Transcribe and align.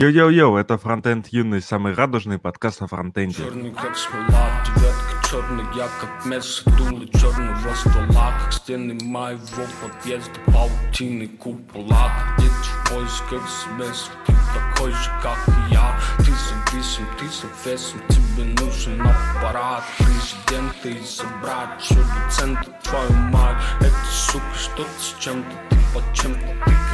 Йоу-йоу-йоу, 0.00 0.56
это 0.56 0.78
Фронтенд 0.78 1.26
Юность, 1.28 1.60
самый 1.60 1.92
радужный 1.92 2.38
подкаст 2.38 2.80
о 2.80 2.86
фронтенде. 2.86 3.34
Черный 3.36 3.70
я 5.76 5.88
как 6.00 6.24
место 6.24 6.70
дуло 6.78 7.06
черного 7.06 7.74
ствола 7.74 8.32
Как 8.40 8.52
стены 8.54 8.96
моего 9.04 9.66
подъезда, 9.82 10.40
паутины 10.46 11.28
купола. 11.28 12.10
Где 12.38 12.48
в 12.48 12.90
поисках 12.90 13.42
смысла, 13.46 14.14
ты 14.26 14.32
такой 14.54 14.90
же, 14.92 15.10
как 15.22 15.38
и 15.48 15.74
я. 15.74 16.00
Ты 16.16 16.32
зависим, 16.32 17.04
ты 17.18 17.26
завесим, 17.28 18.00
тебе 18.08 18.44
нужен 18.64 19.02
аппарат. 19.02 19.84
Президента 19.98 20.88
и 20.88 21.04
что 21.78 21.98
доцента, 22.24 22.72
твою 22.84 23.12
мать. 23.30 23.62
Это, 23.80 23.94
сука, 24.10 24.54
что-то 24.56 24.90
с 24.98 25.14
чем-то, 25.20 25.50
ты 25.68 25.76
под 25.92 26.04
чем-то, 26.14 26.46
ты 26.64 26.89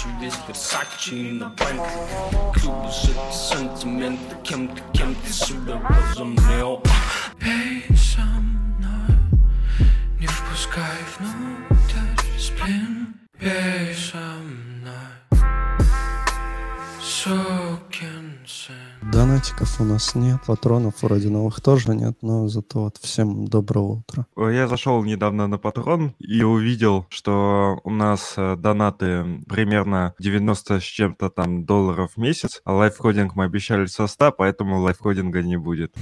удачи 0.00 0.06
Весь 0.20 0.34
Версачи 0.46 1.32
на 1.32 1.48
Бентли 1.50 2.60
Клубы 2.60 2.90
жить 2.90 3.16
сантименты 3.32 4.36
Кем 4.42 4.68
ты, 4.68 4.82
кем 4.92 5.14
ты 5.14 5.32
себя 5.32 5.76
возомнил 5.76 6.82
Пей 7.38 7.84
со 7.96 8.22
мной, 8.22 9.16
не 10.18 10.26
впускай 10.26 10.98
внутрь 11.18 12.38
сплин 12.38 13.14
Пей 13.38 13.94
со 13.94 14.18
мной, 14.18 15.42
сукин 17.00 18.06
сын 18.06 18.09
Донатиков 19.21 19.79
у 19.79 19.83
нас 19.83 20.15
нет, 20.15 20.39
патронов 20.47 21.03
вроде 21.03 21.29
новых 21.29 21.61
тоже 21.61 21.93
нет, 21.93 22.17
но 22.23 22.47
зато 22.47 22.85
вот 22.85 22.97
всем 22.97 23.45
доброго 23.45 23.99
утра. 23.99 24.25
Я 24.35 24.67
зашел 24.67 25.03
недавно 25.03 25.45
на 25.45 25.59
Патрон 25.59 26.15
и 26.17 26.41
увидел, 26.41 27.05
что 27.09 27.79
у 27.83 27.91
нас 27.91 28.33
э, 28.35 28.55
донаты 28.55 29.43
примерно 29.47 30.15
90 30.17 30.79
с 30.79 30.83
чем-то 30.83 31.29
там 31.29 31.65
долларов 31.65 32.13
в 32.15 32.17
месяц, 32.19 32.61
а 32.65 32.73
лайфкодинг 32.73 33.35
мы 33.35 33.43
обещали 33.43 33.85
со 33.85 34.07
100, 34.07 34.31
поэтому 34.31 34.81
лайфкодинга 34.81 35.43
не 35.43 35.55
будет. 35.55 35.93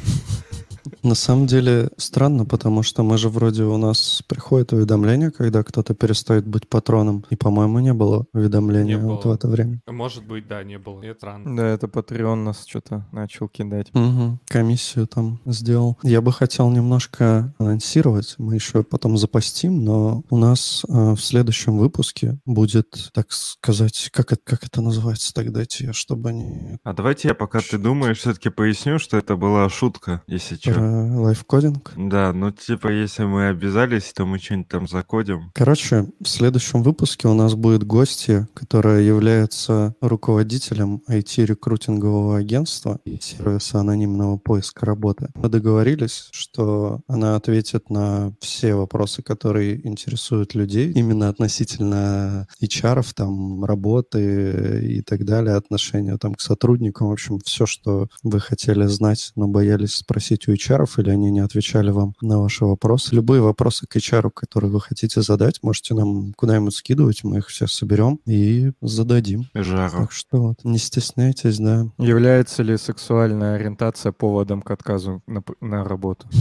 На 1.04 1.16
самом 1.16 1.48
деле 1.48 1.90
странно, 1.98 2.46
потому 2.46 2.84
что 2.84 3.04
мы 3.04 3.18
же 3.18 3.30
вроде 3.30 3.64
у 3.64 3.78
нас 3.78 4.22
приходит 4.28 4.74
уведомление, 4.74 5.32
когда 5.32 5.64
кто-то 5.64 5.94
перестает 5.94 6.46
быть 6.48 6.68
патроном, 6.68 7.26
и, 7.30 7.36
по-моему, 7.36 7.80
не 7.80 7.94
было 7.94 8.26
уведомления 8.34 8.98
Не 8.98 9.04
вот 9.04 9.24
было. 9.24 9.34
в 9.34 9.36
это 9.36 9.48
время. 9.48 9.82
Может 9.88 10.26
быть, 10.26 10.48
да, 10.48 10.64
не 10.64 10.78
было. 10.78 11.02
Это 11.04 11.30
странно. 11.30 11.56
Да, 11.56 11.68
это 11.68 11.88
Patreon 11.88 12.36
нас 12.36 12.66
что-то 12.66 13.06
начал 13.12 13.48
кидать. 13.48 13.94
Мгм. 13.94 14.40
Комиссию 14.48 15.08
там 15.08 15.40
сделал. 15.46 15.98
Я 16.04 16.22
бы 16.22 16.32
хотел 16.32 16.70
немножко 16.70 17.54
анонсировать, 17.60 18.36
мы 18.38 18.56
еще 18.56 18.84
потом 18.84 19.18
запостим, 19.18 19.84
но 19.84 20.24
у 20.30 20.38
нас 20.38 20.86
э, 20.88 21.12
в 21.12 21.20
следующем 21.20 21.78
выпуске 21.78 22.40
будет, 22.46 23.12
так 23.14 23.32
сказать, 23.32 24.10
как 24.12 24.32
это, 24.34 24.42
как 24.44 24.64
это 24.64 24.82
называется 24.82 25.34
так, 25.34 25.52
дайте 25.52 25.86
я, 25.86 25.94
чтобы 25.94 26.30
они 26.30 26.78
А 26.84 26.94
давайте 26.94 27.28
я, 27.28 27.34
пока 27.36 27.60
ты 27.60 27.78
думаешь, 27.78 28.20
все-таки 28.20 28.50
поясню, 28.50 29.00
что 29.00 29.18
это 29.18 29.36
была 29.36 29.70
шутка, 29.70 30.24
если 30.28 30.56
про 30.80 31.08
что. 31.08 31.22
лайфкодинг. 31.22 31.94
Да, 31.96 32.34
ну 32.34 32.52
типа, 32.52 32.88
если 32.88 33.24
мы 33.24 33.48
обязались, 33.48 34.12
то 34.14 34.26
мы 34.26 34.40
что-нибудь 34.40 34.68
там 34.68 34.88
закодим. 34.88 35.52
Короче, 35.54 36.08
в 36.20 36.28
следующем 36.28 36.84
выпуске 36.84 37.28
у 37.28 37.34
нас 37.34 37.56
будет 37.56 37.84
гостья, 37.84 38.48
которая 38.54 39.02
является 39.02 39.96
руководителем 40.02 41.02
IT-рекрутингового 41.08 42.38
агентства 42.38 43.00
и 43.06 43.20
сервиса 43.20 43.80
анонимного 43.80 44.38
поиска 44.38 44.86
работы. 44.86 45.30
Мы 45.36 45.50
договорились, 45.50 46.30
что 46.32 47.02
она 47.08 47.36
ответит 47.36 47.90
на 47.90 48.34
все 48.40 48.76
вопросы, 48.76 49.22
которые 49.22 49.86
интересуют 49.88 50.56
людей, 50.56 50.92
именно 50.92 51.30
относительно 51.30 52.48
HR, 52.62 53.06
там, 53.16 53.66
работы 53.66 54.82
и 54.84 55.02
так 55.02 55.26
далее, 55.26 55.56
отношения 55.56 56.18
там 56.18 56.36
к 56.36 56.42
сотрудникам, 56.42 57.10
в 57.10 57.12
общем, 57.12 57.40
все, 57.40 57.66
что 57.66 58.08
вы 58.24 58.40
хотели 58.40 58.86
знать, 58.86 59.32
но 59.36 59.48
боялись 59.48 59.96
спросить 59.96 60.48
у 60.48 60.52
HR, 60.60 60.88
или 60.98 61.10
они 61.10 61.32
не 61.32 61.40
отвечали 61.40 61.92
вам 61.92 62.14
на 62.22 62.40
ваши 62.40 62.66
вопросы. 62.66 63.16
Любые 63.16 63.42
вопросы 63.42 63.86
к 63.88 63.96
HR, 63.96 64.30
которые 64.34 64.72
вы 64.72 64.82
хотите 64.82 65.22
задать, 65.22 65.60
можете 65.64 65.94
нам 65.94 66.34
куда-нибудь 66.34 66.76
скидывать, 66.76 67.24
мы 67.24 67.38
их 67.38 67.48
все 67.48 67.68
соберем 67.68 68.20
и 68.26 68.72
зададим. 68.82 69.46
Жару. 69.54 69.98
Так 70.00 70.12
что 70.12 70.42
вот, 70.42 70.64
не 70.64 70.78
стесняйтесь, 70.78 71.58
да. 71.60 71.88
Является 71.98 72.64
ли 72.64 72.78
сексуальная 72.78 73.56
ориентация 73.56 74.12
поводом 74.12 74.62
к 74.62 74.72
отказу 74.72 75.22
на, 75.28 75.44
на 75.62 75.84
работу? 75.84 76.28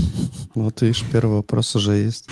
Вот 0.55 0.83
видишь, 0.83 1.05
первый 1.13 1.37
вопрос 1.37 1.77
уже 1.77 1.93
есть. 1.93 2.29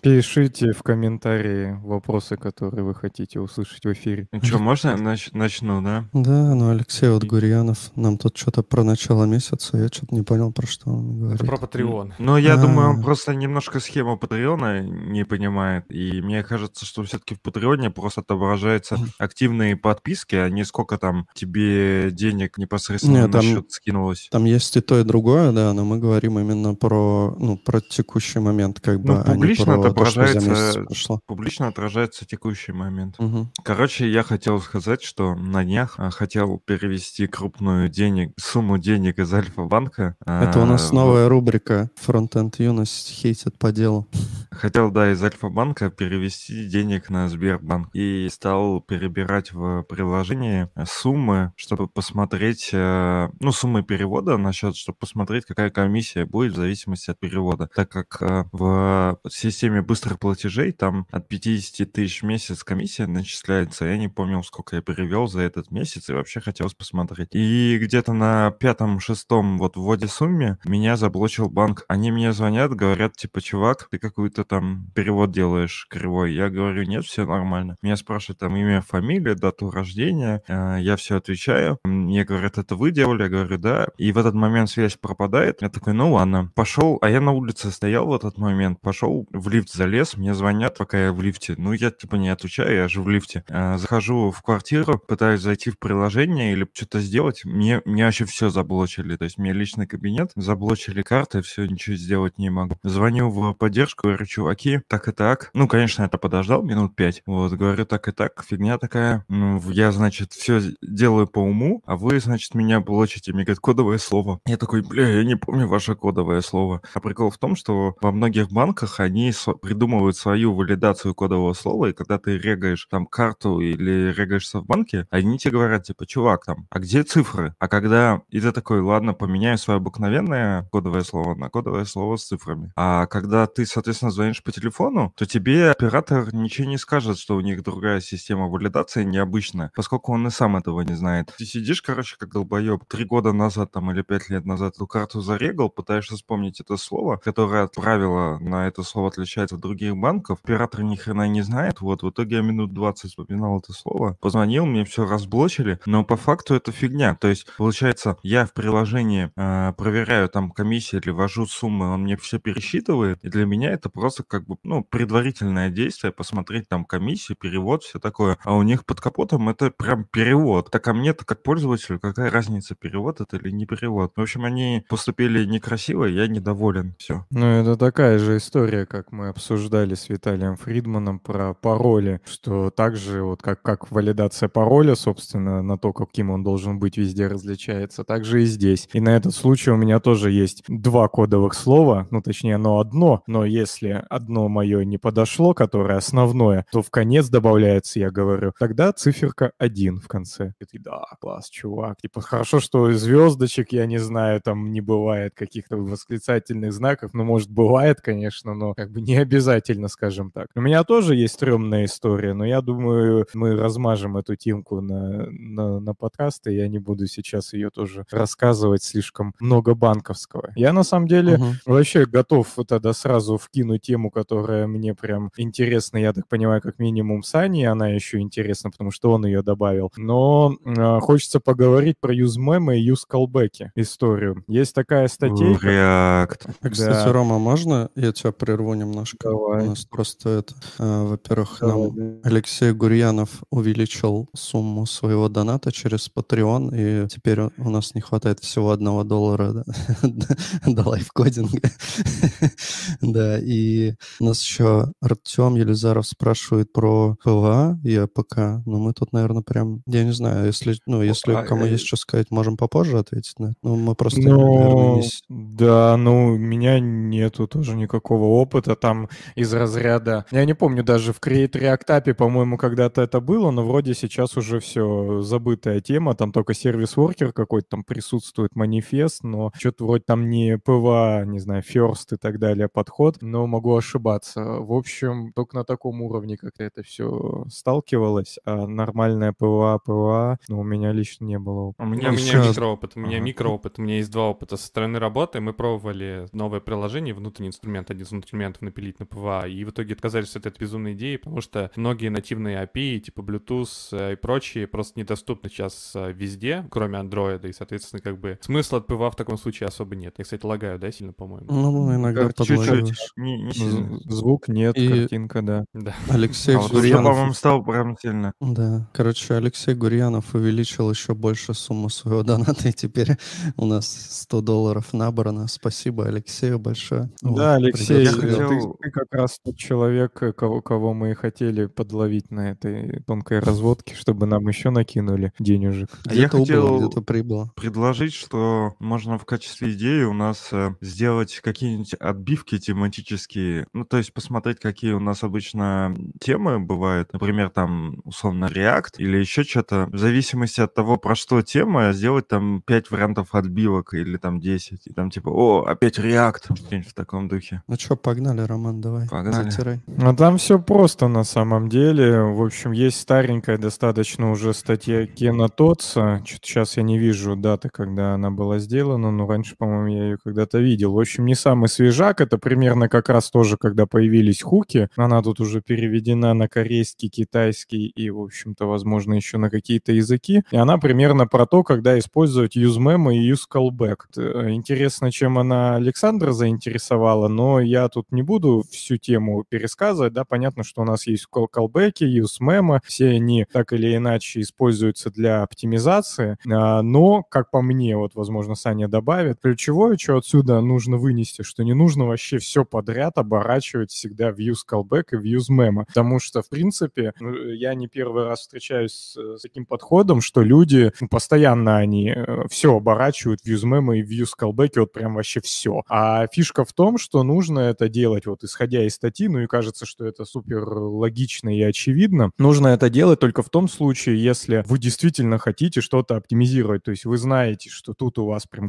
Пишите 0.00 0.72
в 0.72 0.82
комментарии 0.82 1.76
вопросы, 1.82 2.36
которые 2.36 2.84
вы 2.84 2.94
хотите 2.94 3.40
услышать 3.40 3.84
в 3.84 3.92
эфире. 3.92 4.28
Ну 4.32 4.42
что, 4.42 4.58
можно 4.58 4.90
я 4.90 4.94
нач- 4.96 5.30
начну, 5.32 5.82
да? 5.82 6.04
Да, 6.12 6.54
ну 6.54 6.70
Алексей 6.70 7.08
вот 7.08 7.24
Гурьянов 7.24 7.90
нам 7.96 8.18
тут 8.18 8.36
что-то 8.36 8.62
про 8.62 8.84
начало 8.84 9.24
месяца, 9.24 9.76
я 9.76 9.88
что-то 9.88 10.14
не 10.14 10.22
понял, 10.22 10.52
про 10.52 10.66
что 10.66 10.90
он 10.90 11.18
говорит. 11.18 11.23
Это 11.32 11.44
про 11.44 11.56
Patreon. 11.56 12.12
Ну, 12.18 12.36
я 12.36 12.56
думаю, 12.56 12.90
он 12.90 13.00
А. 13.00 13.02
просто 13.02 13.34
немножко 13.34 13.80
схему 13.80 14.16
Патреона 14.18 14.80
не 14.82 15.24
понимает. 15.24 15.84
И 15.90 16.20
мне 16.22 16.42
кажется, 16.42 16.84
что 16.84 17.02
все-таки 17.04 17.34
в 17.34 17.40
Патреоне 17.40 17.90
просто 17.90 18.20
отображаются 18.20 18.98
активные 19.18 19.76
подписки, 19.76 20.34
а 20.36 20.48
не 20.48 20.64
сколько 20.64 20.98
там 20.98 21.26
тебе 21.34 22.10
денег 22.10 22.58
непосредственно 22.58 23.14
Не, 23.16 23.26
на 23.26 23.32
там- 23.32 23.42
счет 23.42 23.70
скинулось. 23.72 24.28
Там 24.30 24.44
есть 24.44 24.76
и 24.76 24.80
то, 24.80 24.98
и 25.00 25.04
другое, 25.04 25.52
да, 25.52 25.72
но 25.72 25.84
мы 25.84 25.98
говорим 25.98 26.38
именно 26.38 26.74
про, 26.74 27.34
ну, 27.38 27.56
про 27.56 27.80
текущий 27.80 28.38
момент, 28.40 28.80
как 28.80 29.00
бы, 29.00 29.14
Ну, 29.14 29.22
а 29.24 29.28
не 29.28 29.34
публично 29.34 29.64
про 29.64 29.74
то, 29.92 30.04
что 30.04 30.14
за 30.14 30.22
отображается- 30.30 30.50
месяц 30.50 30.86
прошло. 30.86 31.20
Публично 31.26 31.68
отражается 31.68 32.26
текущий 32.26 32.72
момент. 32.72 33.16
Мгм. 33.18 33.50
Короче, 33.62 34.10
я 34.10 34.22
хотел 34.22 34.60
сказать, 34.60 35.02
что 35.02 35.34
на 35.34 35.64
днях 35.64 35.94
а, 35.98 36.10
хотел 36.10 36.60
перевести 36.64 37.26
крупную 37.26 37.88
денег, 37.88 38.32
сумму 38.38 38.78
денег 38.78 39.18
из 39.18 39.32
Альфа-банка. 39.32 40.16
Это 40.26 40.60
у 40.60 40.64
нас 40.66 40.90
а, 40.92 40.94
в- 40.94 40.96
новая 41.14 41.28
рубрика 41.28 41.90
«Фронтенд 41.94 42.58
юность 42.58 43.08
хейтит 43.08 43.56
по 43.56 43.70
делу». 43.70 44.08
Хотел, 44.50 44.90
да, 44.90 45.12
из 45.12 45.22
Альфа-банка 45.22 45.90
перевести 45.90 46.66
денег 46.66 47.10
на 47.10 47.28
Сбербанк. 47.28 47.88
И 47.92 48.28
стал 48.30 48.80
перебирать 48.80 49.52
в 49.52 49.82
приложении 49.82 50.68
суммы, 50.86 51.52
чтобы 51.56 51.88
посмотреть, 51.88 52.70
э, 52.72 53.28
ну, 53.40 53.52
суммы 53.52 53.82
перевода 53.82 54.36
на 54.36 54.52
счет, 54.52 54.76
чтобы 54.76 54.98
посмотреть, 54.98 55.44
какая 55.44 55.70
комиссия 55.70 56.24
будет 56.24 56.52
в 56.52 56.56
зависимости 56.56 57.10
от 57.10 57.18
перевода. 57.18 57.68
Так 57.74 57.90
как 57.90 58.22
э, 58.22 58.44
в 58.52 59.18
системе 59.28 59.82
быстрых 59.82 60.18
платежей 60.18 60.72
там 60.72 61.06
от 61.10 61.28
50 61.28 61.92
тысяч 61.92 62.22
в 62.22 62.26
месяц 62.26 62.62
комиссия 62.62 63.06
начисляется. 63.06 63.86
Я 63.86 63.98
не 63.98 64.08
помнил, 64.08 64.42
сколько 64.44 64.76
я 64.76 64.82
перевел 64.82 65.26
за 65.26 65.40
этот 65.40 65.70
месяц, 65.70 66.08
и 66.08 66.12
вообще 66.12 66.40
хотелось 66.40 66.74
посмотреть. 66.74 67.30
И 67.32 67.78
где-то 67.80 68.12
на 68.12 68.52
пятом-шестом 68.52 69.58
вот 69.58 69.76
вводе 69.76 70.06
сумме 70.06 70.58
меня 70.64 70.96
заблочил 71.04 71.50
банк. 71.50 71.84
Они 71.88 72.10
мне 72.10 72.32
звонят, 72.32 72.72
говорят, 72.74 73.14
типа, 73.14 73.42
чувак, 73.42 73.88
ты 73.90 73.98
какой-то 73.98 74.44
там 74.44 74.86
перевод 74.94 75.32
делаешь 75.32 75.86
кривой. 75.90 76.32
Я 76.32 76.48
говорю, 76.48 76.84
нет, 76.84 77.04
все 77.04 77.26
нормально. 77.26 77.76
Меня 77.82 77.96
спрашивают 77.96 78.38
там 78.38 78.56
имя, 78.56 78.80
фамилия, 78.80 79.34
дату 79.34 79.70
рождения. 79.70 80.42
Э, 80.48 80.78
Я 80.80 80.96
все 80.96 81.16
отвечаю. 81.16 81.78
Мне 81.84 82.24
говорят, 82.24 82.56
это 82.56 82.74
вы 82.74 82.90
делали? 82.90 83.24
Я 83.24 83.28
говорю, 83.28 83.58
да. 83.58 83.88
И 83.98 84.12
в 84.12 84.18
этот 84.18 84.34
момент 84.34 84.70
связь 84.70 84.96
пропадает. 84.96 85.60
Я 85.60 85.68
такой, 85.68 85.92
ну 85.92 86.12
ладно. 86.14 86.50
Пошел, 86.54 86.96
а 87.02 87.10
я 87.10 87.20
на 87.20 87.32
улице 87.32 87.70
стоял 87.70 88.06
в 88.06 88.14
этот 88.14 88.38
момент. 88.38 88.80
Пошел 88.80 89.26
в 89.30 89.48
лифт 89.50 89.70
залез, 89.70 90.16
мне 90.16 90.32
звонят, 90.34 90.78
пока 90.78 90.98
я 90.98 91.12
в 91.12 91.20
лифте. 91.20 91.54
Ну, 91.58 91.72
я 91.74 91.90
типа 91.90 92.16
не 92.16 92.30
отвечаю, 92.30 92.74
я 92.76 92.88
же 92.88 93.02
в 93.02 93.08
лифте. 93.10 93.44
Э, 93.48 93.76
Захожу 93.76 94.30
в 94.30 94.40
квартиру, 94.40 94.98
пытаюсь 94.98 95.42
зайти 95.42 95.70
в 95.70 95.78
приложение 95.78 96.52
или 96.52 96.66
что-то 96.72 97.00
сделать. 97.00 97.44
Мне, 97.44 97.82
мне 97.84 98.06
вообще 98.06 98.24
все 98.24 98.48
заблочили. 98.48 99.16
То 99.16 99.24
есть 99.24 99.36
мне 99.36 99.52
личный 99.52 99.86
кабинет, 99.86 100.30
заблочили 100.34 100.93
карты, 101.02 101.42
все, 101.42 101.66
ничего 101.66 101.96
сделать 101.96 102.38
не 102.38 102.50
могу. 102.50 102.76
Звоню 102.82 103.30
в 103.30 103.52
поддержку, 103.54 104.06
говорю, 104.08 104.26
чуваки, 104.26 104.80
так 104.88 105.08
и 105.08 105.12
так. 105.12 105.50
Ну, 105.54 105.68
конечно, 105.68 106.02
это 106.02 106.18
подождал 106.18 106.62
минут 106.62 106.94
пять. 106.94 107.22
Вот, 107.26 107.52
говорю, 107.52 107.84
так 107.86 108.08
и 108.08 108.12
так, 108.12 108.44
фигня 108.46 108.78
такая. 108.78 109.24
Ну, 109.28 109.60
я, 109.70 109.92
значит, 109.92 110.32
все 110.32 110.60
делаю 110.82 111.26
по 111.26 111.40
уму, 111.40 111.82
а 111.86 111.96
вы, 111.96 112.20
значит, 112.20 112.54
меня 112.54 112.80
блочите. 112.80 113.32
Мне 113.32 113.44
говорят, 113.44 113.60
кодовое 113.60 113.98
слово. 113.98 114.40
Я 114.46 114.56
такой, 114.56 114.82
бля, 114.82 115.08
я 115.08 115.24
не 115.24 115.36
помню 115.36 115.66
ваше 115.66 115.94
кодовое 115.94 116.40
слово. 116.40 116.82
А 116.92 117.00
прикол 117.00 117.30
в 117.30 117.38
том, 117.38 117.56
что 117.56 117.96
во 118.00 118.12
многих 118.12 118.50
банках 118.50 119.00
они 119.00 119.32
со- 119.32 119.54
придумывают 119.54 120.16
свою 120.16 120.54
валидацию 120.54 121.14
кодового 121.14 121.54
слова, 121.54 121.86
и 121.86 121.92
когда 121.92 122.18
ты 122.18 122.38
регаешь 122.38 122.86
там 122.90 123.06
карту 123.06 123.60
или 123.60 124.12
регаешься 124.12 124.60
в 124.60 124.66
банке, 124.66 125.06
они 125.10 125.38
тебе 125.38 125.52
говорят, 125.52 125.84
типа, 125.84 126.06
чувак, 126.06 126.44
там, 126.44 126.66
а 126.70 126.78
где 126.78 127.02
цифры? 127.02 127.54
А 127.58 127.68
когда... 127.68 128.22
И 128.28 128.40
ты 128.40 128.52
такой, 128.52 128.80
ладно, 128.80 129.14
поменяю 129.14 129.58
свое 129.58 129.78
обыкновенное 129.78 130.68
кодовое 130.70 130.83
слово 131.04 131.34
на 131.34 131.48
кодовое 131.48 131.84
слово 131.84 132.16
с 132.16 132.24
цифрами. 132.24 132.72
А 132.76 133.06
когда 133.06 133.46
ты, 133.46 133.66
соответственно, 133.66 134.10
звонишь 134.10 134.42
по 134.42 134.52
телефону, 134.52 135.12
то 135.16 135.26
тебе 135.26 135.70
оператор 135.70 136.34
ничего 136.34 136.68
не 136.68 136.78
скажет, 136.78 137.18
что 137.18 137.36
у 137.36 137.40
них 137.40 137.62
другая 137.62 138.00
система 138.00 138.48
валидации 138.48 139.04
необычная, 139.04 139.70
поскольку 139.74 140.12
он 140.12 140.26
и 140.26 140.30
сам 140.30 140.56
этого 140.56 140.80
не 140.82 140.94
знает. 140.94 141.32
Ты 141.36 141.44
сидишь 141.44 141.82
короче, 141.82 142.16
как 142.18 142.32
долбоеб, 142.32 142.84
три 142.86 143.04
года 143.04 143.32
назад 143.32 143.72
там 143.72 143.90
или 143.90 144.02
пять 144.02 144.30
лет 144.30 144.44
назад 144.44 144.74
эту 144.76 144.86
карту 144.86 145.20
зарегал, 145.20 145.70
пытаешься 145.70 146.14
вспомнить 146.14 146.60
это 146.60 146.76
слово, 146.76 147.16
которое 147.16 147.64
от 147.64 147.74
правила 147.74 148.38
на 148.40 148.66
это 148.66 148.82
слово 148.82 149.08
отличается 149.08 149.56
от 149.56 149.60
других 149.60 149.96
банков. 149.96 150.38
Оператор 150.42 150.82
ни 150.82 150.96
хрена 150.96 151.28
не 151.28 151.42
знает. 151.42 151.80
Вот, 151.80 152.02
в 152.02 152.10
итоге 152.10 152.36
я 152.36 152.42
минут 152.42 152.72
20 152.72 153.10
вспоминал 153.10 153.58
это 153.58 153.72
слово. 153.72 154.16
Позвонил, 154.20 154.66
мне 154.66 154.84
все 154.84 155.06
разблочили, 155.06 155.78
но 155.86 156.04
по 156.04 156.16
факту 156.16 156.54
это 156.54 156.72
фигня. 156.72 157.14
То 157.14 157.28
есть, 157.28 157.46
получается, 157.56 158.16
я 158.22 158.46
в 158.46 158.52
приложении 158.52 159.30
э, 159.36 159.72
проверяю 159.76 160.28
там 160.28 160.50
комиссии 160.74 160.96
или 160.96 161.10
ввожу 161.10 161.46
суммы, 161.46 161.92
он 161.92 162.02
мне 162.02 162.16
все 162.16 162.40
пересчитывает, 162.40 163.20
и 163.22 163.28
для 163.28 163.46
меня 163.46 163.70
это 163.70 163.88
просто 163.88 164.24
как 164.24 164.44
бы, 164.44 164.56
ну, 164.64 164.82
предварительное 164.82 165.70
действие, 165.70 166.12
посмотреть 166.12 166.68
там 166.68 166.84
комиссию, 166.84 167.36
перевод, 167.40 167.84
все 167.84 168.00
такое. 168.00 168.38
А 168.42 168.56
у 168.56 168.62
них 168.62 168.84
под 168.84 169.00
капотом 169.00 169.48
это 169.48 169.70
прям 169.70 170.04
перевод. 170.04 170.70
Так 170.72 170.88
а 170.88 170.94
мне-то 170.94 171.24
как 171.24 171.44
пользователю 171.44 172.00
какая 172.00 172.28
разница, 172.28 172.74
перевод 172.74 173.20
это 173.20 173.36
или 173.36 173.50
не 173.50 173.66
перевод? 173.66 174.12
В 174.16 174.20
общем, 174.20 174.44
они 174.44 174.84
поступили 174.88 175.44
некрасиво, 175.44 176.06
я 176.06 176.26
недоволен. 176.26 176.96
Все. 176.98 177.24
Ну, 177.30 177.46
это 177.46 177.76
такая 177.76 178.18
же 178.18 178.38
история, 178.38 178.84
как 178.84 179.12
мы 179.12 179.28
обсуждали 179.28 179.94
с 179.94 180.08
Виталием 180.08 180.56
Фридманом 180.56 181.20
про 181.20 181.54
пароли, 181.54 182.20
что 182.24 182.70
также 182.70 183.22
вот 183.22 183.42
как, 183.42 183.62
как 183.62 183.92
валидация 183.92 184.48
пароля, 184.48 184.96
собственно, 184.96 185.62
на 185.62 185.78
то, 185.78 185.92
каким 185.92 186.30
он 186.30 186.42
должен 186.42 186.80
быть 186.80 186.96
везде 186.96 187.28
различается, 187.28 188.02
так 188.02 188.24
же 188.24 188.42
и 188.42 188.46
здесь. 188.46 188.88
И 188.92 189.00
на 189.00 189.10
этот 189.16 189.34
случай 189.34 189.70
у 189.70 189.76
меня 189.76 190.00
тоже 190.00 190.32
есть 190.32 190.63
два 190.68 191.08
кодовых 191.08 191.54
слова, 191.54 192.06
ну, 192.10 192.22
точнее, 192.22 192.56
оно 192.56 192.78
одно, 192.78 193.22
но 193.26 193.44
если 193.44 194.04
одно 194.08 194.48
мое 194.48 194.84
не 194.84 194.98
подошло, 194.98 195.54
которое 195.54 195.98
основное, 195.98 196.66
то 196.72 196.82
в 196.82 196.90
конец 196.90 197.28
добавляется, 197.28 198.00
я 198.00 198.10
говорю, 198.10 198.52
тогда 198.58 198.92
циферка 198.92 199.52
один 199.58 200.00
в 200.00 200.08
конце. 200.08 200.54
И 200.60 200.64
ты, 200.64 200.78
да, 200.78 201.04
класс, 201.20 201.48
чувак. 201.48 202.00
Типа, 202.00 202.20
хорошо, 202.20 202.60
что 202.60 202.90
звездочек, 202.92 203.72
я 203.72 203.86
не 203.86 203.98
знаю, 203.98 204.40
там 204.40 204.72
не 204.72 204.80
бывает 204.80 205.34
каких-то 205.34 205.76
восклицательных 205.76 206.72
знаков, 206.72 207.10
ну, 207.14 207.24
может, 207.24 207.50
бывает, 207.50 208.00
конечно, 208.00 208.54
но 208.54 208.74
как 208.74 208.90
бы 208.90 209.00
не 209.00 209.16
обязательно, 209.16 209.88
скажем 209.88 210.30
так. 210.30 210.48
У 210.54 210.60
меня 210.60 210.84
тоже 210.84 211.14
есть 211.14 211.34
стрёмная 211.34 211.84
история, 211.84 212.34
но 212.34 212.44
я 212.44 212.60
думаю, 212.60 213.26
мы 213.34 213.56
размажем 213.56 214.16
эту 214.16 214.36
темку 214.36 214.80
на, 214.80 215.26
на, 215.30 215.80
на 215.80 215.94
подкасты, 215.94 216.52
я 216.52 216.68
не 216.68 216.78
буду 216.78 217.06
сейчас 217.06 217.52
ее 217.52 217.70
тоже 217.70 218.04
рассказывать 218.10 218.82
слишком 218.82 219.34
много 219.40 219.74
банковского. 219.74 220.43
Я 220.56 220.72
на 220.72 220.82
самом 220.84 221.08
деле 221.08 221.36
Мгм. 221.38 221.54
вообще 221.66 222.06
готов 222.06 222.48
тогда 222.66 222.92
сразу 222.92 223.38
вкинуть 223.38 223.82
тему, 223.82 224.10
которая 224.10 224.66
мне 224.66 224.94
прям 224.94 225.30
интересна, 225.36 225.98
я 225.98 226.12
так 226.12 226.28
понимаю, 226.28 226.60
как 226.62 226.78
минимум 226.78 227.22
Сани, 227.22 227.64
она 227.64 227.88
еще 227.88 228.18
интересна, 228.20 228.70
потому 228.70 228.90
что 228.90 229.10
он 229.12 229.26
ее 229.26 229.42
добавил. 229.42 229.92
Но 229.96 230.56
э, 230.64 231.00
хочется 231.00 231.40
поговорить 231.40 231.96
про 232.00 232.14
use 232.14 232.38
мемы 232.38 232.78
и 232.78 232.90
callback 232.90 233.68
историю. 233.74 234.44
Есть 234.48 234.74
такая 234.74 235.08
статейка. 235.08 235.66
React. 235.66 236.70
Кстати, 236.70 237.04
Да. 237.06 237.12
Рома, 237.12 237.38
можно 237.38 237.90
я 237.96 238.12
тебя 238.12 238.32
прерву 238.32 238.74
немножко? 238.74 239.16
Давай. 239.22 239.64
У 239.66 239.70
нас 239.70 239.84
просто 239.84 240.30
это, 240.30 240.54
а, 240.78 241.04
во-первых, 241.10 241.58
Давай, 241.60 241.90
нам 241.90 242.20
Алексей 242.22 242.72
Гурьянов 242.72 243.42
увеличил 243.50 244.28
сумму 244.34 244.86
своего 244.86 245.28
доната 245.28 245.72
через 245.72 246.10
Patreon, 246.14 246.70
и 247.04 247.08
теперь 247.08 247.40
у- 247.40 247.50
у 247.58 247.70
нас 247.70 247.94
не 247.94 248.00
хватает 248.00 248.40
всего 248.40 248.70
одного 248.70 249.04
доллара 249.04 249.52
да, 249.52 249.64
до 250.66 250.88
live 250.88 251.15
coding 251.15 251.56
а. 251.56 251.70
Да, 253.00 253.38
и 253.38 253.94
нас 254.20 254.42
еще 254.42 254.92
Артем 255.00 255.56
Елизаров 255.56 256.06
спрашивает 256.06 256.72
про 256.72 257.16
PWA 257.22 257.78
и 257.84 257.94
APK. 257.96 258.62
Ну, 258.66 258.78
мы 258.78 258.92
тут, 258.92 259.12
наверное, 259.12 259.42
прям, 259.42 259.82
я 259.86 260.04
не 260.04 260.12
знаю, 260.12 260.46
если, 260.46 260.76
ну, 260.86 261.02
если 261.02 261.32
а, 261.32 261.42
кому 261.42 261.64
э, 261.66 261.70
есть 261.70 261.86
что 261.86 261.96
сказать, 261.96 262.30
можем 262.30 262.56
попозже 262.56 262.98
ответить 262.98 263.38
на 263.38 263.46
это. 263.46 263.54
Ну, 263.62 263.76
мы 263.76 263.94
просто, 263.94 264.20
наверное, 264.20 264.70
Ну, 264.70 264.96
не 264.96 265.02
с- 265.02 265.22
да, 265.28 265.96
ну, 265.96 266.34
у 266.34 266.36
меня 266.38 266.78
нету 266.80 267.46
тоже 267.46 267.76
никакого 267.76 268.24
опыта 268.40 268.76
там 268.76 269.08
из 269.34 269.52
разряда... 269.52 270.24
Я 270.30 270.44
не 270.44 270.54
помню, 270.54 270.82
даже 270.84 271.12
в 271.12 271.20
Create 271.20 271.52
React 271.52 271.86
App, 271.88 272.14
по-моему, 272.14 272.56
когда-то 272.56 273.02
это 273.02 273.20
было, 273.20 273.50
но 273.50 273.66
вроде 273.66 273.94
сейчас 273.94 274.36
уже 274.36 274.60
все 274.60 275.20
забытая 275.22 275.80
тема, 275.80 276.14
там 276.14 276.32
только 276.32 276.54
сервис-воркер 276.54 277.32
какой-то 277.32 277.68
там 277.70 277.84
присутствует, 277.84 278.54
манифест, 278.56 279.22
но 279.24 279.50
что-то 279.58 279.84
вроде 279.86 280.04
там 280.06 280.23
не 280.24 280.58
PWA, 280.58 281.24
не 281.26 281.38
знаю, 281.38 281.62
first 281.62 282.14
и 282.14 282.16
так 282.16 282.38
далее 282.38 282.68
подход, 282.68 283.18
но 283.20 283.46
могу 283.46 283.76
ошибаться. 283.76 284.42
В 284.42 284.72
общем, 284.72 285.32
только 285.34 285.56
на 285.56 285.64
таком 285.64 286.02
уровне 286.02 286.36
как-то 286.36 286.64
это 286.64 286.82
все 286.82 287.44
сталкивалось, 287.48 288.38
а 288.44 288.66
нормальная 288.66 289.32
PWA, 289.32 289.78
PWA, 289.84 290.38
ну, 290.48 290.60
у 290.60 290.64
меня 290.64 290.92
лично 290.92 291.24
не 291.24 291.38
было 291.38 291.60
опыта. 291.68 291.82
У 291.82 291.86
У 291.86 291.90
меня 291.90 292.10
меня 292.10 292.20
еще- 292.38 292.48
микроопыт, 292.50 292.92
у 292.96 293.00
меня 293.00 293.16
Ага. 293.16 293.24
микроопыт, 293.26 293.78
у 293.78 293.82
меня 293.82 293.96
есть 293.96 294.10
два 294.10 294.28
опыта 294.30 294.56
со 294.56 294.66
стороны 294.66 294.98
работы. 294.98 295.40
Мы 295.40 295.52
пробовали 295.52 296.26
новое 296.32 296.60
приложение, 296.60 297.14
внутренний 297.14 297.48
инструмент, 297.48 297.90
один 297.90 298.04
из 298.04 298.12
инструментов 298.12 298.62
напилить 298.62 298.98
на 299.00 299.06
PWA, 299.06 299.46
и 299.46 299.64
в 299.64 299.70
итоге 299.70 299.94
отказались 299.94 300.34
от 300.36 300.46
этой 300.46 300.58
безумной 300.58 300.92
идеи, 300.94 301.16
потому 301.16 301.40
что 301.40 301.70
многие 301.76 302.08
нативные 302.08 302.62
API, 302.64 303.00
типа 303.00 303.20
Bluetooth 303.20 303.68
э, 303.92 304.12
и 304.12 304.16
прочие, 304.16 304.66
просто 304.66 304.98
недоступны 304.98 305.48
сейчас 305.50 305.92
э, 305.94 306.12
везде, 306.12 306.66
кроме 306.70 306.98
Android, 306.98 307.48
и, 307.48 307.52
соответственно, 307.52 308.00
как 308.02 308.18
бы 308.18 308.38
смысла 308.40 308.78
от 308.78 308.86
PWA 308.86 309.10
в 309.10 309.16
таком 309.16 309.36
случае 309.36 309.68
особо 309.68 309.96
нет. 309.96 310.13
Я, 310.16 310.22
кстати, 310.22 310.46
лагаю, 310.46 310.78
да, 310.78 310.92
сильно, 310.92 311.12
по-моему? 311.12 311.46
Ну, 311.50 311.92
иногда 311.94 312.28
Как 312.28 312.46
чуть-чуть. 312.46 312.94
Не, 313.16 313.42
не 313.42 313.52
сильно. 313.52 313.98
Звук 314.04 314.46
нет, 314.46 314.76
И- 314.78 314.88
картинка, 314.88 315.42
да. 315.42 315.64
Да. 315.74 315.92
Алексей 316.08 316.54
А 316.54 316.60
вот 316.60 316.70
Гурьянов... 316.70 317.04
по-моему, 317.12 317.32
стал 317.34 317.64
прям 317.64 317.96
сильно. 318.00 318.32
Да, 318.40 318.88
короче, 318.92 319.34
Алексей 319.34 319.74
Гурьянов 319.74 320.32
увеличил 320.34 320.88
еще 320.88 321.14
больше 321.14 321.52
сумму 321.52 321.88
своего 321.88 322.22
доната, 322.22 322.68
и 322.68 322.72
теперь 322.72 323.16
у 323.56 323.66
нас 323.66 323.86
100 323.88 324.40
долларов 324.40 324.92
набрано. 324.92 325.48
Спасибо 325.48 326.06
Алексею 326.06 326.60
большое. 326.60 327.10
Вот, 327.22 327.36
Да, 327.36 327.56
Алексей, 327.56 328.06
придётся 328.06 328.26
я 328.26 328.32
ты- 328.36 328.42
хотел- 328.44 328.78
ты, 328.80 328.90
как 328.92 329.12
раз 329.12 329.40
тот 329.44 329.56
человек, 329.56 330.22
э, 330.22 330.32
кого, 330.32 330.62
кого 330.62 330.94
мы 330.94 331.10
и 331.10 331.14
хотели 331.14 331.66
подловить 331.66 332.30
на 332.30 332.50
этой 332.52 333.02
тонкой 333.04 333.40
разводке, 333.40 333.96
чтобы 333.96 334.26
нам 334.26 334.46
еще 334.46 334.70
накинули 334.70 335.32
денежек. 335.40 335.90
А 336.06 336.14
я 336.14 336.28
Где-то 336.28 336.36
убыло, 336.38 336.68
хотел- 336.68 336.78
где-то 336.88 337.02
прибыло. 337.02 337.50
предложить, 337.56 338.14
что 338.14 338.74
можно 338.78 339.18
в 339.18 339.24
качестве 339.24 339.72
идеи 339.72 340.03
у 340.04 340.12
нас 340.12 340.48
э, 340.52 340.74
сделать 340.80 341.40
какие-нибудь 341.42 341.94
отбивки 341.94 342.58
тематические. 342.58 343.66
Ну, 343.72 343.84
то 343.84 343.98
есть 343.98 344.12
посмотреть, 344.12 344.60
какие 344.60 344.92
у 344.92 345.00
нас 345.00 345.22
обычно 345.22 345.94
темы 346.20 346.58
бывают. 346.58 347.12
Например, 347.12 347.50
там, 347.50 348.00
условно, 348.04 348.46
React 348.46 348.96
или 348.98 349.18
еще 349.18 349.42
что-то. 349.44 349.88
В 349.92 349.98
зависимости 349.98 350.60
от 350.60 350.74
того, 350.74 350.96
про 350.96 351.14
что 351.14 351.42
тема, 351.42 351.92
сделать 351.92 352.28
там 352.28 352.62
5 352.62 352.90
вариантов 352.90 353.34
отбивок 353.34 353.94
или 353.94 354.16
там 354.16 354.40
10. 354.40 354.86
И 354.86 354.92
там 354.92 355.10
типа, 355.10 355.28
о, 355.28 355.64
опять 355.64 355.98
React. 355.98 356.56
Что-нибудь 356.56 356.88
в 356.88 356.94
таком 356.94 357.28
духе. 357.28 357.62
Ну 357.68 357.76
что, 357.76 357.96
погнали, 357.96 358.40
Роман, 358.40 358.80
давай. 358.80 359.08
Погнали. 359.08 359.50
Затирай. 359.50 359.80
А 359.98 360.14
там 360.14 360.38
все 360.38 360.58
просто 360.58 361.08
на 361.08 361.24
самом 361.24 361.68
деле. 361.68 362.22
В 362.22 362.42
общем, 362.42 362.72
есть 362.72 363.00
старенькая 363.00 363.58
достаточно 363.58 364.30
уже 364.30 364.54
статья 364.54 365.06
Кена 365.06 365.48
Тотса. 365.48 366.22
Что-то 366.24 366.46
сейчас 366.46 366.76
я 366.76 366.82
не 366.82 366.98
вижу 366.98 367.36
даты, 367.36 367.68
когда 367.68 368.14
она 368.14 368.30
была 368.30 368.58
сделана, 368.58 369.10
но 369.10 369.26
раньше, 369.26 369.56
по-моему, 369.56 369.88
я 369.94 370.04
ее 370.04 370.18
когда-то 370.22 370.58
видел. 370.58 370.92
В 370.92 370.98
общем, 371.00 371.26
не 371.26 371.34
самый 371.34 371.68
свежак. 371.68 372.20
Это 372.20 372.38
примерно 372.38 372.88
как 372.88 373.08
раз 373.08 373.30
тоже, 373.30 373.56
когда 373.56 373.86
появились 373.86 374.42
хуки. 374.42 374.88
Она 374.96 375.22
тут 375.22 375.40
уже 375.40 375.60
переведена 375.60 376.34
на 376.34 376.48
корейский, 376.48 377.08
китайский 377.08 377.86
и, 377.86 378.10
в 378.10 378.20
общем-то, 378.20 378.66
возможно, 378.66 379.14
еще 379.14 379.38
на 379.38 379.50
какие-то 379.50 379.92
языки. 379.92 380.42
И 380.50 380.56
она 380.56 380.78
примерно 380.78 381.26
про 381.26 381.46
то, 381.46 381.62
когда 381.62 381.98
использовать 381.98 382.56
use 382.56 382.78
memo 382.78 383.14
и 383.14 383.30
use 383.30 383.42
callback. 383.52 383.96
Э, 384.16 384.50
Интересно, 384.50 385.10
чем 385.10 385.38
она 385.38 385.76
Александра 385.76 386.32
заинтересовала, 386.32 387.28
но 387.28 387.60
я 387.60 387.88
тут 387.88 388.10
не 388.10 388.22
буду 388.22 388.64
всю 388.70 388.96
тему 388.96 389.44
пересказывать, 389.48 390.12
да, 390.12 390.24
понятно, 390.24 390.64
что 390.64 390.82
у 390.82 390.84
нас 390.84 391.06
есть 391.06 391.26
call 391.32 391.46
callback, 391.54 391.94
use 392.00 392.40
memo, 392.40 392.80
все 392.84 393.10
они 393.10 393.46
так 393.52 393.72
или 393.72 393.94
иначе 393.96 394.40
используются 394.40 395.10
для 395.10 395.42
оптимизации, 395.42 396.36
а, 396.50 396.82
но, 396.82 397.22
как 397.22 397.50
по 397.50 397.62
мне, 397.62 397.96
вот, 397.96 398.14
возможно, 398.14 398.54
Саня 398.54 398.88
добавит, 398.88 399.38
ключевое, 399.42 399.83
что 400.00 400.16
отсюда 400.16 400.60
нужно 400.60 400.96
вынести, 400.96 401.42
что 401.42 401.62
не 401.62 401.74
нужно 401.74 402.06
вообще 402.06 402.38
все 402.38 402.64
подряд 402.64 403.18
оборачивать 403.18 403.90
всегда 403.90 404.32
в 404.32 404.38
use 404.38 404.62
callback 404.68 405.04
и 405.12 405.16
в 405.16 405.22
use 405.22 405.50
memo, 405.50 405.84
потому 405.86 406.18
что, 406.18 406.42
в 406.42 406.48
принципе, 406.48 407.12
ну, 407.20 407.34
я 407.34 407.74
не 407.74 407.88
первый 407.88 408.24
раз 408.24 408.40
встречаюсь 408.40 408.92
с, 408.92 409.38
с 409.38 409.42
таким 409.42 409.66
подходом, 409.66 410.20
что 410.20 410.42
люди, 410.42 410.92
ну, 411.00 411.08
постоянно 411.08 411.76
они 411.76 412.14
все 412.50 412.76
оборачивают 412.76 413.40
в 413.40 413.46
use 413.46 413.64
memo 413.64 413.96
и 413.96 414.02
в 414.02 414.10
use 414.10 414.32
callback, 414.38 414.72
вот 414.76 414.92
прям 414.92 415.14
вообще 415.14 415.40
все. 415.40 415.82
А 415.88 416.26
фишка 416.28 416.64
в 416.64 416.72
том, 416.72 416.98
что 416.98 417.22
нужно 417.22 417.60
это 417.60 417.88
делать, 417.88 418.26
вот 418.26 418.44
исходя 418.44 418.84
из 418.84 418.94
статьи, 418.94 419.28
ну 419.28 419.40
и 419.40 419.46
кажется, 419.46 419.86
что 419.86 420.06
это 420.06 420.24
супер 420.24 420.64
логично 420.68 421.54
и 421.54 421.62
очевидно, 421.62 422.30
нужно 422.38 422.68
это 422.68 422.90
делать 422.90 423.20
только 423.20 423.42
в 423.42 423.50
том 423.50 423.68
случае, 423.68 424.22
если 424.22 424.64
вы 424.66 424.78
действительно 424.78 425.38
хотите 425.38 425.80
что-то 425.80 426.16
оптимизировать, 426.16 426.82
то 426.82 426.90
есть 426.90 427.04
вы 427.04 427.16
знаете, 427.16 427.70
что 427.70 427.94
тут 427.94 428.18
у 428.18 428.26
вас 428.26 428.46
прям 428.46 428.68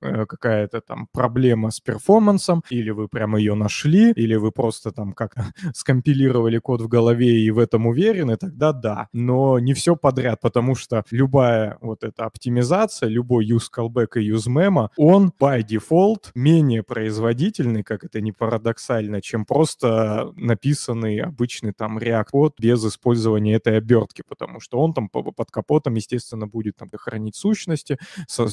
э, 0.00 0.07
какая-то 0.26 0.80
там 0.80 1.08
проблема 1.12 1.70
с 1.70 1.80
перформансом, 1.80 2.62
или 2.70 2.90
вы 2.90 3.08
прям 3.08 3.36
ее 3.36 3.54
нашли, 3.54 4.12
или 4.12 4.36
вы 4.36 4.52
просто 4.52 4.92
там 4.92 5.12
как-то 5.12 5.46
скомпилировали 5.74 6.58
код 6.58 6.80
в 6.82 6.88
голове 6.88 7.40
и 7.40 7.50
в 7.50 7.58
этом 7.58 7.86
уверены, 7.86 8.36
тогда 8.36 8.72
да. 8.72 9.08
Но 9.12 9.58
не 9.58 9.74
все 9.74 9.96
подряд, 9.96 10.40
потому 10.40 10.74
что 10.74 11.04
любая 11.10 11.78
вот 11.80 12.04
эта 12.04 12.24
оптимизация, 12.24 13.08
любой 13.08 13.46
use 13.48 13.68
callback 13.74 14.16
и 14.16 14.30
use 14.30 14.48
memo, 14.48 14.88
он 14.96 15.32
by 15.38 15.62
default 15.62 16.30
менее 16.34 16.82
производительный, 16.82 17.82
как 17.82 18.04
это 18.04 18.20
не 18.20 18.32
парадоксально, 18.32 19.20
чем 19.20 19.44
просто 19.44 20.32
написанный 20.36 21.18
обычный 21.18 21.72
там 21.72 21.98
React-код 21.98 22.54
без 22.58 22.84
использования 22.84 23.54
этой 23.54 23.78
обертки, 23.78 24.22
потому 24.26 24.60
что 24.60 24.78
он 24.78 24.92
там 24.94 25.08
под 25.08 25.50
капотом, 25.50 25.94
естественно, 25.94 26.46
будет 26.46 26.76
там 26.76 26.90
хранить 26.96 27.36
сущности, 27.36 27.98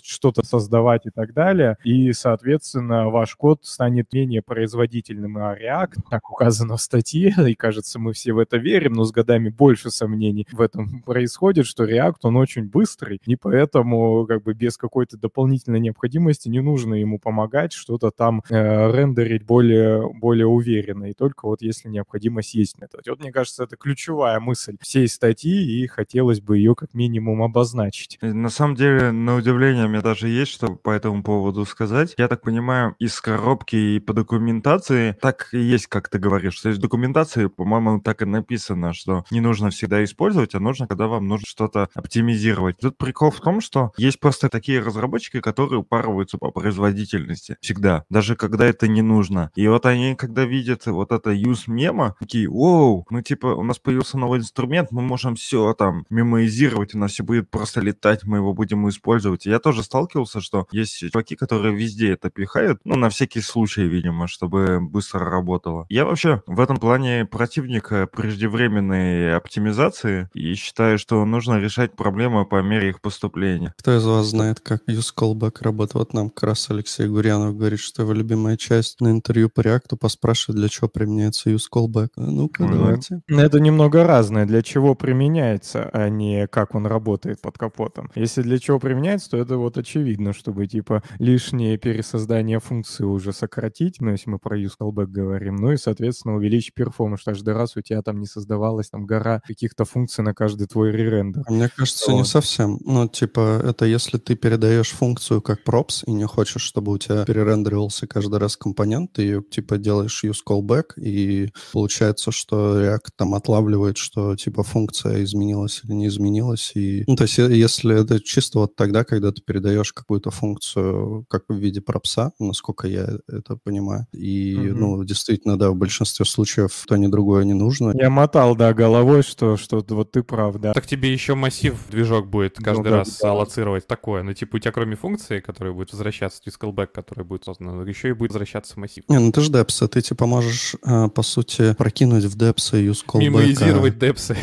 что-то 0.04 0.44
создавать 0.44 1.06
и 1.06 1.10
так 1.10 1.34
далее, 1.36 1.78
и, 1.84 2.12
соответственно, 2.14 3.10
ваш 3.10 3.36
код 3.36 3.60
станет 3.62 4.12
менее 4.12 4.42
производительным, 4.42 5.38
а 5.38 5.56
React, 5.56 6.02
как 6.10 6.32
указано 6.32 6.78
в 6.78 6.82
статье, 6.82 7.34
и 7.48 7.54
кажется, 7.54 8.00
мы 8.00 8.14
все 8.14 8.34
в 8.34 8.40
это 8.40 8.58
верим, 8.58 8.94
но 8.94 9.04
с 9.04 9.12
годами 9.12 9.50
больше 9.50 9.92
сомнений 9.92 10.48
в 10.52 10.62
этом 10.62 11.02
происходит, 11.06 11.68
что 11.68 11.86
React, 11.86 12.16
он 12.24 12.38
очень 12.38 12.64
быстрый, 12.68 13.22
и 13.26 13.36
поэтому 13.36 14.26
как 14.26 14.42
бы 14.44 14.54
без 14.54 14.78
какой-то 14.78 15.18
дополнительной 15.18 15.80
необходимости 15.80 16.50
не 16.50 16.62
нужно 16.62 16.96
ему 16.96 17.20
помогать, 17.20 17.74
что-то 17.74 18.10
там 18.10 18.42
э, 18.50 18.92
рендерить 18.92 19.46
более, 19.46 20.10
более 20.14 20.48
уверенно, 20.48 21.06
и 21.06 21.14
только 21.14 21.46
вот 21.46 21.62
если 21.62 21.90
необходимость 21.90 22.56
есть 22.56 22.76
это. 22.80 23.00
Вот 23.08 23.20
мне 23.20 23.32
кажется, 23.32 23.64
это 23.64 23.76
ключевая 23.76 24.40
мысль 24.40 24.78
всей 24.82 25.08
статьи, 25.08 25.84
и 25.84 25.88
хотелось 25.88 26.42
бы 26.42 26.58
ее 26.58 26.76
как 26.76 26.94
минимум 26.94 27.44
обозначить. 27.44 28.18
На 28.22 28.50
самом 28.50 28.76
деле, 28.76 29.12
на 29.12 29.36
удивление, 29.36 29.88
мне 29.88 30.02
даже 30.02 30.28
есть 30.28 30.52
что 30.52 30.76
по 30.76 30.92
этому 30.92 31.24
поводу 31.26 31.66
сказать. 31.66 32.14
Я 32.18 32.28
так 32.28 32.42
понимаю, 32.42 32.96
из 33.00 33.20
коробки 33.20 33.76
и 33.76 34.00
по 34.00 34.14
документации 34.14 35.18
так 35.20 35.50
и 35.52 35.60
есть, 35.60 35.88
как 35.88 36.08
ты 36.08 36.20
говоришь. 36.20 36.62
То 36.62 36.70
есть 36.70 36.80
в 36.80 36.82
документации, 36.82 37.48
по-моему, 37.48 38.00
так 38.00 38.22
и 38.22 38.26
написано, 38.26 38.94
что 38.94 39.26
не 39.32 39.42
нужно 39.42 39.72
всегда 39.72 40.04
использовать, 40.04 40.54
а 40.56 40.60
нужно, 40.60 40.88
когда 40.88 41.08
вам 41.08 41.28
нужно 41.28 41.48
что-то 41.48 41.90
оптимизировать. 41.96 42.78
Тут 42.78 42.98
прикол 42.98 43.32
в 43.32 43.42
том, 43.42 43.60
что 43.60 43.92
есть 43.98 44.20
просто 44.20 44.50
такие 44.50 44.80
разработчики, 44.80 45.42
которые 45.42 45.80
упарываются 45.80 46.38
по 46.38 46.52
производительности 46.52 47.58
всегда, 47.60 48.06
даже 48.10 48.36
когда 48.36 48.66
это 48.66 48.88
не 48.88 49.02
нужно. 49.02 49.52
И 49.56 49.68
вот 49.68 49.88
они, 49.88 50.16
когда 50.16 50.46
видят 50.46 50.86
вот 50.86 51.12
это 51.12 51.32
use 51.32 51.64
мема, 51.66 52.16
такие, 52.20 52.48
оу, 52.48 53.06
мы 53.10 53.24
типа, 53.24 53.48
у 53.48 53.64
нас 53.64 53.80
появился 53.80 54.20
новый 54.20 54.40
инструмент, 54.40 54.92
мы 54.92 55.02
можем 55.02 55.36
все 55.36 55.74
там 55.74 56.06
мемоизировать, 56.12 56.94
у 56.94 57.00
нас 57.00 57.14
все 57.14 57.24
будет 57.24 57.50
просто 57.50 57.82
летать, 57.82 58.26
мы 58.26 58.38
его 58.38 58.54
будем 58.54 58.88
использовать. 58.88 59.48
И 59.48 59.50
я 59.50 59.60
тоже 59.60 59.82
сталкивался, 59.82 60.40
что 60.40 60.68
есть 60.72 61.15
чуваки, 61.16 61.36
которые 61.36 61.74
везде 61.74 62.12
это 62.12 62.30
пихают, 62.30 62.80
ну, 62.84 62.96
на 62.96 63.10
всякий 63.10 63.42
случай, 63.42 63.84
видимо, 63.84 64.28
чтобы 64.28 64.82
быстро 64.82 65.30
работало. 65.30 65.86
Я 65.90 66.06
вообще 66.06 66.42
в 66.46 66.60
этом 66.60 66.78
плане 66.78 67.26
противник 67.26 67.90
преждевременной 68.12 69.36
оптимизации 69.36 70.30
и 70.34 70.56
считаю, 70.56 70.98
что 71.00 71.24
нужно 71.26 71.60
решать 71.60 71.96
проблемы 71.96 72.46
по 72.46 72.62
мере 72.62 72.90
их 72.90 73.02
поступления. 73.02 73.74
Кто 73.78 73.96
из 73.96 74.06
вас 74.06 74.28
знает, 74.28 74.60
как 74.60 74.82
use 74.90 75.14
callback 75.16 75.58
работает? 75.62 75.96
Вот 75.96 76.14
нам 76.14 76.30
как 76.30 76.50
раз 76.50 76.70
Алексей 76.70 77.08
Гурьянов 77.08 77.56
говорит, 77.56 77.80
что 77.80 78.02
его 78.02 78.12
любимая 78.12 78.58
часть 78.58 79.00
на 79.00 79.12
интервью 79.12 79.50
по 79.50 79.62
реакту 79.62 79.96
поспрашивать, 79.96 80.60
для 80.60 80.68
чего 80.68 80.90
применяется 80.90 81.50
use 81.50 81.68
callback. 81.74 82.10
А 82.18 82.22
ну-ка, 82.22 82.64
mm-hmm. 82.64 82.72
давайте. 82.72 83.22
Это 83.28 83.60
немного 83.60 84.04
разное. 84.04 84.46
Для 84.46 84.62
чего 84.62 84.96
применяется, 84.96 85.90
а 85.94 86.10
не 86.10 86.48
как 86.48 86.76
он 86.76 86.86
работает 86.86 87.42
под 87.42 87.58
капотом. 87.58 88.12
Если 88.16 88.42
для 88.42 88.60
чего 88.60 88.80
применяется, 88.80 89.32
то 89.32 89.38
это 89.38 89.58
вот 89.58 89.78
очевидно, 89.78 90.34
чтобы 90.34 90.68
типа 90.68 91.04
лишнее 91.20 91.78
пересоздание 91.78 92.60
функции 92.60 93.04
уже 93.04 93.34
сократить, 93.34 94.02
ну, 94.02 94.12
если 94.12 94.30
мы 94.30 94.40
про 94.40 94.60
use 94.60 94.74
callback 94.80 95.08
говорим, 95.08 95.56
ну 95.56 95.72
и, 95.72 95.78
соответственно, 95.78 96.36
увеличить 96.36 96.74
перформанс, 96.74 97.24
каждый 97.24 97.54
раз 97.54 97.76
у 97.78 97.82
тебя 97.82 98.02
там 98.02 98.20
не 98.20 98.26
создавалась 98.26 98.90
там 98.90 99.06
гора 99.06 99.42
каких-то 99.46 99.86
функций 99.86 100.24
на 100.24 100.34
каждый 100.34 100.68
твой 100.68 100.92
ререндер. 100.92 101.44
А 101.48 101.52
мне 101.52 101.70
кажется, 101.70 102.12
вот. 102.12 102.18
не 102.18 102.26
совсем. 102.26 102.80
Ну, 102.84 103.08
типа, 103.08 103.62
это 103.64 103.86
если 103.86 104.18
ты 104.18 104.36
передаешь 104.36 104.92
функцию 104.92 105.42
как 105.42 105.62
props 105.68 106.04
и 106.06 106.12
не 106.12 106.26
хочешь, 106.26 106.62
чтобы 106.62 106.92
у 106.92 106.98
тебя 106.98 107.26
перерендеривался 107.26 108.08
каждый 108.08 108.40
раз 108.40 108.58
компонент, 108.58 109.14
ты 109.14 109.24
ее, 109.24 109.44
типа, 109.44 109.78
делаешь 109.78 110.24
use 110.24 110.40
callback, 110.48 110.98
и 110.98 111.50
получается, 111.74 112.32
что 112.32 112.82
React 112.82 113.10
там 113.16 113.36
отлавливает, 113.36 113.98
что, 113.98 114.36
типа, 114.36 114.64
функция 114.64 115.24
изменилась 115.24 115.82
или 115.84 115.94
не 115.94 116.08
изменилась. 116.08 116.72
И... 116.76 117.04
Ну, 117.08 117.16
то 117.16 117.24
есть, 117.24 117.38
если 117.38 118.02
это 118.02 118.20
чисто 118.20 118.60
вот 118.60 118.76
тогда, 118.76 119.04
когда 119.04 119.32
ты 119.32 119.42
передаешь 119.42 119.94
какую-то 119.94 120.32
функцию 120.32 120.95
как 121.30 121.44
в 121.50 121.56
виде 121.56 121.82
пропса, 121.82 122.32
насколько 122.40 122.88
я 122.88 123.08
это 123.28 123.58
понимаю. 123.64 124.08
И, 124.14 124.56
mm-hmm. 124.56 124.74
ну, 124.74 125.04
действительно, 125.04 125.58
да, 125.58 125.72
в 125.72 125.76
большинстве 125.76 126.26
случаев 126.26 126.86
то 126.88 126.96
ни 126.96 127.08
другое 127.08 127.46
не 127.46 127.54
нужно. 127.54 127.94
Я 127.96 128.10
мотал, 128.10 128.56
да, 128.56 128.74
головой, 128.74 129.24
что, 129.24 129.58
что 129.58 129.84
вот 129.90 130.12
ты 130.12 130.24
прав, 130.24 130.58
да. 130.58 130.74
Так 130.74 130.86
тебе 130.86 131.12
еще 131.12 131.36
массив 131.36 131.76
движок 131.90 132.28
будет 132.28 132.58
каждый 132.58 132.86
ну, 132.86 132.92
да, 132.92 132.98
раз 132.98 133.20
да. 133.22 133.32
аллоцировать 133.32 133.88
такое. 133.88 134.24
Ну, 134.24 134.34
типа, 134.34 134.58
у 134.58 134.60
тебя 134.60 134.72
кроме 134.72 134.96
функции, 134.96 135.40
которая 135.40 135.74
будет 135.74 135.92
возвращаться, 135.92 136.42
то 136.42 136.50
есть 136.50 136.58
callback, 136.60 136.88
который 136.88 137.24
будет 137.24 137.46
создан, 137.46 137.86
еще 137.88 138.10
и 138.10 138.14
будет 138.14 138.32
возвращаться 138.32 138.80
массив. 138.80 139.04
Не, 139.10 139.20
ну 139.20 139.32
ты 139.32 139.42
же 139.42 139.52
депсы, 139.52 139.88
ты 139.88 140.02
типа 140.02 140.26
можешь, 140.26 140.76
а, 140.84 141.10
по 141.10 141.24
сути, 141.24 141.74
прокинуть 141.74 142.26
в 142.26 142.38
депсы 142.38 142.86
use 142.86 143.04
callback. 143.06 143.20
Мимоизировать 143.20 144.00
депсы. 144.00 144.38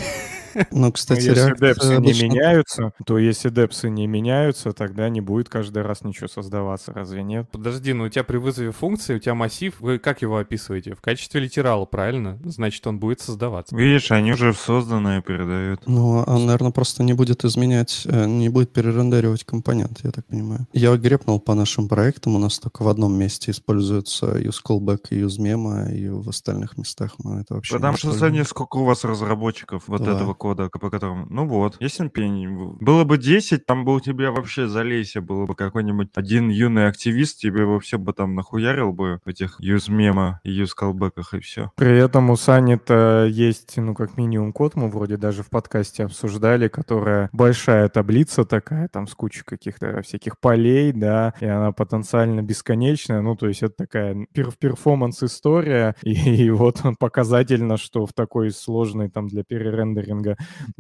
Ну, 0.71 0.93
кстати, 0.93 1.29
ну, 1.29 1.35
если 1.35 1.57
депсы 1.59 1.93
обычно... 1.93 2.23
не 2.23 2.29
меняются, 2.29 2.93
то 3.05 3.19
если 3.19 3.51
депсы 3.51 3.91
не 3.91 4.07
меняются, 4.07 4.73
тогда 4.73 5.09
не 5.09 5.21
будет 5.21 5.49
каждый 5.49 5.83
раз 5.83 6.03
ничего 6.03 6.29
создаваться, 6.29 6.93
разве 6.93 7.23
нет? 7.23 7.49
Подожди, 7.51 7.93
ну 7.93 8.05
у 8.05 8.09
тебя 8.09 8.25
при 8.25 8.37
вызове 8.37 8.73
функции, 8.73 9.17
у 9.17 9.19
тебя 9.19 9.35
массив, 9.35 9.75
вы 9.81 9.99
как 9.99 10.23
его 10.23 10.39
описываете? 10.39 10.95
В 10.95 11.01
качестве 11.01 11.41
литерала, 11.41 11.85
правильно? 11.85 12.39
Значит, 12.45 12.87
он 12.87 12.99
будет 12.99 13.21
создаваться. 13.21 13.77
Видишь, 13.77 14.11
они 14.11 14.33
уже 14.33 14.53
созданное 14.55 15.21
передают. 15.21 15.83
Ну, 15.87 16.25
он, 16.27 16.47
наверное, 16.47 16.73
просто 16.73 17.03
не 17.03 17.13
будет 17.13 17.45
изменять, 17.45 18.03
э, 18.07 18.27
не 18.27 18.49
будет 18.49 18.73
перерендеривать 18.73 19.45
компонент, 19.45 20.01
я 20.03 20.11
так 20.11 20.27
понимаю. 20.27 20.67
Я 20.73 20.97
грепнул 20.97 21.41
по 21.41 21.55
нашим 21.55 21.89
проектам, 21.89 22.37
у 22.37 22.39
нас 22.39 22.59
только 22.59 22.83
в 22.83 22.89
одном 22.89 23.15
месте 23.15 23.51
используется 23.51 24.39
use 24.39 24.61
callback 24.67 25.09
и 25.11 25.21
use 25.21 25.39
memo, 25.39 25.93
и 25.93 26.09
в 26.09 26.29
остальных 26.29 26.79
местах 26.79 27.15
мы 27.19 27.41
это 27.41 27.55
вообще 27.55 27.75
Потому 27.75 27.97
что, 27.97 28.13
Саня, 28.13 28.45
сколько 28.45 28.77
у 28.79 28.85
вас 28.85 29.05
разработчиков 29.05 29.85
вот 29.87 30.03
да. 30.03 30.15
этого 30.15 30.35
кода, 30.43 30.69
по 30.69 30.91
которому... 30.91 31.27
Ну 31.31 31.47
вот, 31.47 31.77
есть 31.79 32.01
NPN. 32.01 32.79
Было 32.81 33.05
бы 33.05 33.17
10, 33.17 33.65
там 33.65 33.85
бы 33.85 33.95
у 33.95 34.01
тебя 34.01 34.33
вообще 34.33 34.67
залейся, 34.67 35.21
было 35.21 35.47
бы 35.47 35.55
какой-нибудь 35.55 36.09
один 36.17 36.49
юный 36.49 36.89
активист, 36.89 37.39
тебе 37.39 37.65
вообще 37.65 37.97
бы 37.97 38.13
там 38.13 38.35
нахуярил 38.35 38.93
бы 38.93 39.21
в 39.25 39.29
этих 39.29 39.61
use 39.61 39.89
мема 39.89 40.41
и 40.43 40.65
callback'ах 40.65 41.37
и 41.37 41.39
все. 41.39 41.71
При 41.77 41.97
этом 41.97 42.31
у 42.31 42.37
Сани-то 42.37 43.25
есть, 43.31 43.77
ну, 43.77 43.95
как 43.95 44.17
минимум 44.17 44.53
код, 44.53 44.75
мы 44.75 44.91
вроде 44.91 45.17
даже 45.17 45.45
в 45.45 45.49
подкасте 45.49 46.07
обсуждали, 46.07 46.67
которая 46.67 47.29
большая 47.33 47.89
таблица 47.89 48.45
такая, 48.45 48.89
там 48.89 49.07
с 49.07 49.15
кучей 49.15 49.45
каких-то 49.45 50.03
всяких 50.03 50.41
полей, 50.41 50.91
да, 50.93 51.35
и 51.39 51.47
она 51.47 51.71
потенциально 51.71 52.43
бесконечная, 52.43 53.21
ну, 53.21 53.37
то 53.37 53.47
есть 53.47 53.63
это 53.63 53.75
такая 53.77 54.27
перформанс-история, 54.33 55.95
и, 56.03 56.13
и 56.47 56.51
вот 56.51 56.81
он 56.83 56.97
показательно, 56.97 57.77
что 57.77 58.07
в 58.07 58.13
такой 58.13 58.51
сложной 58.51 59.09
там 59.09 59.29
для 59.29 59.45
перерендеринга 59.45 60.32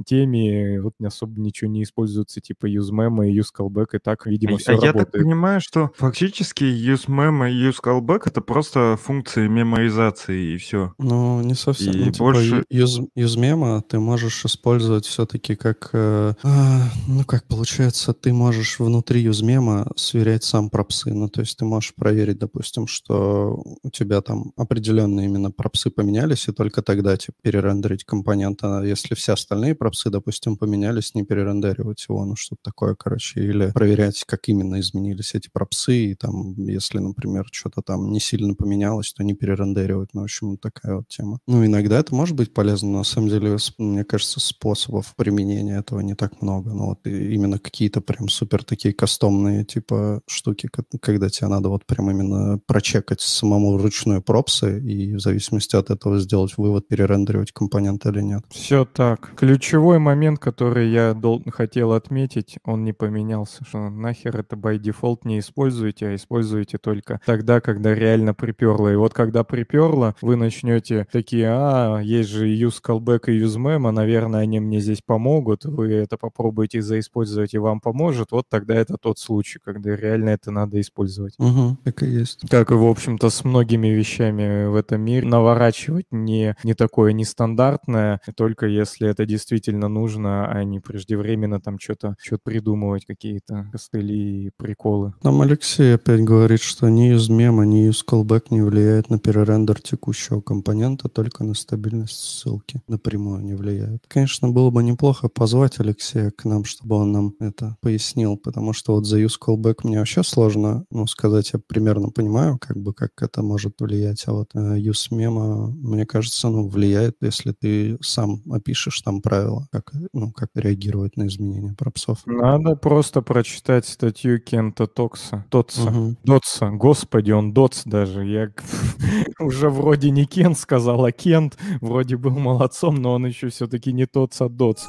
теме 0.04 0.80
вот 0.80 0.94
не 0.98 1.06
особо 1.06 1.40
ничего 1.40 1.70
не 1.70 1.82
используется, 1.82 2.40
типа 2.40 2.66
useMem 2.66 3.28
и 3.28 3.38
useCallback, 3.38 3.88
и 3.94 3.98
так, 3.98 4.26
видимо, 4.26 4.56
а, 4.56 4.58
все 4.58 4.72
а 4.72 4.74
работает. 4.74 4.94
Я 4.96 5.04
так 5.04 5.12
понимаю, 5.12 5.60
что 5.60 5.90
фактически 5.96 6.64
useMem 6.64 7.50
и 7.50 7.68
useCallback— 7.68 8.22
это 8.26 8.40
просто 8.40 8.98
функции 9.02 9.48
меморизации, 9.48 10.54
и 10.54 10.56
все. 10.56 10.94
Ну, 10.98 11.40
не 11.42 11.54
совсем. 11.54 11.94
И 11.94 12.04
ну, 12.04 12.12
типа, 12.12 12.24
больше... 12.24 12.64
use, 12.70 13.08
useMemo 13.16 13.82
ты 13.82 13.98
можешь 13.98 14.44
использовать 14.44 15.06
все-таки 15.06 15.54
как... 15.56 15.90
Э, 15.92 16.34
э, 16.42 16.80
ну, 17.08 17.24
как 17.24 17.46
получается, 17.46 18.12
ты 18.12 18.32
можешь 18.32 18.78
внутри 18.78 19.24
useMemo 19.26 19.90
сверять 19.96 20.44
сам 20.44 20.70
пропсы. 20.70 21.12
Ну, 21.12 21.28
то 21.28 21.40
есть 21.40 21.56
ты 21.58 21.64
можешь 21.64 21.94
проверить, 21.94 22.38
допустим, 22.38 22.86
что 22.86 23.62
у 23.82 23.90
тебя 23.90 24.20
там 24.20 24.52
определенные 24.56 25.26
именно 25.26 25.50
пропсы 25.50 25.90
поменялись, 25.90 26.48
и 26.48 26.52
только 26.52 26.82
тогда, 26.82 27.16
типа, 27.16 27.36
перерендерить 27.42 28.04
компонент. 28.04 28.60
А 28.62 28.82
если 28.82 29.14
все 29.14 29.32
остальные 29.42 29.74
пропсы, 29.74 30.10
допустим, 30.10 30.56
поменялись, 30.56 31.14
не 31.14 31.24
перерендеривать 31.24 32.04
его, 32.08 32.24
ну 32.24 32.36
что-то 32.36 32.62
такое, 32.62 32.94
короче, 32.94 33.40
или 33.40 33.70
проверять, 33.72 34.24
как 34.24 34.48
именно 34.48 34.80
изменились 34.80 35.34
эти 35.34 35.48
пропсы, 35.52 36.12
и 36.12 36.14
там, 36.14 36.54
если, 36.66 36.98
например, 36.98 37.46
что-то 37.50 37.82
там 37.82 38.10
не 38.12 38.20
сильно 38.20 38.54
поменялось, 38.54 39.12
то 39.12 39.22
не 39.22 39.34
перерендеривать, 39.34 40.10
ну, 40.14 40.22
в 40.22 40.24
общем, 40.24 40.56
такая 40.56 40.96
вот 40.96 41.08
тема. 41.08 41.38
Ну, 41.46 41.64
иногда 41.64 41.98
это 41.98 42.14
может 42.14 42.36
быть 42.36 42.54
полезно, 42.54 42.90
но 42.90 42.98
на 42.98 43.04
самом 43.04 43.28
деле, 43.28 43.56
мне 43.78 44.04
кажется, 44.04 44.40
способов 44.40 45.14
применения 45.16 45.78
этого 45.78 46.00
не 46.00 46.14
так 46.14 46.40
много, 46.40 46.72
ну, 46.72 46.86
вот 46.86 47.06
именно 47.06 47.58
какие-то 47.58 48.00
прям 48.00 48.28
супер 48.28 48.64
такие 48.64 48.94
кастомные, 48.94 49.64
типа, 49.64 50.22
штуки, 50.26 50.68
когда 51.00 51.28
тебе 51.28 51.48
надо 51.48 51.68
вот 51.68 51.84
прям 51.86 52.10
именно 52.10 52.58
прочекать 52.66 53.20
самому 53.20 53.76
ручную 53.76 54.22
пропсы 54.22 54.80
и 54.80 55.14
в 55.14 55.20
зависимости 55.20 55.76
от 55.76 55.90
этого 55.90 56.18
сделать 56.18 56.56
вывод, 56.56 56.88
перерендеривать 56.88 57.52
компонент 57.52 58.06
или 58.06 58.20
нет. 58.20 58.44
Все 58.50 58.84
так. 58.84 59.31
Ключевой 59.36 59.98
момент, 59.98 60.38
который 60.38 60.90
я 60.90 61.14
дол- 61.14 61.42
хотел 61.52 61.92
отметить, 61.92 62.58
он 62.64 62.84
не 62.84 62.92
поменялся. 62.92 63.64
Что 63.64 63.90
нахер 63.90 64.38
это 64.38 64.56
by 64.56 64.78
default 64.78 65.20
не 65.24 65.38
используете, 65.38 66.08
а 66.08 66.14
используете 66.14 66.78
только 66.78 67.20
тогда, 67.24 67.60
когда 67.60 67.94
реально 67.94 68.34
приперло. 68.34 68.92
И 68.92 68.96
вот 68.96 69.14
когда 69.14 69.42
приперло, 69.44 70.14
вы 70.20 70.36
начнете 70.36 71.06
такие, 71.10 71.48
а, 71.48 72.00
есть 72.00 72.30
же 72.30 72.48
use 72.48 72.80
callback 72.84 73.24
и 73.26 73.40
use 73.40 73.56
memo, 73.56 73.90
наверное, 73.90 74.40
они 74.40 74.60
мне 74.60 74.80
здесь 74.80 75.02
помогут. 75.04 75.64
Вы 75.64 75.92
это 75.94 76.16
попробуете 76.16 76.82
заиспользовать, 76.82 77.54
и 77.54 77.58
вам 77.58 77.80
поможет. 77.80 78.32
Вот 78.32 78.46
тогда 78.48 78.74
это 78.74 78.96
тот 78.96 79.18
случай, 79.18 79.58
когда 79.64 79.96
реально 79.96 80.30
это 80.30 80.50
надо 80.50 80.80
использовать. 80.80 81.34
Угу, 81.38 81.78
так 81.84 82.02
и 82.02 82.06
есть. 82.06 82.48
Как 82.48 82.70
и, 82.70 82.74
в 82.74 82.84
общем-то, 82.84 83.30
с 83.30 83.44
многими 83.44 83.88
вещами 83.88 84.66
в 84.66 84.76
этом 84.76 85.00
мире, 85.00 85.26
наворачивать 85.26 86.06
не, 86.10 86.56
не 86.64 86.74
такое 86.74 87.12
нестандартное, 87.12 88.20
только 88.36 88.66
если 88.66 89.08
это 89.08 89.21
действительно 89.26 89.88
нужно, 89.88 90.46
а 90.50 90.64
не 90.64 90.80
преждевременно 90.80 91.60
там 91.60 91.78
что-то 91.78 92.16
что 92.20 92.38
придумывать, 92.42 93.04
какие-то 93.06 93.68
костыли 93.72 94.46
и 94.46 94.50
приколы. 94.56 95.14
Нам 95.22 95.40
Алексей 95.42 95.94
опять 95.94 96.20
говорит, 96.20 96.60
что 96.60 96.88
ни 96.88 97.14
use 97.14 97.32
мема, 97.32 97.64
ни 97.64 97.88
use 97.88 98.04
callback 98.06 98.46
не 98.50 98.62
влияет 98.62 99.10
на 99.10 99.18
перерендер 99.18 99.80
текущего 99.80 100.40
компонента, 100.40 101.08
только 101.08 101.44
на 101.44 101.54
стабильность 101.54 102.16
ссылки. 102.16 102.80
Напрямую 102.88 103.42
не 103.42 103.54
влияет. 103.54 104.04
Конечно, 104.08 104.48
было 104.48 104.70
бы 104.70 104.82
неплохо 104.82 105.28
позвать 105.28 105.80
Алексея 105.80 106.30
к 106.30 106.44
нам, 106.44 106.64
чтобы 106.64 106.96
он 106.96 107.12
нам 107.12 107.34
это 107.40 107.76
пояснил, 107.80 108.36
потому 108.36 108.72
что 108.72 108.94
вот 108.94 109.06
за 109.06 109.20
use 109.20 109.38
callback 109.40 109.80
мне 109.84 109.98
вообще 109.98 110.22
сложно 110.22 110.84
ну, 110.90 111.06
сказать. 111.06 111.52
Я 111.52 111.60
примерно 111.66 112.10
понимаю, 112.10 112.58
как 112.58 112.76
бы, 112.76 112.94
как 112.94 113.10
это 113.20 113.42
может 113.42 113.80
влиять, 113.80 114.24
а 114.26 114.32
вот 114.32 114.50
э, 114.54 114.78
use 114.78 115.08
мема, 115.10 115.68
мне 115.68 116.06
кажется, 116.06 116.48
ну, 116.48 116.68
влияет, 116.68 117.16
если 117.20 117.52
ты 117.52 117.98
сам 118.00 118.42
опишешь 118.50 119.00
там 119.00 119.11
правила, 119.20 119.66
как, 119.70 119.92
ну, 120.12 120.32
как 120.32 120.50
реагировать 120.54 121.16
на 121.16 121.26
изменения 121.26 121.74
пропсов. 121.76 122.20
Надо 122.26 122.76
просто 122.76 123.22
прочитать 123.22 123.86
статью 123.86 124.40
Кента 124.40 124.86
Токса. 124.86 125.44
Тотса. 125.50 125.90
Мгм. 125.90 126.16
Дотса. 126.24 126.70
Господи, 126.70 127.32
он 127.32 127.52
Дотс 127.52 127.82
даже. 127.84 128.24
Я 128.24 128.50
уже 129.40 129.68
вроде 129.68 130.10
не 130.10 130.24
Кент 130.24 130.58
сказал, 130.58 131.04
а 131.04 131.12
Кент 131.12 131.58
вроде 131.80 132.16
был 132.16 132.38
молодцом, 132.38 132.96
но 132.96 133.14
он 133.14 133.26
еще 133.26 133.48
все-таки 133.48 133.92
не 133.92 134.06
Тотс, 134.06 134.40
а 134.40 134.48
Дотс. 134.48 134.86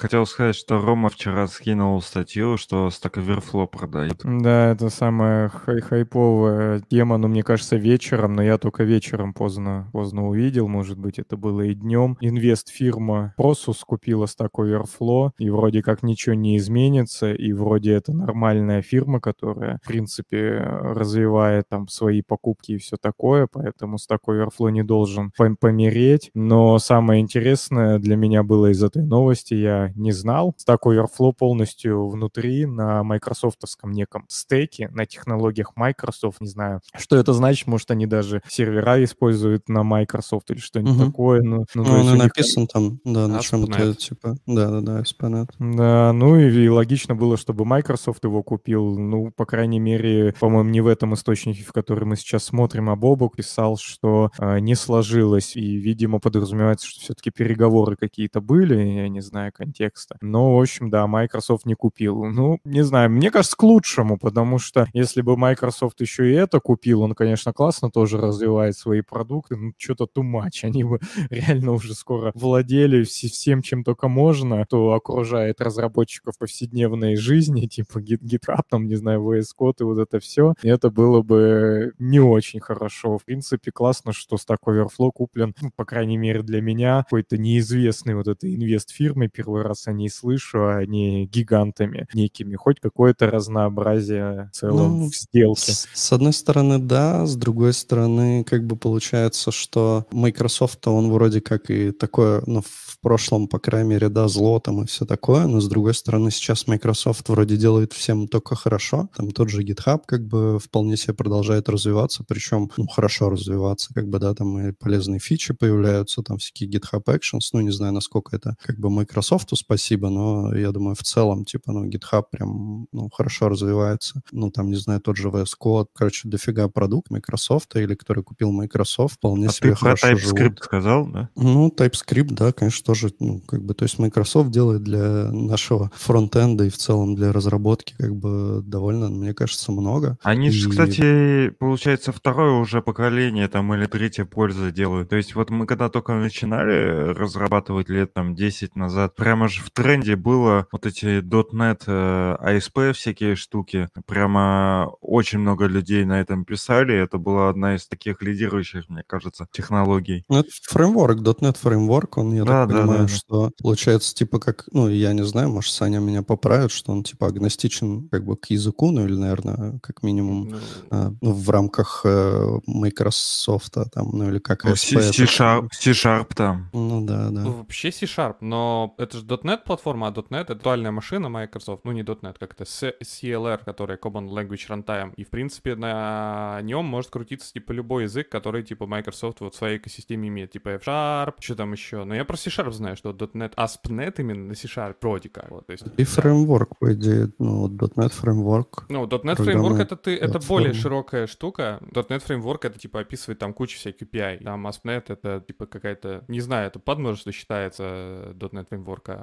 Хотел 0.00 0.24
сказать, 0.24 0.56
что 0.56 0.80
Рома 0.80 1.10
вчера 1.10 1.46
скинул 1.46 2.00
статью, 2.00 2.56
что 2.56 2.88
Stack 2.88 3.22
Overflow 3.22 3.66
продает. 3.66 4.22
Да, 4.24 4.70
это 4.72 4.88
самая 4.88 5.50
хай 5.50 5.82
хайповая 5.82 6.80
тема, 6.88 7.18
но 7.18 7.28
мне 7.28 7.42
кажется, 7.42 7.76
вечером, 7.76 8.32
но 8.32 8.42
я 8.42 8.56
только 8.56 8.84
вечером 8.84 9.34
поздно, 9.34 9.90
поздно 9.92 10.26
увидел, 10.26 10.68
может 10.68 10.98
быть, 10.98 11.18
это 11.18 11.36
было 11.36 11.60
и 11.60 11.74
днем. 11.74 12.16
Инвест-фирма 12.22 13.34
Prosus 13.38 13.80
купила 13.86 14.24
Stack 14.24 14.52
Overflow, 14.56 15.32
и 15.36 15.50
вроде 15.50 15.82
как 15.82 16.02
ничего 16.02 16.34
не 16.34 16.56
изменится, 16.56 17.34
и 17.34 17.52
вроде 17.52 17.92
это 17.92 18.14
нормальная 18.14 18.80
фирма, 18.80 19.20
которая, 19.20 19.80
в 19.84 19.86
принципе, 19.86 20.66
развивает 20.80 21.68
там 21.68 21.88
свои 21.88 22.22
покупки 22.22 22.72
и 22.72 22.78
все 22.78 22.96
такое, 22.96 23.48
поэтому 23.52 23.98
Stack 23.98 24.20
Overflow 24.26 24.70
не 24.70 24.82
должен 24.82 25.30
пом- 25.38 25.56
помереть. 25.60 26.30
Но 26.32 26.78
самое 26.78 27.20
интересное 27.20 27.98
для 27.98 28.16
меня 28.16 28.42
было 28.42 28.70
из 28.70 28.82
этой 28.82 29.04
новости, 29.04 29.52
я 29.52 29.89
не 29.94 30.12
знал. 30.12 30.54
Stack 30.66 30.78
Overflow 30.84 31.32
полностью 31.36 32.08
внутри 32.08 32.66
на 32.66 33.02
майкрософтовском 33.02 33.92
неком 33.92 34.24
стеке, 34.28 34.88
на 34.92 35.06
технологиях 35.06 35.72
Microsoft, 35.76 36.40
не 36.40 36.48
знаю, 36.48 36.80
что 36.96 37.16
это 37.16 37.32
значит, 37.32 37.66
может, 37.66 37.90
они 37.90 38.06
даже 38.06 38.42
сервера 38.48 39.02
используют 39.04 39.68
на 39.68 39.82
Microsoft 39.82 40.50
или 40.50 40.58
что-нибудь 40.58 40.96
Мгм. 40.96 41.06
такое. 41.10 41.42
Ну, 41.42 41.64
ну, 41.74 41.82
Ну, 41.82 41.82
есть 41.84 41.92
он 41.94 42.06
у 42.06 42.10
и 42.10 42.14
них- 42.14 42.22
написан 42.24 42.66
там, 42.66 43.00
да, 43.04 43.28
на 43.28 43.40
чем-то, 43.40 43.94
типа, 43.94 44.36
да-да-да, 44.46 45.00
ASP.NET. 45.00 45.48
Да, 45.58 46.12
ну 46.12 46.36
и, 46.36 46.50
и 46.64 46.68
логично 46.68 47.14
было, 47.14 47.36
чтобы 47.36 47.64
Microsoft 47.64 48.24
его 48.24 48.42
купил. 48.42 48.98
Ну, 48.98 49.30
по 49.36 49.46
крайней 49.46 49.78
мере, 49.80 50.34
по-моему, 50.38 50.70
не 50.70 50.80
в 50.80 50.86
этом 50.86 51.14
источнике, 51.14 51.62
в 51.64 51.72
который 51.72 52.04
мы 52.04 52.16
сейчас 52.16 52.44
смотрим, 52.44 52.90
а 52.90 52.96
Бобок 52.96 53.36
писал, 53.36 53.76
что 53.76 54.30
э, 54.38 54.58
не 54.60 54.74
сложилось. 54.74 55.56
И, 55.56 55.76
видимо, 55.76 56.18
подразумевается, 56.20 56.86
что 56.86 57.00
все-таки 57.00 57.30
переговоры 57.30 57.96
какие-то 57.96 58.40
были, 58.40 58.76
я 58.82 59.08
не 59.08 59.20
знаю 59.20 59.52
контекста. 59.80 60.16
Но, 60.20 60.56
в 60.56 60.60
общем, 60.60 60.90
да, 60.90 61.06
Microsoft 61.06 61.66
не 61.66 61.74
купил. 61.74 62.24
Ну, 62.24 62.58
не 62.64 62.82
знаю, 62.82 63.10
мне 63.10 63.30
кажется, 63.30 63.56
к 63.56 63.62
лучшему, 63.62 64.18
потому 64.18 64.58
что 64.58 64.86
если 64.92 65.22
бы 65.22 65.36
Microsoft 65.36 66.00
еще 66.00 66.30
и 66.30 66.34
это 66.34 66.60
купил, 66.60 67.02
он, 67.02 67.14
конечно, 67.14 67.52
классно 67.52 67.90
тоже 67.90 68.18
развивает 68.18 68.76
свои 68.76 69.00
продукты, 69.00 69.56
ну, 69.56 69.72
что-то 69.78 70.04
too 70.04 70.22
much. 70.22 70.64
Они 70.64 70.84
бы 70.84 71.00
реально 71.30 71.72
уже 71.72 71.94
скоро 71.94 72.32
владели 72.34 73.02
вс- 73.02 73.28
всем, 73.28 73.62
чем 73.62 73.84
только 73.84 74.08
можно, 74.08 74.64
то 74.68 74.92
окружает 74.92 75.60
разработчиков 75.60 76.38
повседневной 76.38 77.16
жизни, 77.16 77.66
типа 77.66 77.98
Git- 77.98 78.22
GitHub, 78.22 78.62
там, 78.68 78.86
не 78.86 78.96
знаю, 78.96 79.20
VS 79.22 79.48
Code 79.58 79.76
и 79.80 79.84
вот 79.84 79.98
это 79.98 80.20
все. 80.20 80.54
И 80.62 80.68
это 80.68 80.90
было 80.90 81.22
бы 81.22 81.92
не 81.98 82.20
очень 82.20 82.60
хорошо. 82.60 83.18
В 83.18 83.24
принципе, 83.24 83.70
классно, 83.72 84.12
что 84.12 84.36
Stack 84.36 84.58
Overflow 84.66 85.10
куплен, 85.14 85.54
ну, 85.60 85.70
по 85.74 85.84
крайней 85.84 86.16
мере, 86.16 86.42
для 86.42 86.60
меня, 86.60 87.02
какой-то 87.04 87.38
неизвестной 87.38 88.14
вот 88.14 88.28
этой 88.28 88.54
инвест-фирмой. 88.54 89.28
Первый 89.28 89.62
раз 89.62 89.69
о 89.86 89.92
ней 89.92 90.10
слышу, 90.10 90.66
а 90.66 90.84
не 90.84 91.26
гигантами 91.26 92.06
некими. 92.14 92.56
Хоть 92.56 92.80
какое-то 92.80 93.30
разнообразие 93.30 94.50
в 94.52 94.56
целом 94.56 94.98
Ну, 95.00 95.10
в 95.10 95.14
сделке. 95.14 95.72
С, 95.72 95.88
с 95.92 96.12
одной 96.12 96.32
стороны, 96.32 96.78
да, 96.78 97.26
с 97.26 97.36
другой 97.36 97.72
стороны, 97.72 98.44
как 98.44 98.66
бы 98.66 98.76
получается, 98.76 99.50
что 99.50 100.06
Microsoft, 100.10 100.86
он 100.88 101.10
вроде 101.10 101.40
как 101.40 101.70
и 101.70 101.90
такое, 101.92 102.42
ну, 102.46 102.62
в 102.62 102.98
прошлом, 103.00 103.48
по 103.48 103.58
крайней 103.58 103.90
мере, 103.90 104.08
да, 104.08 104.28
зло 104.28 104.60
там 104.60 104.82
и 104.82 104.86
все 104.86 105.06
такое, 105.06 105.46
но 105.46 105.60
с 105.60 105.68
другой 105.68 105.94
стороны, 105.94 106.30
сейчас 106.30 106.66
Microsoft 106.66 107.28
вроде 107.28 107.56
делает 107.56 107.92
всем 107.92 108.28
только 108.28 108.54
хорошо. 108.54 109.08
Там 109.16 109.30
тот 109.30 109.48
же 109.48 109.62
GitHub 109.62 110.02
как 110.06 110.26
бы 110.26 110.58
вполне 110.58 110.96
себе 110.96 111.14
продолжает 111.14 111.68
развиваться, 111.68 112.24
причем, 112.26 112.70
ну, 112.76 112.86
хорошо 112.86 113.30
развиваться, 113.30 113.94
как 113.94 114.08
бы, 114.08 114.18
да, 114.18 114.34
там 114.34 114.58
и 114.58 114.72
полезные 114.72 115.20
фичи 115.20 115.54
появляются, 115.54 116.22
там 116.22 116.38
всякие 116.38 116.70
GitHub 116.70 117.04
Actions, 117.04 117.48
ну, 117.52 117.60
не 117.60 117.70
знаю, 117.70 117.92
насколько 117.92 118.36
это 118.36 118.56
как 118.62 118.78
бы 118.78 118.90
Microsoft 118.90 119.52
спасибо, 119.60 120.08
но 120.10 120.54
я 120.56 120.72
думаю, 120.72 120.94
в 120.94 121.02
целом, 121.02 121.44
типа, 121.44 121.72
ну, 121.72 121.86
GitHub 121.88 122.24
прям, 122.30 122.86
ну, 122.92 123.08
хорошо 123.12 123.48
развивается. 123.48 124.20
Ну, 124.32 124.50
там, 124.50 124.68
не 124.68 124.76
знаю, 124.76 125.00
тот 125.00 125.16
же 125.16 125.28
VS 125.28 125.50
Code, 125.62 125.86
короче, 125.94 126.28
дофига 126.28 126.68
продукт 126.68 127.10
Microsoft, 127.10 127.74
или 127.76 127.94
который 127.94 128.22
купил 128.24 128.50
Microsoft, 128.52 129.14
вполне 129.16 129.48
А 129.48 129.52
себе 129.52 129.70
ты 129.70 129.76
про 129.80 129.96
хорошо 129.96 130.08
TypeScript 130.12 130.38
живут. 130.38 130.58
сказал, 130.62 131.06
да? 131.06 131.28
Ну, 131.36 131.68
TypeScript, 131.76 132.32
да, 132.34 132.52
конечно, 132.52 132.84
тоже, 132.84 133.10
ну, 133.20 133.40
как 133.40 133.62
бы, 133.64 133.74
то 133.74 133.84
есть 133.84 133.98
Microsoft 133.98 134.50
делает 134.50 134.82
для 134.82 135.30
нашего 135.32 135.90
фронтенда 135.94 136.64
и 136.64 136.70
в 136.70 136.76
целом 136.76 137.14
для 137.14 137.32
разработки, 137.32 137.94
как 137.98 138.14
бы, 138.16 138.62
довольно, 138.64 139.08
мне 139.08 139.34
кажется, 139.34 139.72
много. 139.72 140.18
Они 140.22 140.50
же, 140.50 140.68
И- 140.68 140.70
кстати, 140.70 141.50
получается, 141.58 142.12
второе 142.12 142.52
уже 142.60 142.82
поколение 142.82 143.48
там 143.48 143.72
или 143.74 143.86
третье 143.86 144.24
пользы 144.24 144.72
делают. 144.72 145.08
То 145.10 145.16
есть 145.16 145.34
вот 145.34 145.50
мы 145.50 145.66
когда 145.66 145.88
только 145.88 146.14
начинали 146.14 147.12
разрабатывать 147.12 147.88
лет 147.88 148.12
там 148.14 148.34
10 148.34 148.76
назад, 148.76 149.14
прямо 149.16 149.48
же 149.50 149.62
в 149.62 149.70
тренде 149.70 150.16
было 150.16 150.66
вот 150.72 150.86
эти 150.86 151.20
.NET, 151.20 151.82
э, 151.86 152.36
ASP 152.40 152.92
всякие 152.92 153.36
штуки. 153.36 153.88
Прямо 154.06 154.92
очень 155.00 155.38
много 155.38 155.66
людей 155.66 156.04
на 156.04 156.20
этом 156.20 156.44
писали. 156.44 156.94
Это 156.94 157.18
была 157.18 157.48
одна 157.48 157.74
из 157.76 157.86
таких 157.86 158.22
лидирующих, 158.22 158.88
мне 158.88 159.02
кажется, 159.06 159.46
технологий. 159.52 160.24
Ну, 160.28 160.40
это 160.40 160.50
фреймворк, 160.62 161.18
.NET 161.20 161.58
фреймворк, 161.58 162.18
он, 162.18 162.32
я 162.34 162.44
Да, 162.44 162.66
так 162.66 162.68
да, 162.68 162.80
понимаю, 162.80 163.00
да, 163.00 163.06
да. 163.06 163.14
что 163.14 163.50
получается, 163.62 164.14
типа, 164.14 164.38
как, 164.38 164.66
ну, 164.72 164.88
я 164.88 165.12
не 165.12 165.24
знаю, 165.24 165.50
может, 165.50 165.72
Саня 165.72 165.98
меня 165.98 166.22
поправит, 166.22 166.72
что 166.72 166.92
он, 166.92 167.02
типа, 167.02 167.26
агностичен, 167.28 168.08
как 168.08 168.24
бы, 168.24 168.36
к 168.36 168.46
языку, 168.46 168.90
ну, 168.90 169.04
или, 169.04 169.14
наверное, 169.14 169.78
как 169.80 170.02
минимум, 170.02 170.48
Ну, 170.50 170.58
а, 170.90 171.12
ну, 171.20 171.32
в 171.32 171.50
рамках 171.50 172.02
э, 172.04 172.58
Microsoft, 172.66 173.74
там, 173.92 174.10
ну, 174.12 174.28
или 174.30 174.38
как 174.38 174.64
Ну, 174.64 174.72
ASP, 174.72 175.00
C-Sharp, 175.12 175.68
C-Sharp 175.72 176.34
там. 176.34 176.70
Ну, 176.72 177.04
да, 177.04 177.30
да. 177.30 177.42
Ну, 177.42 177.52
вообще 177.52 177.90
C-Sharp, 177.90 178.36
но 178.40 178.94
это 178.98 179.18
же 179.18 179.24
.NET 179.30 179.64
платформа, 179.64 180.08
а 180.08 180.10
.NET— 180.10 180.40
это 180.40 180.54
виртуальная 180.54 180.90
машина 180.90 181.28
Microsoft, 181.28 181.84
ну 181.84 181.92
не 181.92 182.02
.NET, 182.02 182.36
как 182.38 182.52
это, 182.52 182.64
CLR, 182.64 183.64
которая 183.64 183.98
Common 183.98 184.28
Language 184.28 184.68
Runtime, 184.68 185.14
и 185.16 185.24
в 185.24 185.30
принципе 185.30 185.76
на 185.76 186.60
нем 186.62 186.84
может 186.84 187.10
крутиться 187.10 187.52
типа 187.52 187.72
любой 187.72 188.04
язык, 188.04 188.28
который 188.28 188.62
типа 188.62 188.86
Microsoft 188.86 189.40
вот 189.40 189.54
в 189.54 189.58
своей 189.58 189.78
экосистеме 189.78 190.28
имеет, 190.28 190.52
типа 190.52 190.70
F-Sharp, 190.70 191.34
что 191.40 191.54
там 191.54 191.72
еще, 191.72 192.04
но 192.04 192.14
я 192.14 192.24
про 192.24 192.36
C-Sharp 192.36 192.72
знаю, 192.72 192.96
что 192.96 193.10
.NET, 193.10 193.54
ASP.NET 193.54 194.14
именно 194.18 194.48
на 194.48 194.54
C-Sharp 194.54 194.96
вроде 195.00 195.28
как, 195.28 195.50
вот, 195.50 195.66
то 195.66 195.72
есть... 195.72 195.84
И 195.96 196.04
фреймворк, 196.04 196.78
по 196.78 196.92
идее, 196.92 197.30
ну, 197.38 197.68
.NET 197.68 198.12
фреймворк. 198.12 198.86
Ну, 198.88 199.06
.NET 199.06 199.36
Framework 199.36 199.80
это 199.80 199.96
ты, 199.96 200.16
это 200.16 200.38
более 200.38 200.70
платформа. 200.70 200.74
широкая 200.74 201.26
штука. 201.26 201.78
.NET 201.92 202.22
Framework 202.26 202.60
это 202.62 202.78
типа 202.78 203.00
описывает 203.00 203.38
там 203.38 203.52
кучу 203.52 203.78
всяких 203.78 204.06
API. 204.06 204.42
Там 204.42 204.66
ASP.NET 204.66 205.04
это 205.08 205.44
типа 205.46 205.66
какая-то, 205.66 206.24
не 206.28 206.40
знаю, 206.40 206.68
это 206.68 206.78
подмножество 206.78 207.32
считается 207.32 208.34
.NET 208.38 208.68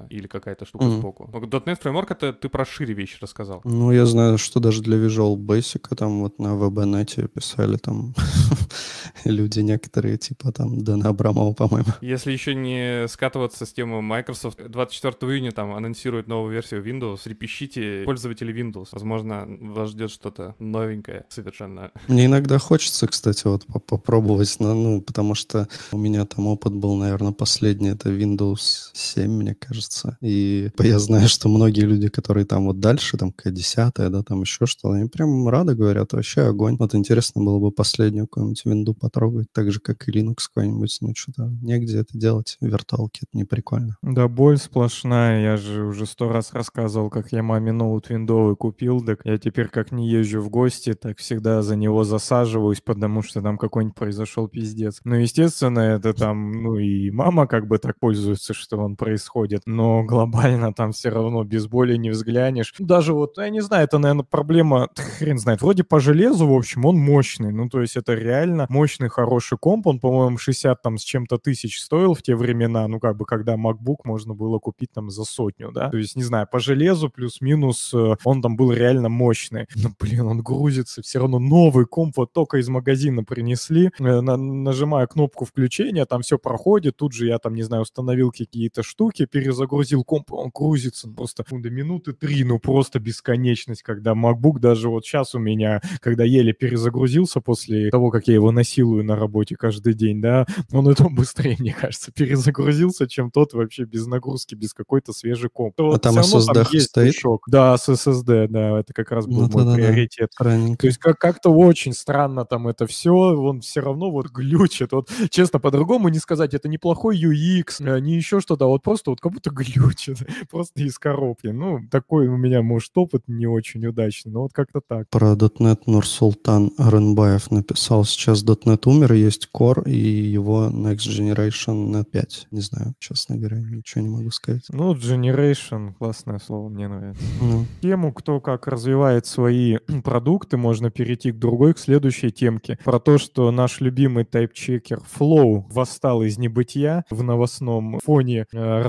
Или 0.09 0.27
какая-то 0.27 0.65
штука 0.65 0.85
Мгм. 0.85 0.99
сбоку. 0.99 1.29
Ну, 1.33 1.39
.NET 1.41 1.81
Framework 1.81 2.07
это 2.11 2.33
ты 2.33 2.49
про 2.49 2.65
шире 2.65 2.93
вещи 2.93 3.17
рассказал. 3.21 3.61
Ну, 3.63 3.91
я 3.91 4.05
знаю, 4.05 4.37
что 4.37 4.59
даже 4.59 4.81
для 4.81 4.97
Visual 4.97 5.35
Basic 5.35 5.95
там 5.95 6.21
вот 6.21 6.39
на 6.39 6.49
WebNet 6.55 7.27
писали 7.29 7.77
там 7.77 8.13
люди 9.25 9.59
некоторые, 9.59 10.17
типа 10.17 10.51
там 10.51 10.83
Дэна 10.83 11.09
Абрамова, 11.09 11.53
по-моему. 11.53 11.87
Если 12.01 12.31
еще 12.31 12.55
не 12.55 13.07
скатываться 13.07 13.65
с 13.65 13.73
темы 13.73 14.01
Microsoft, 14.01 14.59
24 14.69 15.15
июня 15.33 15.51
там 15.51 15.73
анонсирует 15.73 16.27
новую 16.27 16.51
версию 16.53 16.83
Windows. 16.85 17.19
Трепещите 17.23 18.03
пользователи 18.05 18.53
Windows. 18.53 18.87
Возможно, 18.91 19.45
вас 19.47 19.89
ждет 19.91 20.11
что-то 20.11 20.55
новенькое 20.59 21.25
совершенно. 21.29 21.91
Мне 22.07 22.25
иногда 22.25 22.57
хочется, 22.59 23.07
кстати, 23.07 23.45
вот 23.47 23.65
по- 23.65 23.79
попробовать, 23.79 24.55
ну, 24.59 25.01
потому 25.01 25.35
что 25.35 25.67
у 25.91 25.97
меня 25.97 26.25
там 26.25 26.47
опыт 26.47 26.73
был, 26.73 26.95
наверное, 26.95 27.31
последний, 27.31 27.89
это 27.89 28.09
Windows 28.09 28.89
7, 28.93 29.31
мне 29.31 29.55
кажется. 29.55 29.86
И 30.21 30.69
я 30.79 30.99
знаю, 30.99 31.27
что 31.27 31.49
многие 31.49 31.81
люди, 31.81 32.09
которые 32.09 32.45
там 32.45 32.65
вот 32.65 32.79
дальше, 32.79 33.17
там 33.17 33.31
какая 33.31 33.53
десятая, 33.53 34.09
да, 34.09 34.23
там 34.23 34.41
еще 34.41 34.65
что-то, 34.65 34.93
они 34.93 35.09
прям 35.09 35.47
рады 35.47 35.75
говорят, 35.75 36.13
вообще 36.13 36.41
огонь. 36.41 36.77
Вот 36.77 36.95
интересно 36.95 37.43
было 37.43 37.59
бы 37.59 37.71
последнюю 37.71 38.27
какую-нибудь 38.27 38.65
винду 38.65 38.93
потрогать, 38.93 39.47
так 39.51 39.71
же, 39.71 39.79
как 39.79 40.07
и 40.07 40.11
Linux 40.11 40.37
какой-нибудь, 40.53 40.97
ну 41.01 41.13
что-то 41.15 41.51
негде 41.61 41.99
это 41.99 42.17
делать, 42.17 42.57
виртуалки, 42.61 43.21
это 43.23 43.37
не 43.37 43.43
прикольно. 43.43 43.97
Да, 44.01 44.27
боль 44.27 44.57
сплошная. 44.57 45.41
Я 45.41 45.57
же 45.57 45.85
уже 45.85 46.05
сто 46.05 46.29
раз 46.29 46.53
рассказывал, 46.53 47.09
как 47.09 47.31
я 47.31 47.43
маме 47.43 47.71
ноут 47.71 48.09
виндовый 48.09 48.55
купил. 48.55 49.01
Так 49.03 49.21
я 49.23 49.37
теперь 49.37 49.67
как 49.67 49.91
не 49.91 50.09
езжу 50.09 50.41
в 50.41 50.49
гости, 50.49 50.93
так 50.93 51.17
всегда 51.17 51.61
за 51.61 51.75
него 51.75 52.03
засаживаюсь, 52.03 52.81
потому 52.81 53.21
что 53.21 53.41
там 53.41 53.57
какой-нибудь 53.57 53.95
произошел 53.95 54.47
пиздец. 54.47 54.99
Ну, 55.03 55.15
естественно, 55.15 55.79
это 55.79 56.13
там, 56.13 56.51
ну 56.51 56.75
и 56.77 57.11
мама 57.11 57.47
как 57.47 57.67
бы 57.67 57.77
так 57.77 57.99
пользуется, 57.99 58.53
что 58.53 58.77
он 58.77 58.95
происходит. 58.95 59.63
Но 59.77 60.03
глобально 60.03 60.73
там 60.73 60.91
все 60.91 61.09
равно 61.09 61.43
без 61.43 61.67
боли 61.67 61.97
не 61.97 62.09
взглянешь. 62.09 62.73
Даже 62.79 63.13
вот, 63.13 63.37
я 63.37 63.49
не 63.49 63.61
знаю, 63.61 63.83
это, 63.83 63.99
наверное, 63.99 64.25
проблема, 64.25 64.89
хрен 65.19 65.37
знает. 65.37 65.61
Вроде 65.61 65.83
по 65.83 65.99
железу, 65.99 66.47
в 66.47 66.53
общем, 66.53 66.85
он 66.85 66.97
мощный. 66.97 67.51
Ну, 67.51 67.69
то 67.69 67.81
есть 67.81 67.95
это 67.95 68.15
реально 68.15 68.65
мощный, 68.69 69.07
хороший 69.07 69.59
комп. 69.59 69.85
Он, 69.85 69.99
по-моему, 69.99 70.39
60 70.39 70.81
там 70.81 70.97
с 70.97 71.03
чем-то 71.03 71.37
тысяч 71.37 71.79
стоил 71.79 72.15
в 72.15 72.23
те 72.23 72.35
времена. 72.35 72.87
Ну, 72.87 72.99
как 72.99 73.17
бы, 73.17 73.25
когда 73.25 73.53
MacBook 73.55 73.97
можно 74.03 74.33
было 74.33 74.57
купить 74.57 74.91
там 74.91 75.11
за 75.11 75.25
сотню, 75.25 75.71
да. 75.71 75.89
То 75.91 75.97
есть, 75.97 76.15
не 76.15 76.23
знаю, 76.23 76.47
по 76.51 76.59
железу 76.59 77.11
плюс-минус 77.11 77.93
э, 77.93 78.15
он 78.23 78.41
там 78.41 78.55
был 78.55 78.71
реально 78.71 79.09
мощный. 79.09 79.67
Но, 79.75 79.91
блин, 79.99 80.25
он 80.25 80.41
грузится. 80.41 81.03
Все 81.03 81.19
равно 81.19 81.37
новый 81.37 81.85
комп 81.85 82.17
вот 82.17 82.33
только 82.33 82.57
из 82.57 82.67
магазина 82.67 83.23
принесли. 83.23 83.91
Э, 83.99 84.21
на- 84.21 84.37
нажимаю 84.37 85.07
кнопку 85.07 85.45
включения, 85.45 86.05
там 86.07 86.23
все 86.23 86.39
проходит. 86.39 86.97
Тут 86.97 87.13
же 87.13 87.27
я 87.27 87.37
там, 87.37 87.53
не 87.53 87.61
знаю, 87.61 87.83
установил 87.83 88.31
какие-то 88.31 88.81
штуки, 88.81 89.27
перезагрузил 89.27 89.66
комп, 89.67 90.31
он 90.33 90.51
грузится 90.53 91.09
просто 91.09 91.43
ну, 91.51 91.59
до 91.59 91.69
минуты 91.69 92.13
три, 92.13 92.43
ну 92.43 92.59
просто 92.59 92.99
бесконечность, 92.99 93.83
когда 93.83 94.13
MacBook 94.13 94.59
даже 94.59 94.89
вот 94.89 95.05
сейчас 95.05 95.35
у 95.35 95.39
меня, 95.39 95.81
когда 95.99 96.23
еле 96.23 96.53
перезагрузился 96.53 97.41
после 97.41 97.89
того, 97.89 98.09
как 98.11 98.27
я 98.27 98.35
его 98.35 98.51
насилую 98.51 99.03
на 99.03 99.15
работе 99.15 99.55
каждый 99.55 99.93
день, 99.93 100.21
да, 100.21 100.45
он 100.71 100.87
это 100.87 101.07
быстрее, 101.09 101.55
мне 101.59 101.73
кажется, 101.73 102.11
перезагрузился, 102.11 103.07
чем 103.07 103.31
тот 103.31 103.53
вообще 103.53 103.85
без 103.85 104.05
нагрузки, 104.07 104.55
без 104.55 104.73
какой-то 104.73 105.13
свежий 105.13 105.49
комп. 105.49 105.75
То 105.75 105.87
А 105.87 105.91
вот 105.91 106.01
там 106.01 106.17
SSD 106.17 106.67
есть 106.71 106.89
стоит? 106.89 107.13
движок. 107.13 107.43
Да, 107.47 107.77
с 107.77 107.89
SSD, 107.89 108.47
да, 108.47 108.79
это 108.79 108.93
как 108.93 109.11
раз 109.11 109.25
был 109.25 109.47
Ну 109.47 109.63
мой 109.65 109.75
приоритет. 109.75 110.29
Странненько. 110.33 110.81
То 110.81 110.87
есть 110.87 110.97
как- 110.99 111.17
как-то 111.19 111.49
очень 111.49 111.93
странно 111.93 112.45
там 112.45 112.67
это 112.67 112.87
все, 112.87 113.11
он 113.13 113.61
все 113.61 113.81
равно 113.81 114.11
вот 114.11 114.27
глючит. 114.29 114.91
Вот 114.91 115.09
честно, 115.29 115.59
по-другому 115.59 116.09
не 116.09 116.19
сказать, 116.19 116.53
это 116.53 116.67
неплохой 116.69 117.17
UX, 117.21 117.75
э, 117.79 117.99
не 117.99 118.15
еще 118.15 118.39
что-то, 118.39 118.65
а 118.65 118.67
вот 118.67 118.83
просто 118.83 119.09
вот 119.11 119.21
как 119.21 119.31
будто 119.33 119.49
глючит, 119.57 120.17
просто 120.51 120.83
из 120.83 120.97
коробки. 120.99 121.47
Ну, 121.47 121.79
такой 121.89 122.27
у 122.27 122.37
меня, 122.37 122.61
может, 122.61 122.91
опыт 122.95 123.23
не 123.27 123.47
очень 123.47 123.85
удачный, 123.85 124.31
но 124.31 124.41
вот 124.43 124.53
как-то 124.53 124.81
так. 124.81 125.09
Про 125.09 125.33
.NET 125.33 125.81
Нурсултан 125.85 126.71
Аренбаев 126.77 127.51
написал, 127.51 128.05
сейчас 128.05 128.43
.NET 128.43 128.83
умер, 128.85 129.13
есть 129.13 129.49
Core 129.53 129.83
и 129.89 129.97
его 129.97 130.67
Next 130.67 131.07
Generation 131.07 131.87
.NET 131.91 132.05
5. 132.11 132.47
Не 132.51 132.61
знаю, 132.61 132.93
честно 132.99 133.37
говоря, 133.37 133.57
ничего 133.57 134.01
не 134.01 134.09
могу 134.09 134.31
сказать. 134.31 134.63
Ну, 134.69 134.93
Generation, 134.93 135.93
классное 135.93 136.39
слово, 136.39 136.69
мне 136.69 136.87
нравится. 136.87 137.23
Ну, 137.41 137.65
тему, 137.81 138.13
кто 138.13 138.39
как 138.39 138.67
развивает 138.67 139.25
свои 139.25 139.77
продукты, 140.03 140.57
можно 140.57 140.89
перейти 140.89 141.31
к 141.31 141.39
другой, 141.39 141.73
к 141.73 141.79
следующей 141.79 142.31
темке. 142.31 142.77
Про 142.83 142.99
то, 142.99 143.17
что 143.17 143.51
наш 143.51 143.81
любимый 143.81 144.25
тайп-чекер 144.25 145.01
Flow 145.17 145.63
восстал 145.69 146.23
из 146.23 146.37
небытия 146.37 147.05
в 147.09 147.23
новостном 147.23 147.99
фоне 148.03 148.45
э, 148.51 148.81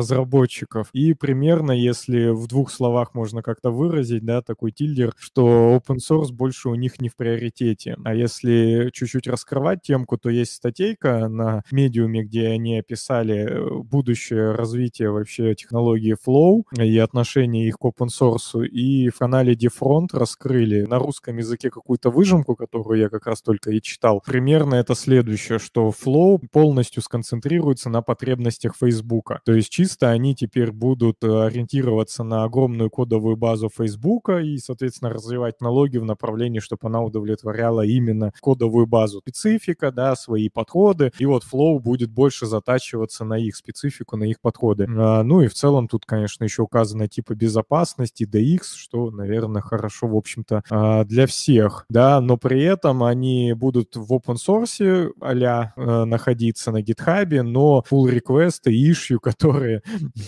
разработчиков. 0.59 0.89
И 0.93 1.15
примерно, 1.15 1.73
если 1.73 2.29
в 2.29 2.47
двух 2.47 2.71
словах 2.71 3.15
можно 3.15 3.43
как-то 3.43 3.71
выразить, 3.71 4.25
да, 4.25 4.43
такой 4.43 4.73
тильдер, 4.73 5.13
что 5.17 5.77
open 5.77 5.99
source 5.99 6.33
больше 6.33 6.69
у 6.69 6.75
них 6.75 7.01
не 7.01 7.09
в 7.09 7.17
приоритете. 7.17 7.97
А 8.05 8.15
если 8.15 8.91
чуть-чуть 8.93 9.27
раскрывать 9.27 9.83
темку, 9.83 10.19
то 10.19 10.31
есть 10.31 10.53
статейка 10.53 11.29
на 11.29 11.63
медиуме, 11.71 12.25
где 12.25 12.49
они 12.49 12.79
описали 12.79 13.49
э, 13.49 13.83
будущее 13.83 14.53
развитие 14.53 15.11
вообще 15.11 15.55
технологии 15.55 16.17
Flow 16.27 16.63
и 16.83 16.99
отношение 16.99 17.69
их 17.69 17.77
к 17.79 17.85
open 17.85 18.09
source. 18.09 18.67
И 18.67 19.09
в 19.11 19.19
канале 19.19 19.55
Defront 19.55 20.09
раскрыли 20.13 20.83
на 20.83 20.99
русском 20.99 21.37
языке 21.37 21.71
какую-то 21.71 22.11
выжимку, 22.11 22.57
которую 22.57 23.01
я 23.01 23.09
как 23.09 23.27
раз 23.27 23.43
только 23.43 23.71
и 23.71 23.81
читал. 23.81 24.23
Примерно 24.25 24.77
это 24.77 24.95
следующее, 24.95 25.59
что 25.59 25.91
Flow 25.91 26.41
полностью 26.53 27.03
сконцентрируется 27.03 27.91
на 27.91 28.03
потребностях 28.03 28.75
Facebook. 28.81 29.33
То 29.45 29.53
есть 29.53 29.71
чисто 29.71 30.11
они 30.11 30.35
теперь 30.35 30.48
будут 30.73 31.23
э, 31.23 31.47
ориентироваться 31.47 32.25
на 32.25 32.45
огромную 32.45 32.91
кодовую 32.91 33.37
базу 33.37 33.71
Facebook 33.75 34.31
и, 34.31 34.59
соответственно, 34.59 35.13
развивать 35.13 35.59
технологию 35.59 36.03
в 36.03 36.05
направлении, 36.05 36.61
чтобы 36.61 36.81
она 36.85 37.03
удовлетворяла 37.03 37.85
именно 37.85 38.33
кодовую 38.41 38.87
базу. 38.87 39.21
Специфика, 39.21 39.93
да, 39.93 40.17
свои 40.17 40.49
подходы. 40.49 41.13
И 41.19 41.27
вот 41.27 41.45
Flow 41.45 41.79
будет 41.79 42.11
больше 42.11 42.47
затачиваться 42.47 43.25
на 43.25 43.39
их 43.39 43.57
специфику, 43.57 44.17
на 44.17 44.25
их 44.25 44.41
подходы. 44.41 44.87
А, 44.89 45.23
ну 45.23 45.43
и 45.43 45.49
в 45.49 45.55
целом 45.55 45.89
тут, 45.89 46.07
конечно, 46.07 46.45
еще 46.45 46.63
указано 46.63 47.09
типа 47.09 47.35
безопасности, 47.35 48.25
DX, 48.25 48.61
что, 48.77 49.11
наверное, 49.11 49.63
хорошо, 49.63 50.09
в 50.09 50.17
общем-то, 50.17 50.63
а, 50.71 51.05
для 51.05 51.27
всех, 51.27 51.85
да, 51.89 52.21
но 52.21 52.37
при 52.37 52.63
этом 52.63 53.03
они 53.03 53.53
будут 53.53 53.97
в 53.97 54.13
open 54.13 54.37
source 54.37 55.13
а 55.21 56.05
находиться 56.05 56.71
на 56.73 56.81
GitHub, 56.81 57.43
но 57.43 57.85
request 57.91 58.61
и 58.67 58.91
issue, 58.91 59.19
которые 59.23 59.83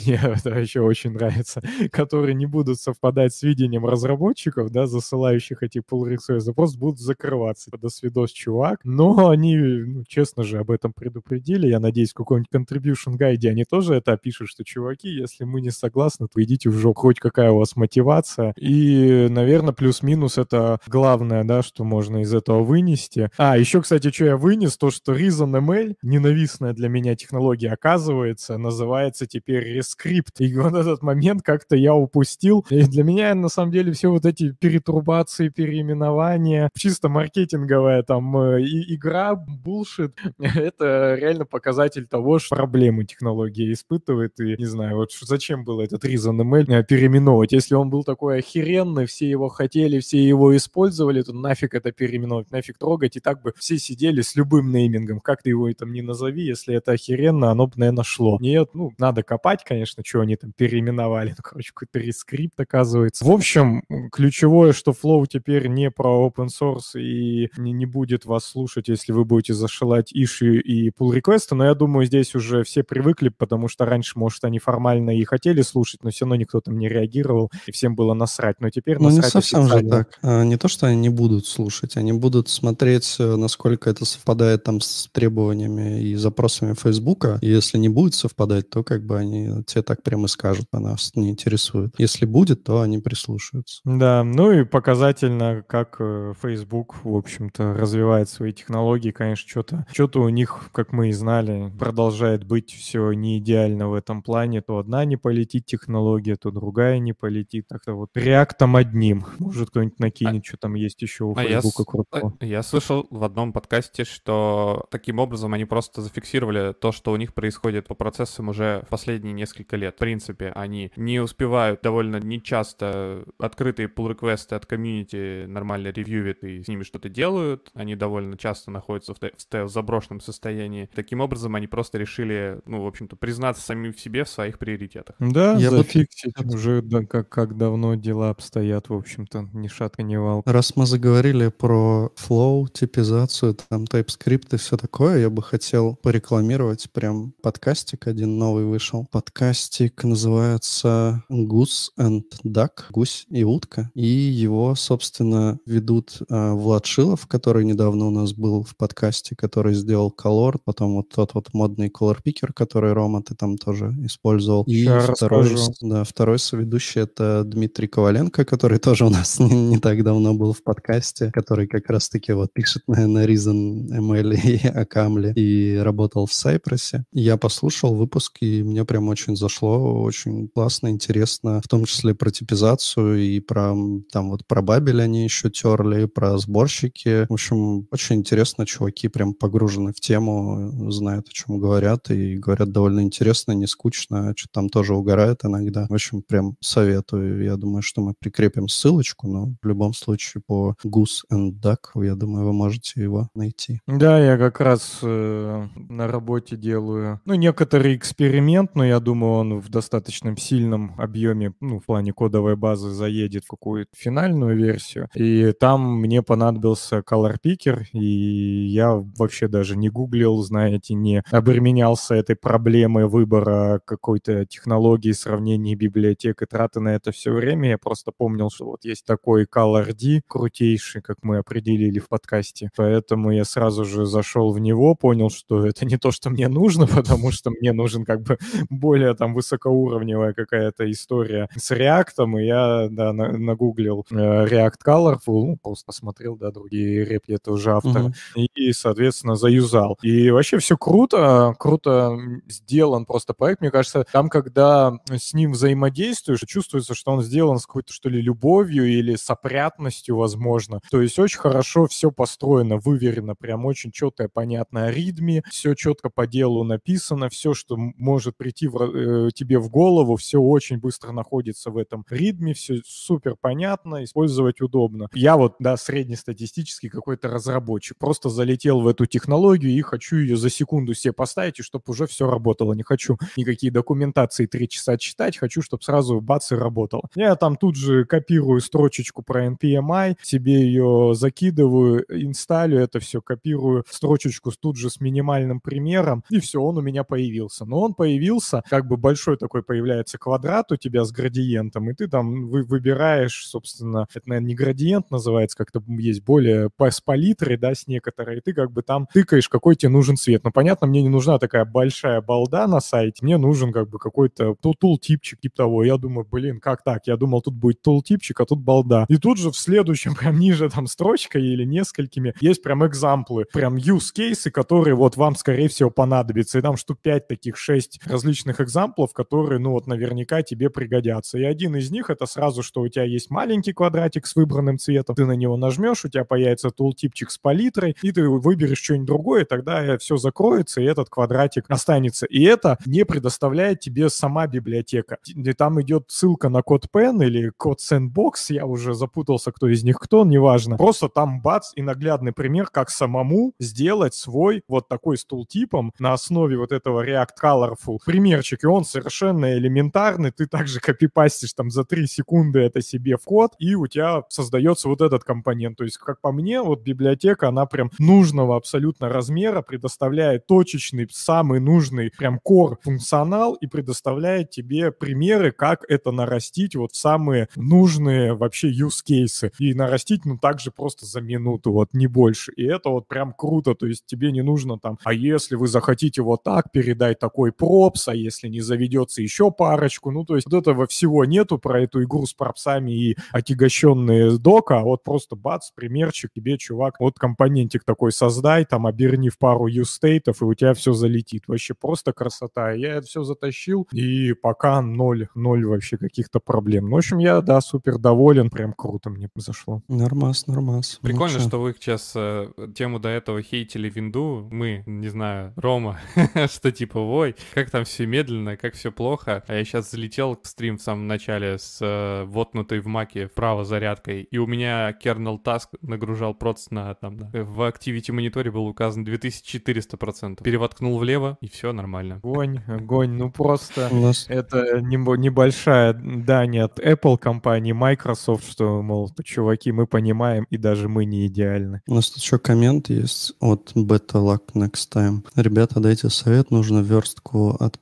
мне 0.06 0.20
это 0.22 0.58
еще 0.58 0.80
очень 0.80 1.12
нравится, 1.12 1.62
которые 1.90 2.34
не 2.34 2.46
будут 2.46 2.80
совпадать 2.80 3.34
с 3.34 3.42
видением 3.42 3.86
разработчиков, 3.86 4.70
да, 4.70 4.86
засылающих 4.86 5.62
эти 5.62 5.78
pull 5.78 6.04
requests, 6.08 6.52
просто 6.52 6.78
будут 6.78 7.00
закрываться. 7.00 7.70
До 7.80 7.88
свидос, 7.88 8.32
чувак. 8.32 8.80
Но 8.84 9.28
они, 9.28 9.56
ну, 9.56 10.04
честно 10.06 10.42
же, 10.42 10.58
об 10.58 10.70
этом 10.70 10.92
предупредили. 10.92 11.66
Я 11.68 11.80
надеюсь, 11.80 12.10
в 12.10 12.14
каком-нибудь 12.14 12.50
contribution 12.52 13.16
гайде 13.16 13.50
они 13.50 13.64
тоже 13.64 13.94
это 13.94 14.12
опишут, 14.12 14.48
что, 14.48 14.64
чуваки, 14.64 15.08
если 15.08 15.44
мы 15.44 15.60
не 15.60 15.70
согласны, 15.70 16.28
то 16.32 16.42
идите 16.42 16.68
в 16.68 16.74
жопу. 16.74 17.00
Хоть 17.00 17.20
какая 17.20 17.50
у 17.50 17.58
вас 17.58 17.76
мотивация. 17.76 18.52
И, 18.58 19.28
наверное, 19.30 19.72
плюс-минус 19.72 20.36
это 20.36 20.80
главное, 20.86 21.44
да, 21.44 21.62
что 21.62 21.84
можно 21.84 22.18
из 22.18 22.34
этого 22.34 22.62
вынести. 22.62 23.30
А, 23.38 23.56
еще, 23.56 23.80
кстати, 23.80 24.10
что 24.10 24.24
я 24.26 24.36
вынес, 24.36 24.76
то, 24.76 24.90
что 24.90 25.14
ReasonML, 25.14 25.94
ненавистная 26.02 26.72
для 26.74 26.88
меня 26.88 27.16
технология, 27.16 27.70
оказывается, 27.70 28.58
называется 28.58 29.26
теперь 29.26 29.78
Rescript. 29.90 30.38
И 30.38 30.54
вот 30.56 30.74
этот 30.74 31.02
момент 31.02 31.42
как-то 31.42 31.76
я 31.76 31.94
упустил. 31.94 32.64
И 32.70 32.82
для 32.84 33.04
меня, 33.04 33.34
на 33.34 33.48
самом 33.48 33.72
деле, 33.72 33.92
все 33.92 34.10
вот 34.10 34.24
эти 34.24 34.52
перетрубации, 34.52 35.48
переименования, 35.48 36.70
чисто 36.76 37.08
маркетинговая 37.08 38.02
там 38.02 38.36
э, 38.36 38.62
и- 38.62 38.94
игра, 38.94 39.34
булшит, 39.34 40.16
это 40.38 41.16
реально 41.18 41.44
показатель 41.44 42.06
того, 42.06 42.38
что 42.38 42.56
проблемы 42.56 43.04
технологии 43.04 43.72
испытывает. 43.72 44.38
И 44.40 44.56
не 44.58 44.66
знаю, 44.66 44.96
вот 44.96 45.12
зачем 45.12 45.64
было 45.64 45.82
этот 45.82 46.04
ReasonML 46.04 46.70
э, 46.72 46.84
переименовывать. 46.84 47.52
Если 47.52 47.74
он 47.74 47.90
был 47.90 48.04
такой 48.04 48.38
охеренный, 48.38 49.06
все 49.06 49.28
его 49.28 49.48
хотели, 49.48 50.00
все 50.00 50.22
его 50.22 50.56
использовали, 50.56 51.22
то 51.22 51.32
нафиг 51.32 51.74
это 51.74 51.92
переименовать, 51.92 52.50
нафиг 52.50 52.78
трогать. 52.78 53.16
И 53.16 53.20
так 53.20 53.42
бы 53.42 53.52
все 53.56 53.78
сидели 53.78 54.22
с 54.22 54.36
любым 54.36 54.72
неймингом. 54.72 55.20
Как 55.20 55.42
ты 55.42 55.50
его 55.50 55.70
там 55.72 55.92
не 55.92 56.02
назови, 56.02 56.42
если 56.42 56.74
это 56.74 56.92
охеренно, 56.92 57.50
оно 57.50 57.66
бы, 57.66 57.72
наверное, 57.76 58.04
шло. 58.04 58.38
Нет, 58.40 58.70
ну, 58.74 58.92
надо 58.98 59.22
копать, 59.22 59.64
конечно, 59.64 59.79
что 59.86 60.20
они 60.20 60.36
там 60.36 60.52
переименовали. 60.56 61.30
Ну, 61.40 61.42
короче, 61.42 61.70
какой-то 61.72 61.98
рескрипт, 61.98 62.58
оказывается. 62.60 63.24
В 63.24 63.30
общем, 63.30 63.82
ключевое, 64.12 64.72
что 64.72 64.92
Flow 64.92 65.24
теперь 65.28 65.68
не 65.68 65.90
про 65.90 66.28
open 66.28 66.48
source 66.48 67.00
и 67.00 67.48
не, 67.56 67.72
не 67.72 67.86
будет 67.86 68.24
вас 68.26 68.44
слушать, 68.44 68.88
если 68.88 69.12
вы 69.12 69.24
будете 69.24 69.54
зашивать 69.54 70.12
issue 70.12 70.58
и 70.60 70.90
pull 70.90 71.14
реквесты, 71.14 71.54
но 71.54 71.64
я 71.64 71.74
думаю, 71.74 72.06
здесь 72.06 72.34
уже 72.34 72.62
все 72.64 72.82
привыкли, 72.82 73.28
потому 73.30 73.68
что 73.68 73.84
раньше, 73.86 74.18
может, 74.18 74.44
они 74.44 74.58
формально 74.58 75.16
и 75.16 75.24
хотели 75.24 75.62
слушать, 75.62 76.02
но 76.04 76.10
все 76.10 76.24
равно 76.24 76.36
никто 76.36 76.60
там 76.60 76.78
не 76.78 76.88
реагировал, 76.88 77.50
и 77.66 77.72
всем 77.72 77.94
было 77.94 78.14
насрать. 78.14 78.56
Но 78.60 78.70
теперь 78.70 78.98
Ну, 78.98 79.08
не 79.10 79.22
совсем 79.22 79.62
же 79.66 79.74
официально. 79.76 79.90
так. 79.90 80.18
А, 80.22 80.44
Не 80.44 80.56
то, 80.56 80.68
что 80.68 80.86
они 80.86 80.96
не 80.96 81.08
будут 81.08 81.46
слушать, 81.46 81.96
они 81.96 82.12
будут 82.12 82.48
смотреть, 82.48 83.16
э, 83.18 83.36
насколько 83.36 83.88
это 83.88 84.04
совпадает 84.04 84.64
там 84.64 84.80
с 84.80 85.08
требованиями 85.12 86.02
и 86.02 86.14
запросами 86.16 86.74
Фейсбука. 86.74 87.38
И 87.40 87.48
если 87.48 87.78
не 87.78 87.88
будет 87.88 88.14
совпадать, 88.14 88.68
то 88.70 88.82
как 88.82 89.04
бы 89.04 89.18
они 89.18 89.62
тебе 89.72 89.82
так 89.82 90.02
прямо 90.02 90.26
скажут, 90.28 90.66
а 90.72 90.80
нас 90.80 91.10
не 91.14 91.30
интересует. 91.30 91.94
Если 91.98 92.26
будет, 92.26 92.64
то 92.64 92.80
они 92.80 92.98
прислушаются. 92.98 93.80
Да, 93.84 94.24
ну 94.24 94.52
и 94.52 94.64
показательно, 94.64 95.62
как 95.68 95.96
э, 96.00 96.34
Facebook, 96.42 96.96
в 97.04 97.14
общем-то, 97.16 97.74
развивает 97.74 98.28
свои 98.28 98.52
технологии. 98.52 99.10
Конечно, 99.10 99.48
что-то 99.48 99.86
что 99.92 100.22
у 100.22 100.28
них, 100.28 100.70
как 100.72 100.92
мы 100.92 101.08
и 101.08 101.12
знали, 101.12 101.72
продолжает 101.78 102.44
быть 102.44 102.72
все 102.72 103.12
не 103.12 103.38
идеально 103.38 103.88
в 103.88 103.94
этом 103.94 104.22
плане. 104.22 104.60
То 104.62 104.78
одна 104.78 105.04
не 105.04 105.16
полетит 105.16 105.66
технология, 105.66 106.36
то 106.36 106.50
другая 106.50 106.98
не 106.98 107.12
полетит. 107.12 107.66
Так-то 107.68 107.94
вот 107.94 108.10
реактом 108.14 108.76
одним. 108.76 109.24
Может, 109.38 109.70
кто-нибудь 109.70 109.98
накинет, 109.98 110.44
что 110.44 110.56
там 110.56 110.74
есть 110.74 111.00
еще 111.02 111.24
у 111.24 111.36
А 111.36 111.42
я, 111.44 111.60
Facebook 111.60 111.86
с- 111.86 111.90
крутого. 111.90 112.36
а, 112.40 112.44
я 112.44 112.62
слышал 112.62 113.06
в 113.10 113.22
одном 113.24 113.52
подкасте, 113.52 114.04
что 114.04 114.86
таким 114.90 115.18
образом 115.18 115.54
они 115.54 115.64
просто 115.64 116.02
зафиксировали 116.02 116.72
то, 116.72 116.92
что 116.92 117.12
у 117.12 117.16
них 117.16 117.34
происходит 117.34 117.86
по 117.86 117.94
процессам 117.94 118.48
уже 118.48 118.84
последние 118.90 119.32
несколько 119.32 119.59
лет. 119.72 119.94
В 119.96 119.98
принципе, 119.98 120.52
они 120.54 120.92
не 120.96 121.20
успевают 121.20 121.80
довольно 121.82 122.16
нечасто 122.16 123.24
открытые 123.38 123.88
pull-реквесты 123.88 124.54
от 124.54 124.66
комьюнити 124.66 125.46
нормально 125.46 125.88
ревьювят 125.88 126.42
и 126.44 126.62
с 126.62 126.68
ними 126.68 126.82
что-то 126.82 127.08
делают. 127.08 127.70
Они 127.74 127.96
довольно 127.96 128.36
часто 128.36 128.70
находятся 128.70 129.14
в, 129.14 129.18
в 129.20 129.68
заброшенном 129.68 130.20
состоянии. 130.20 130.88
Таким 130.94 131.20
образом, 131.20 131.54
они 131.54 131.66
просто 131.66 131.98
решили, 131.98 132.60
ну, 132.66 132.82
в 132.82 132.86
общем-то, 132.86 133.16
признаться 133.16 133.62
самим 133.62 133.92
в 133.92 134.00
себе 134.00 134.24
в 134.24 134.28
своих 134.28 134.58
приоритетах. 134.58 135.16
Да, 135.18 135.54
Я 135.54 135.70
бы- 135.70 135.78
зафиксить 135.78 136.34
уже 136.44 136.82
да, 136.82 137.04
как, 137.04 137.28
как 137.28 137.56
давно 137.56 137.94
дела 137.94 138.30
обстоят, 138.30 138.88
в 138.88 138.94
общем-то, 138.94 139.48
ни 139.52 139.68
шатка, 139.68 140.02
ни 140.02 140.16
валка. 140.16 140.52
Раз 140.52 140.76
мы 140.76 140.86
заговорили 140.86 141.48
про 141.48 142.12
flow, 142.16 142.68
типизацию, 142.70 143.56
там 143.68 143.84
TypeScript 143.84 144.54
и 144.54 144.56
все 144.56 144.76
такое, 144.76 145.18
я 145.18 145.30
бы 145.30 145.42
хотел 145.42 145.96
порекламировать 145.96 146.90
прям 146.92 147.32
подкастик 147.42 148.06
один 148.06 148.38
новый 148.38 148.64
вышел. 148.64 149.06
Подкастик 149.50 150.04
называется 150.04 151.24
Goose 151.28 151.90
and 151.98 152.22
Duck, 152.46 152.84
гусь 152.90 153.26
и 153.30 153.42
утка. 153.42 153.90
И 153.96 154.06
его, 154.06 154.76
собственно, 154.76 155.58
ведут 155.66 156.18
э, 156.28 156.52
Влад 156.52 156.86
Шилов, 156.86 157.26
который 157.26 157.64
недавно 157.64 158.06
у 158.06 158.10
нас 158.10 158.32
был 158.32 158.62
в 158.62 158.76
подкасте, 158.76 159.34
который 159.34 159.74
сделал 159.74 160.14
Color, 160.16 160.60
потом 160.64 160.94
вот 160.94 161.08
тот 161.08 161.34
вот 161.34 161.48
модный 161.52 161.88
Color 161.88 162.18
Picker, 162.24 162.52
который 162.54 162.92
Рома 162.92 163.24
ты 163.24 163.34
там 163.34 163.58
тоже 163.58 163.92
использовал. 164.04 164.62
И 164.68 164.84
Ща 164.84 165.14
второй, 165.16 165.52
расскажу. 165.52 165.72
да, 165.82 166.04
второй 166.04 166.38
соведущий 166.38 167.00
это 167.00 167.42
Дмитрий 167.44 167.88
Коваленко, 167.88 168.44
который 168.44 168.78
тоже 168.78 169.04
у 169.04 169.10
нас 169.10 169.40
не, 169.40 169.52
не 169.52 169.78
так 169.78 170.04
давно 170.04 170.32
был 170.32 170.52
в 170.52 170.62
подкасте, 170.62 171.32
который 171.32 171.66
как 171.66 171.90
раз-таки 171.90 172.32
вот 172.34 172.52
пишет 172.52 172.84
на, 172.86 173.08
на 173.08 173.26
Reason 173.26 173.88
ML 173.98 174.32
и 174.44 174.68
Акамле 174.68 175.32
и 175.34 175.76
работал 175.76 176.26
в 176.26 176.32
Сайпросе. 176.32 177.04
Я 177.12 177.36
послушал 177.36 177.96
выпуск, 177.96 178.36
и 178.42 178.62
мне 178.62 178.84
прям 178.84 179.08
очень 179.08 179.39
зашло, 179.40 180.02
очень 180.02 180.48
классно, 180.48 180.88
интересно, 180.88 181.60
в 181.64 181.68
том 181.68 181.84
числе 181.84 182.14
про 182.14 182.30
типизацию 182.30 183.18
и 183.18 183.40
про 183.40 183.74
там 184.12 184.30
вот 184.30 184.46
про 184.46 184.62
Бабель 184.62 185.02
они 185.02 185.24
еще 185.24 185.50
терли, 185.50 186.04
про 186.04 186.38
сборщики. 186.38 187.26
В 187.28 187.32
общем, 187.32 187.86
очень 187.90 188.16
интересно, 188.16 188.66
чуваки 188.66 189.08
прям 189.08 189.34
погружены 189.34 189.92
в 189.92 190.00
тему, 190.00 190.90
знают, 190.92 191.28
о 191.28 191.32
чем 191.32 191.58
говорят, 191.58 192.10
и 192.10 192.36
говорят 192.36 192.70
довольно 192.70 193.00
интересно, 193.00 193.52
не 193.52 193.66
скучно, 193.66 194.32
что 194.36 194.48
там 194.52 194.68
тоже 194.68 194.94
угорают 194.94 195.44
иногда. 195.44 195.86
В 195.88 195.94
общем, 195.94 196.22
прям 196.22 196.56
советую. 196.60 197.42
Я 197.42 197.56
думаю, 197.56 197.82
что 197.82 198.00
мы 198.02 198.14
прикрепим 198.18 198.68
ссылочку, 198.68 199.26
но 199.26 199.54
в 199.62 199.66
любом 199.66 199.94
случае 199.94 200.42
по 200.46 200.74
Goose 200.84 201.24
and 201.32 201.52
Duck, 201.52 202.04
я 202.04 202.14
думаю, 202.14 202.46
вы 202.46 202.52
можете 202.52 203.02
его 203.02 203.28
найти. 203.34 203.80
Да, 203.86 204.18
я 204.18 204.36
как 204.36 204.60
раз 204.60 204.98
э, 205.02 205.66
на 205.88 206.06
работе 206.06 206.56
делаю, 206.56 207.20
ну, 207.24 207.34
некоторый 207.34 207.96
эксперимент, 207.96 208.74
но 208.74 208.84
я 208.84 209.00
думаю, 209.00 209.29
он 209.38 209.60
в 209.60 209.68
достаточно 209.68 210.36
сильном 210.36 210.94
объеме, 210.98 211.52
ну, 211.60 211.80
в 211.80 211.86
плане 211.86 212.12
кодовой 212.12 212.56
базы 212.56 212.90
заедет 212.90 213.44
в 213.44 213.48
какую-то 213.48 213.90
финальную 213.96 214.56
версию. 214.56 215.08
И 215.14 215.52
там 215.52 216.00
мне 216.00 216.22
понадобился 216.22 216.98
Color 216.98 217.36
Picker, 217.44 217.84
и 217.92 218.66
я 218.66 218.94
вообще 218.94 219.48
даже 219.48 219.76
не 219.76 219.88
гуглил, 219.88 220.36
знаете, 220.42 220.94
не 220.94 221.22
обременялся 221.30 222.14
этой 222.14 222.36
проблемой 222.36 223.06
выбора 223.06 223.80
какой-то 223.84 224.46
технологии, 224.46 225.12
сравнения 225.12 225.74
библиотек 225.74 226.42
и 226.42 226.46
траты 226.46 226.80
на 226.80 226.94
это 226.94 227.12
все 227.12 227.32
время. 227.32 227.70
Я 227.70 227.78
просто 227.78 228.12
помнил, 228.16 228.50
что 228.50 228.66
вот 228.66 228.84
есть 228.84 229.04
такой 229.04 229.44
ColorD, 229.44 230.20
крутейший, 230.26 231.02
как 231.02 231.18
мы 231.22 231.38
определили 231.38 231.98
в 231.98 232.08
подкасте. 232.08 232.70
Поэтому 232.76 233.30
я 233.30 233.44
сразу 233.44 233.84
же 233.84 234.06
зашел 234.06 234.52
в 234.52 234.58
него, 234.58 234.94
понял, 234.94 235.30
что 235.30 235.66
это 235.66 235.86
не 235.86 235.96
то, 235.96 236.10
что 236.10 236.30
мне 236.30 236.48
нужно, 236.48 236.86
потому 236.94 237.30
что 237.30 237.50
мне 237.50 237.72
нужен 237.72 238.04
как 238.04 238.22
бы 238.22 238.38
более 238.68 239.09
там 239.14 239.34
высокоуровневая 239.34 240.32
какая-то 240.32 240.90
история 240.90 241.48
с 241.56 241.70
React, 241.70 242.40
и 242.40 242.46
я, 242.46 242.88
да, 242.90 243.12
на- 243.12 243.32
нагуглил 243.36 244.06
э, 244.10 244.14
React 244.14 244.74
Colorful, 244.84 245.18
ну, 245.46 245.58
просто 245.62 245.86
посмотрел, 245.86 246.36
да, 246.36 246.50
другие 246.50 247.04
репли 247.04 247.36
этого 247.36 247.58
автора, 247.70 248.12
Мгм. 248.34 248.46
и, 248.54 248.72
соответственно, 248.72 249.36
заюзал. 249.36 249.98
И 250.02 250.30
вообще 250.30 250.58
все 250.58 250.76
круто, 250.76 251.54
круто 251.58 252.16
сделан 252.48 253.06
просто 253.06 253.34
проект. 253.34 253.60
Мне 253.60 253.70
кажется, 253.70 254.04
там, 254.12 254.28
когда 254.28 254.92
с 255.10 255.34
ним 255.34 255.52
взаимодействуешь, 255.52 256.40
чувствуется, 256.46 256.94
что 256.94 257.12
он 257.12 257.22
сделан 257.22 257.58
с 257.58 257.66
какой-то, 257.66 257.92
что 257.92 258.08
ли, 258.08 258.20
любовью 258.20 258.86
или 258.86 259.16
с 259.16 259.28
опрятностью, 259.30 260.16
возможно. 260.16 260.80
То 260.90 261.00
есть 261.00 261.18
очень 261.18 261.38
хорошо 261.38 261.86
все 261.86 262.10
построено, 262.10 262.76
выверено, 262.78 263.34
прям 263.34 263.66
очень 263.66 263.90
четкое, 263.92 264.28
понятное 264.32 264.90
ритме, 264.90 265.42
все 265.50 265.74
четко 265.74 266.10
по 266.10 266.26
делу 266.26 266.64
написано, 266.64 267.28
все, 267.28 267.54
что 267.54 267.76
может 267.76 268.36
прийти 268.36 268.68
в 268.68 268.76
э, 269.00 269.30
тебе 269.34 269.58
в 269.58 269.70
голову, 269.70 270.16
все 270.16 270.40
очень 270.40 270.78
быстро 270.78 271.12
находится 271.12 271.70
в 271.70 271.76
этом 271.76 272.04
ритме, 272.10 272.54
все 272.54 272.80
супер 272.84 273.36
понятно, 273.40 274.04
использовать 274.04 274.60
удобно. 274.60 275.08
Я 275.14 275.36
вот, 275.36 275.56
да, 275.58 275.76
среднестатистический 275.76 276.88
какой-то 276.88 277.28
разработчик, 277.28 277.96
просто 277.98 278.28
залетел 278.28 278.80
в 278.80 278.88
эту 278.88 279.06
технологию 279.06 279.72
и 279.72 279.80
хочу 279.82 280.16
ее 280.16 280.36
за 280.36 280.50
секунду 280.50 280.94
себе 280.94 281.12
поставить, 281.12 281.60
и 281.60 281.62
чтобы 281.62 281.84
уже 281.88 282.06
все 282.06 282.30
работало. 282.30 282.74
Не 282.74 282.82
хочу 282.82 283.18
никакие 283.36 283.72
документации 283.72 284.46
три 284.46 284.68
часа 284.68 284.96
читать, 284.96 285.36
хочу, 285.36 285.62
чтобы 285.62 285.82
сразу 285.82 286.20
бац 286.20 286.52
и 286.52 286.54
работало. 286.54 287.08
Я 287.14 287.36
там 287.36 287.56
тут 287.56 287.76
же 287.76 288.04
копирую 288.04 288.60
строчечку 288.60 289.22
про 289.22 289.46
NPMI, 289.46 290.16
себе 290.22 290.60
ее 290.62 291.12
закидываю, 291.14 292.04
инсталлю 292.08 292.78
это 292.78 293.00
все, 293.00 293.20
копирую 293.20 293.84
строчечку 293.88 294.50
тут 294.58 294.76
же 294.76 294.90
с 294.90 295.00
минимальным 295.00 295.60
примером, 295.60 296.24
и 296.30 296.40
все, 296.40 296.60
он 296.60 296.78
у 296.78 296.80
меня 296.80 297.04
появился. 297.04 297.64
Но 297.64 297.80
он 297.80 297.94
появился, 297.94 298.62
как 298.68 298.86
бы 298.90 298.96
большой 298.96 299.36
такой 299.36 299.62
появляется 299.62 300.18
квадрат 300.18 300.70
у 300.72 300.76
тебя 300.76 301.04
с 301.04 301.12
градиентом, 301.12 301.88
и 301.90 301.94
ты 301.94 302.08
там 302.08 302.48
вы, 302.48 302.62
выбираешь, 302.62 303.46
собственно, 303.46 304.06
это, 304.12 304.28
наверное, 304.28 304.48
не 304.48 304.54
градиент 304.54 305.10
называется, 305.10 305.56
как-то 305.56 305.82
есть 305.98 306.22
более 306.24 306.70
по, 306.76 306.90
с 306.90 307.00
палитрой, 307.00 307.56
да, 307.56 307.74
с 307.74 307.86
некоторой, 307.86 308.38
и 308.38 308.40
ты 308.40 308.52
как 308.52 308.72
бы 308.72 308.82
там 308.82 309.06
тыкаешь, 309.12 309.48
какой 309.48 309.76
тебе 309.76 309.90
нужен 309.90 310.16
цвет. 310.16 310.44
Но 310.44 310.50
понятно, 310.50 310.86
мне 310.86 311.02
не 311.02 311.08
нужна 311.08 311.38
такая 311.38 311.64
большая 311.64 312.20
балда 312.20 312.66
на 312.66 312.80
сайте, 312.80 313.24
мне 313.24 313.38
нужен 313.38 313.72
как 313.72 313.88
бы 313.88 313.98
какой-то 313.98 314.54
тул- 314.60 314.74
тул-типчик 314.74 315.40
типа 315.40 315.56
того. 315.56 315.84
Я 315.84 315.96
думаю, 315.96 316.26
блин, 316.30 316.60
как 316.60 316.82
так? 316.82 317.06
Я 317.06 317.16
думал, 317.16 317.42
тут 317.42 317.54
будет 317.54 317.82
тул-типчик, 317.82 318.40
а 318.40 318.46
тут 318.46 318.60
балда. 318.60 319.06
И 319.08 319.16
тут 319.16 319.38
же 319.38 319.50
в 319.50 319.56
следующем, 319.56 320.14
прям 320.18 320.38
ниже 320.38 320.68
там 320.68 320.86
строчкой 320.86 321.44
или 321.44 321.64
несколькими, 321.64 322.34
есть 322.40 322.62
прям 322.62 322.86
экзамплы, 322.86 323.46
прям 323.52 323.76
use 323.76 324.12
кейсы, 324.12 324.50
которые 324.50 324.94
вот 324.94 325.16
вам, 325.16 325.36
скорее 325.36 325.68
всего, 325.68 325.90
понадобятся. 325.90 326.58
И 326.58 326.62
там 326.62 326.76
штук 326.76 326.98
5 327.02 327.28
таких, 327.28 327.56
6 327.56 328.00
различных 328.06 328.60
экзамплов, 328.60 328.79
которые, 329.12 329.58
ну 329.58 329.72
вот 329.72 329.86
наверняка 329.86 330.42
тебе 330.42 330.70
пригодятся. 330.70 331.38
И 331.38 331.44
один 331.44 331.76
из 331.76 331.90
них 331.90 332.10
это 332.10 332.26
сразу, 332.26 332.62
что 332.62 332.82
у 332.82 332.88
тебя 332.88 333.04
есть 333.04 333.30
маленький 333.30 333.72
квадратик 333.72 334.26
с 334.26 334.36
выбранным 334.36 334.78
цветом, 334.78 335.14
ты 335.14 335.26
на 335.26 335.32
него 335.32 335.56
нажмешь, 335.56 336.04
у 336.04 336.08
тебя 336.08 336.24
появится 336.24 336.70
тултипчик 336.70 337.30
с 337.30 337.38
палитрой, 337.38 337.96
и 338.02 338.12
ты 338.12 338.28
выберешь 338.28 338.80
что-нибудь 338.80 339.06
другое, 339.06 339.44
тогда 339.44 339.98
все 339.98 340.16
закроется, 340.16 340.80
и 340.80 340.84
этот 340.84 341.08
квадратик 341.08 341.64
останется. 341.68 342.26
И 342.26 342.42
это 342.42 342.78
не 342.86 343.04
предоставляет 343.04 343.80
тебе 343.80 344.08
сама 344.08 344.46
библиотека. 344.46 345.18
И 345.26 345.52
там 345.52 345.80
идет 345.82 346.04
ссылка 346.08 346.48
на 346.48 346.62
код 346.62 346.86
Pen 346.92 347.24
или 347.24 347.50
код 347.56 347.80
Sandbox, 347.80 348.34
я 348.50 348.66
уже 348.66 348.94
запутался, 348.94 349.52
кто 349.52 349.68
из 349.68 349.82
них 349.84 349.98
кто, 349.98 350.24
неважно. 350.24 350.76
Просто 350.76 351.08
там 351.08 351.40
бац 351.40 351.72
и 351.74 351.82
наглядный 351.82 352.32
пример, 352.32 352.66
как 352.66 352.90
самому 352.90 353.52
сделать 353.58 354.14
свой 354.14 354.62
вот 354.68 354.88
такой 354.88 355.16
с 355.16 355.24
тултипом 355.24 355.92
на 355.98 356.12
основе 356.12 356.56
вот 356.56 356.72
этого 356.72 357.04
React 357.06 357.28
Colorful 357.42 357.98
примерчик, 358.04 358.64
и 358.64 358.66
он 358.70 358.84
совершенно 358.84 359.56
элементарный, 359.56 360.30
ты 360.30 360.46
также 360.46 360.80
копипастишь 360.80 361.52
там 361.52 361.70
за 361.70 361.84
3 361.84 362.06
секунды 362.06 362.60
это 362.60 362.80
себе 362.80 363.16
в 363.16 363.24
код, 363.24 363.52
и 363.58 363.74
у 363.74 363.86
тебя 363.86 364.24
создается 364.28 364.88
вот 364.88 365.00
этот 365.00 365.24
компонент. 365.24 365.76
То 365.78 365.84
есть, 365.84 365.98
как 365.98 366.20
по 366.20 366.32
мне, 366.32 366.62
вот 366.62 366.82
библиотека, 366.82 367.48
она 367.48 367.66
прям 367.66 367.90
нужного 367.98 368.56
абсолютно 368.56 369.08
размера, 369.08 369.62
предоставляет 369.62 370.46
точечный, 370.46 371.08
самый 371.10 371.60
нужный 371.60 372.10
прям 372.16 372.40
core 372.46 372.76
функционал 372.82 373.54
и 373.54 373.66
предоставляет 373.66 374.50
тебе 374.50 374.92
примеры, 374.92 375.52
как 375.52 375.84
это 375.88 376.12
нарастить 376.12 376.76
вот 376.76 376.92
в 376.92 376.96
самые 376.96 377.48
нужные 377.56 378.34
вообще 378.34 378.70
use 378.70 379.02
cases. 379.08 379.52
И 379.58 379.74
нарастить, 379.74 380.24
ну, 380.24 380.38
также 380.38 380.70
просто 380.70 381.06
за 381.06 381.20
минуту, 381.20 381.72
вот, 381.72 381.92
не 381.92 382.06
больше. 382.06 382.52
И 382.52 382.64
это 382.64 382.90
вот 382.90 383.08
прям 383.08 383.32
круто, 383.32 383.74
то 383.74 383.86
есть 383.86 384.06
тебе 384.06 384.32
не 384.32 384.42
нужно 384.42 384.78
там, 384.78 384.98
а 385.04 385.12
если 385.12 385.56
вы 385.56 385.66
захотите 385.66 386.22
вот 386.22 386.42
так, 386.42 386.70
передать 386.72 387.18
такой 387.18 387.52
пропс, 387.52 388.08
а 388.08 388.14
если 388.14 388.48
не 388.60 388.62
заведется 388.62 389.22
еще 389.22 389.50
парочку, 389.50 390.10
ну, 390.10 390.24
то 390.24 390.34
есть 390.36 390.46
вот 390.50 390.60
этого 390.60 390.86
всего 390.86 391.24
нету 391.24 391.58
про 391.58 391.80
эту 391.80 392.02
игру 392.02 392.26
с 392.26 392.34
пропсами 392.34 392.92
и 392.92 393.16
отягощенные 393.32 394.38
дока, 394.38 394.80
а 394.80 394.82
вот 394.82 395.02
просто 395.02 395.34
бац, 395.34 395.70
примерчик 395.74 396.30
тебе, 396.34 396.58
чувак, 396.58 397.00
вот 397.00 397.18
компонентик 397.18 397.84
такой 397.84 398.12
создай, 398.12 398.64
там, 398.64 398.86
оберни 398.86 399.28
в 399.30 399.38
пару 399.38 399.66
юстейтов, 399.66 400.42
и 400.42 400.44
у 400.44 400.54
тебя 400.54 400.74
все 400.74 400.92
залетит. 400.92 401.44
Вообще 401.46 401.74
просто 401.74 402.12
красота. 402.12 402.72
Я 402.72 402.96
это 402.96 403.06
все 403.06 403.24
затащил, 403.24 403.88
и 403.92 404.34
пока 404.34 404.82
ноль, 404.82 405.28
ноль 405.34 405.64
вообще 405.64 405.96
каких-то 405.96 406.40
проблем. 406.40 406.90
Ну, 406.90 406.96
в 406.96 406.98
общем, 406.98 407.18
я, 407.18 407.40
да, 407.40 407.60
супер 407.60 407.98
доволен, 407.98 408.50
прям 408.50 408.72
круто 408.72 409.10
мне 409.10 409.28
зашло. 409.36 409.82
Нормас, 409.88 410.46
нормас. 410.46 410.98
Прикольно, 411.02 411.34
Ну 411.34 411.40
чё? 411.40 411.48
что 411.48 411.60
вы 411.60 411.74
сейчас 411.78 412.12
э, 412.14 412.48
тему 412.74 412.98
до 412.98 413.08
этого 413.08 413.42
хейтили 413.42 413.88
винду. 413.88 414.48
Мы, 414.50 414.82
не 414.86 415.08
знаю, 415.08 415.52
Рома, 415.56 415.98
что 416.52 416.70
типа, 416.72 416.98
ой, 416.98 417.36
как 417.54 417.70
там 417.70 417.84
все 417.84 418.06
медленно, 418.06 418.49
как 418.56 418.74
все 418.74 418.92
плохо. 418.92 419.42
А 419.46 419.54
я 419.54 419.64
сейчас 419.64 419.90
залетел 419.90 420.38
в 420.40 420.46
стрим 420.46 420.78
в 420.78 420.82
самом 420.82 421.06
начале 421.06 421.58
с 421.58 421.78
э, 421.80 422.24
вотнутой 422.24 422.80
в 422.80 422.86
маке 422.86 423.26
вправо 423.26 423.64
зарядкой, 423.64 424.22
и 424.22 424.38
у 424.38 424.46
меня 424.46 424.90
kernel 424.92 425.42
task 425.42 425.68
нагружал 425.82 426.34
проц 426.34 426.70
на 426.70 426.94
там, 426.94 427.18
да, 427.18 427.30
в 427.32 427.60
Activity 427.68 428.12
мониторе 428.12 428.50
был 428.50 428.66
указан 428.66 429.04
2400%. 429.04 430.42
Перевоткнул 430.42 430.98
влево, 430.98 431.38
и 431.40 431.48
все 431.48 431.72
нормально. 431.72 432.16
Огонь, 432.16 432.60
огонь, 432.66 433.12
ну 433.12 433.30
просто... 433.30 433.88
У 433.90 433.96
нас 433.96 434.26
Это 434.28 434.80
небо- 434.80 435.16
небольшая 435.16 435.92
дань 435.94 436.58
от 436.58 436.78
Apple 436.78 437.18
компании, 437.18 437.72
Microsoft, 437.72 438.50
что, 438.50 438.82
мол, 438.82 439.10
чуваки, 439.24 439.72
мы 439.72 439.86
понимаем, 439.86 440.46
и 440.50 440.56
даже 440.56 440.88
мы 440.88 441.04
не 441.04 441.26
идеальны. 441.26 441.82
У 441.86 441.94
нас 441.94 442.10
тут 442.10 442.22
еще 442.22 442.38
коммент 442.38 442.90
есть 442.90 443.34
от 443.40 443.72
Beta 443.74 444.14
Luck 444.14 444.52
Next 444.54 444.88
Time. 444.92 445.24
Ребята, 445.36 445.80
дайте 445.80 446.08
совет. 446.10 446.50
Нужно 446.50 446.80
верстку 446.80 447.50
от 447.50 447.78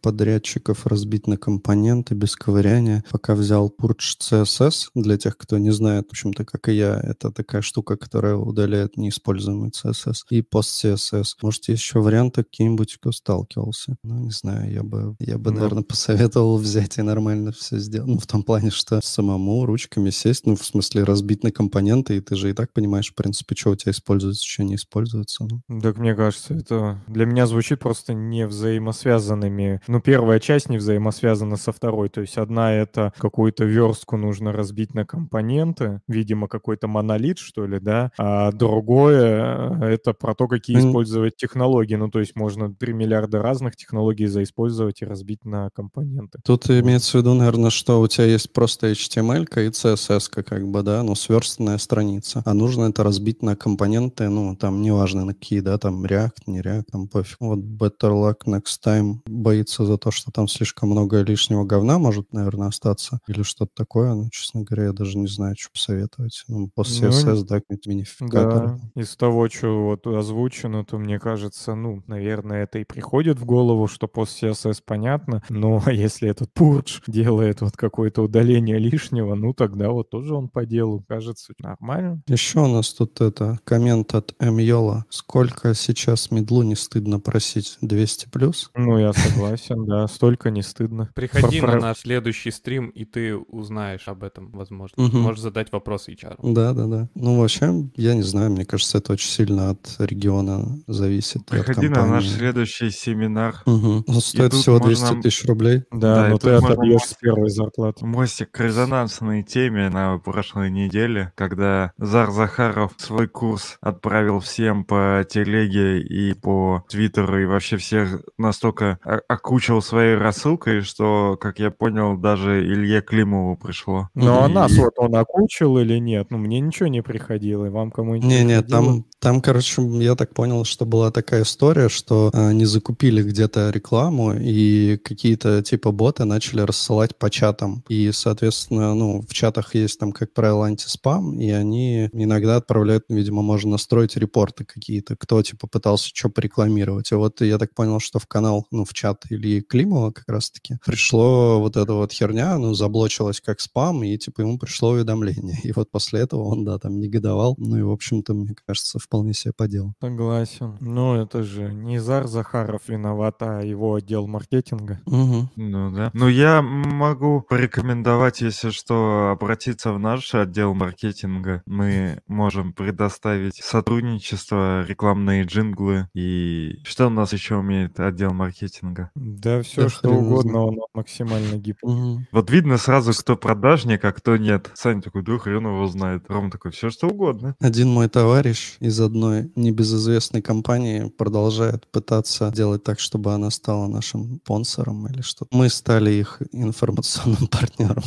подрядчиков 0.58 0.86
разбить 0.86 1.26
на 1.26 1.36
компоненты 1.36 2.14
без 2.14 2.36
ковыряния. 2.36 3.04
Пока 3.10 3.34
взял 3.34 3.72
Purge 3.80 4.18
CSS. 4.20 4.88
Для 4.94 5.16
тех, 5.16 5.36
кто 5.36 5.58
не 5.58 5.70
знает, 5.70 6.06
в 6.08 6.10
общем-то, 6.10 6.44
как 6.44 6.68
и 6.68 6.72
я, 6.74 7.00
это 7.02 7.30
такая 7.30 7.62
штука, 7.62 7.96
которая 7.96 8.34
удаляет 8.36 8.96
неиспользуемый 8.96 9.70
CSS. 9.70 10.24
И 10.30 10.42
пост 10.42 10.84
CSS. 10.84 11.36
Может, 11.42 11.68
есть 11.68 11.82
еще 11.82 12.00
варианты 12.00 12.42
какие-нибудь, 12.44 12.96
кто 12.96 13.12
сталкивался? 13.12 13.96
Ну, 14.02 14.18
не 14.18 14.30
знаю, 14.30 14.70
я 14.72 14.82
бы, 14.82 15.14
я 15.20 15.38
бы, 15.38 15.50
Ну. 15.50 15.56
наверное, 15.56 15.82
посоветовал 15.82 16.58
взять 16.58 16.98
и 16.98 17.02
нормально 17.02 17.52
все 17.52 17.78
сделать. 17.78 18.08
Ну, 18.08 18.18
в 18.18 18.26
том 18.26 18.42
плане, 18.42 18.70
что 18.70 19.00
самому 19.02 19.64
ручками 19.66 20.10
сесть, 20.10 20.46
ну, 20.46 20.56
в 20.56 20.64
смысле, 20.64 21.04
разбить 21.04 21.44
на 21.44 21.50
компоненты, 21.52 22.16
и 22.16 22.20
ты 22.20 22.36
же 22.36 22.50
и 22.50 22.52
так 22.52 22.72
понимаешь, 22.72 23.10
в 23.10 23.14
принципе, 23.14 23.54
что 23.54 23.70
у 23.70 23.76
тебя 23.76 23.92
используется, 23.92 24.44
что 24.46 24.64
не 24.64 24.74
используется. 24.74 25.46
Ну, 25.68 25.80
Так 25.80 25.98
мне 25.98 26.14
кажется, 26.14 26.54
это 26.54 27.00
для 27.06 27.26
меня 27.26 27.46
звучит 27.46 27.80
просто 27.80 28.12
не 28.14 28.46
взаимосвязанными. 28.46 29.80
Ну, 29.86 30.00
первая 30.00 30.40
часть 30.48 30.70
не 30.70 30.78
взаимосвязана 30.78 31.56
со 31.56 31.72
второй. 31.72 32.08
То 32.08 32.22
есть 32.22 32.38
одна 32.38 32.72
это 32.72 33.12
какую-то 33.18 33.64
верстку 33.64 34.16
нужно 34.16 34.50
разбить 34.50 34.94
на 34.94 35.04
компоненты, 35.04 36.00
видимо, 36.08 36.48
какой-то 36.48 36.88
монолит, 36.88 37.38
что 37.38 37.66
ли, 37.66 37.78
да, 37.78 38.12
а 38.16 38.50
другое 38.52 39.78
э, 39.82 39.84
это 39.92 40.14
про 40.14 40.34
то, 40.34 40.48
какие 40.48 40.78
М. 40.78 40.88
использовать 40.88 41.36
технологии. 41.36 41.96
Ну, 41.96 42.08
то 42.08 42.20
есть 42.20 42.34
можно 42.34 42.74
3 42.74 42.94
миллиарда 42.94 43.42
разных 43.42 43.76
технологий 43.76 44.24
заиспользовать 44.24 45.02
и 45.02 45.04
разбить 45.04 45.44
на 45.44 45.68
компоненты. 45.68 46.38
Тут 46.42 46.70
имеется 46.70 47.18
в 47.18 47.20
виду, 47.20 47.34
наверное, 47.34 47.68
что 47.68 48.00
у 48.00 48.08
тебя 48.08 48.24
есть 48.24 48.50
просто 48.54 48.90
HTML 48.90 49.42
и 49.42 49.68
CSS, 49.68 50.30
как 50.30 50.66
бы, 50.66 50.82
да, 50.82 51.02
ну, 51.02 51.14
сверстанная 51.14 51.76
страница. 51.76 52.42
А 52.46 52.54
нужно 52.54 52.84
это 52.84 53.04
разбить 53.04 53.42
на 53.42 53.54
компоненты, 53.54 54.30
ну, 54.30 54.56
там, 54.56 54.80
неважно 54.80 55.26
на 55.26 55.34
какие, 55.34 55.60
да, 55.60 55.76
там, 55.76 56.06
React, 56.06 56.44
не 56.46 56.62
React, 56.62 56.84
там, 56.90 57.06
пофиг. 57.06 57.36
Вот 57.38 57.58
Better 57.58 58.12
Luck 58.12 58.46
Next 58.46 58.78
Time 58.82 59.18
боится 59.26 59.84
за 59.84 59.98
то, 59.98 60.10
что 60.10 60.27
там 60.32 60.48
слишком 60.48 60.90
много 60.90 61.22
лишнего 61.22 61.64
говна 61.64 61.98
может, 61.98 62.32
наверное, 62.32 62.68
остаться. 62.68 63.20
Или 63.28 63.42
что-то 63.42 63.72
такое. 63.74 64.14
Ну, 64.14 64.28
честно 64.30 64.62
говоря, 64.62 64.84
я 64.86 64.92
даже 64.92 65.18
не 65.18 65.26
знаю, 65.28 65.56
что 65.58 65.70
посоветовать. 65.72 66.44
Ну, 66.48 66.70
после 66.74 67.08
Ну, 67.08 67.12
CSS, 67.12 67.44
да, 67.44 67.60
какие-нибудь 67.60 67.86
минификаторы. 67.86 68.68
Да, 68.68 68.78
из 68.94 69.16
того, 69.16 69.48
что 69.48 69.84
вот 69.86 70.06
озвучено, 70.06 70.84
то 70.84 70.98
мне 70.98 71.18
кажется, 71.18 71.74
ну, 71.74 72.02
наверное, 72.06 72.64
это 72.64 72.78
и 72.78 72.84
приходит 72.84 73.38
в 73.38 73.44
голову, 73.44 73.86
что 73.86 74.08
пост 74.08 74.42
CSS 74.42 74.82
понятно, 74.84 75.42
но 75.48 75.82
если 75.90 76.28
этот 76.28 76.50
Purge 76.56 77.02
делает 77.06 77.60
вот 77.60 77.76
какое-то 77.76 78.22
удаление 78.22 78.78
лишнего, 78.78 79.34
ну, 79.34 79.52
тогда 79.54 79.90
вот 79.90 80.10
тоже 80.10 80.34
он 80.34 80.48
по 80.48 80.64
делу, 80.66 81.04
кажется, 81.08 81.52
нормально. 81.58 82.22
Еще 82.28 82.60
у 82.60 82.66
нас 82.68 82.92
тут 82.92 83.20
это 83.20 83.58
коммент 83.64 84.14
от 84.14 84.34
М. 84.40 84.58
Йола. 84.58 85.04
Сколько 85.10 85.74
сейчас 85.74 86.30
медлу 86.30 86.62
не 86.62 86.74
стыдно 86.76 87.20
просить? 87.20 87.76
200 87.80 88.28
плюс? 88.28 88.70
Ну, 88.74 88.98
я 88.98 89.12
согласен, 89.12 89.86
да, 89.86 90.06
столько 90.18 90.50
не 90.50 90.62
стыдно. 90.62 91.08
Приходи 91.14 91.60
Про- 91.60 91.74
на 91.76 91.80
наш 91.80 91.98
следующий 91.98 92.50
стрим, 92.50 92.88
и 92.88 93.04
ты 93.04 93.36
узнаешь 93.36 94.08
об 94.08 94.24
этом, 94.24 94.50
возможно. 94.50 95.00
Мгм. 95.04 95.20
Можешь 95.20 95.40
задать 95.42 95.70
вопрос 95.70 96.08
HR. 96.08 96.34
Да, 96.42 96.72
да, 96.72 96.86
да. 96.86 97.08
Ну, 97.14 97.38
вообще, 97.38 97.72
я 97.94 98.14
не 98.14 98.22
знаю, 98.22 98.50
мне 98.50 98.64
кажется, 98.64 98.98
это 98.98 99.12
очень 99.12 99.28
сильно 99.30 99.70
от 99.70 99.94
региона 100.00 100.76
зависит. 100.88 101.46
Приходи 101.46 101.88
на 101.88 102.04
наш 102.04 102.26
следующий 102.28 102.90
семинар. 102.90 103.62
Мгм. 103.64 104.04
Он 104.08 104.20
стоит 104.20 104.54
всего 104.54 104.78
можно- 104.80 104.88
200 104.88 105.20
тысяч 105.22 105.44
рублей. 105.44 105.84
Да, 105.92 106.16
Да, 106.24 106.28
но 106.30 106.38
ты 106.38 106.50
можно 106.50 106.68
отобьешь 106.72 107.00
с 107.02 107.04
мостик. 107.04 107.18
первой 107.20 107.48
зарплаты. 107.50 108.04
Мостик 108.04 108.50
к 108.50 108.58
резонансной 108.60 109.44
теме 109.44 109.88
на 109.88 110.18
прошлой 110.18 110.68
неделе, 110.72 111.32
когда 111.36 111.92
Зар 111.96 112.32
Захаров 112.32 112.92
свой 112.96 113.28
курс 113.28 113.76
отправил 113.80 114.40
всем 114.40 114.82
по 114.84 115.24
телеге 115.30 116.00
и 116.00 116.34
по 116.34 116.84
твиттеру, 116.88 117.40
и 117.40 117.46
вообще 117.46 117.76
всех 117.76 118.20
настолько 118.36 118.98
окучил 119.28 119.80
своей 119.80 120.07
рассылкой, 120.16 120.82
что, 120.82 121.36
как 121.40 121.58
я 121.58 121.70
понял, 121.70 122.16
даже 122.16 122.64
Илье 122.64 123.00
Климову 123.02 123.56
пришло. 123.56 124.08
Ну, 124.14 124.42
а 124.44 124.48
И- 124.48 124.52
нас 124.52 124.72
вот 124.76 124.94
он 124.98 125.14
окучил 125.16 125.78
или 125.78 125.98
нет? 125.98 126.28
Ну, 126.30 126.38
мне 126.38 126.60
ничего 126.60 126.88
не 126.88 127.02
приходило, 127.02 127.66
и 127.66 127.70
вам 127.70 127.90
кому-нибудь 127.90 128.28
Не-не, 128.28 128.58
приходило? 128.62 128.82
там, 128.84 129.04
там, 129.20 129.40
короче, 129.40 129.82
я 129.82 130.14
так 130.14 130.34
понял, 130.34 130.64
что 130.64 130.84
была 130.86 131.10
такая 131.10 131.42
история, 131.42 131.88
что 131.88 132.30
э, 132.32 132.48
они 132.48 132.64
закупили 132.64 133.22
где-то 133.22 133.70
рекламу, 133.70 134.32
и 134.34 134.96
какие-то 134.98 135.62
типа 135.62 135.90
боты 135.92 136.24
начали 136.24 136.60
рассылать 136.60 137.16
по 137.18 137.30
чатам. 137.30 137.82
И, 137.88 138.10
соответственно, 138.12 138.94
ну, 138.94 139.22
в 139.28 139.32
чатах 139.32 139.74
есть 139.74 139.98
там, 139.98 140.12
как 140.12 140.32
правило, 140.32 140.66
антиспам, 140.66 141.38
и 141.40 141.50
они 141.50 142.08
иногда 142.12 142.56
отправляют, 142.56 143.04
видимо, 143.08 143.42
можно 143.42 143.72
настроить 143.72 144.16
репорты 144.16 144.64
какие-то, 144.64 145.16
кто, 145.16 145.42
типа, 145.42 145.66
пытался 145.66 146.10
что 146.14 146.28
порекламировать. 146.28 147.10
И 147.10 147.14
вот 147.14 147.40
я 147.40 147.58
так 147.58 147.74
понял, 147.74 147.98
что 148.00 148.18
в 148.18 148.26
канал, 148.26 148.66
ну, 148.70 148.84
в 148.84 148.92
чат 148.92 149.24
Ильи 149.30 149.60
Климова 149.62 149.97
как 150.12 150.24
раз-таки 150.28 150.76
пришло 150.84 151.60
вот 151.60 151.76
эта 151.76 151.92
вот 151.92 152.12
херня, 152.12 152.58
ну, 152.58 152.74
заблочилась 152.74 153.40
как 153.40 153.60
спам, 153.60 154.02
и, 154.02 154.16
типа, 154.16 154.42
ему 154.42 154.58
пришло 154.58 154.90
уведомление. 154.90 155.58
И 155.64 155.72
вот 155.72 155.90
после 155.90 156.20
этого 156.20 156.42
он, 156.44 156.64
да, 156.64 156.78
там 156.78 156.98
негодовал. 156.98 157.54
Ну, 157.58 157.76
и, 157.76 157.82
в 157.82 157.90
общем-то, 157.90 158.34
мне 158.34 158.54
кажется, 158.66 158.98
вполне 158.98 159.34
себе 159.34 159.52
по 159.56 159.68
делу. 159.68 159.94
Согласен. 160.00 160.76
Ну, 160.80 161.14
это 161.14 161.42
же 161.42 161.72
не 161.72 161.98
Зар 161.98 162.26
Захаров 162.26 162.88
виноват, 162.88 163.36
а 163.40 163.60
его 163.60 163.94
отдел 163.94 164.26
маркетинга. 164.26 165.00
Мгм. 165.06 165.50
Ну 165.56 165.90
да. 165.90 166.10
Ну 166.14 166.28
я 166.28 166.62
могу 166.62 167.42
порекомендовать, 167.42 168.40
если 168.40 168.70
что, 168.70 169.30
обратиться 169.30 169.92
в 169.92 169.98
наш 169.98 170.34
отдел 170.34 170.74
маркетинга. 170.74 171.62
Мы 171.66 172.20
можем 172.26 172.72
предоставить 172.72 173.56
сотрудничество, 173.56 174.84
рекламные 174.84 175.44
джинглы. 175.44 176.08
И 176.14 176.80
что 176.84 177.06
у 177.06 177.10
нас 177.10 177.32
еще 177.32 177.56
умеет 177.56 177.98
отдел 178.00 178.32
маркетинга? 178.32 179.10
Да, 179.14 179.62
все 179.62 179.87
Что 179.88 180.10
угодно, 180.10 180.66
он 180.66 180.78
максимально 180.94 181.56
гибкий. 181.56 182.26
Вот 182.32 182.50
видно 182.50 182.78
сразу, 182.78 183.12
кто 183.12 183.36
продажник, 183.36 184.04
а 184.04 184.12
кто 184.12 184.36
нет. 184.36 184.70
Саня 184.74 185.02
такой, 185.02 185.22
да 185.22 185.38
хрен 185.38 185.66
его 185.66 185.86
знает. 185.86 186.24
Ром 186.28 186.50
такой, 186.50 186.70
все 186.72 186.90
что 186.90 187.08
угодно. 187.08 187.54
Один 187.60 187.88
мой 187.88 188.08
товарищ 188.08 188.76
из 188.80 189.00
одной 189.00 189.50
небезызвестной 189.56 190.42
компании 190.42 191.08
продолжает 191.08 191.90
пытаться 191.90 192.52
делать 192.54 192.84
так, 192.84 193.00
чтобы 193.00 193.34
она 193.34 193.50
стала 193.50 193.86
нашим 193.86 194.40
спонсором 194.44 195.06
или 195.06 195.22
что. 195.22 195.46
Мы 195.50 195.68
стали 195.68 196.10
их 196.10 196.42
информационным 196.52 197.46
партнером, 197.50 198.04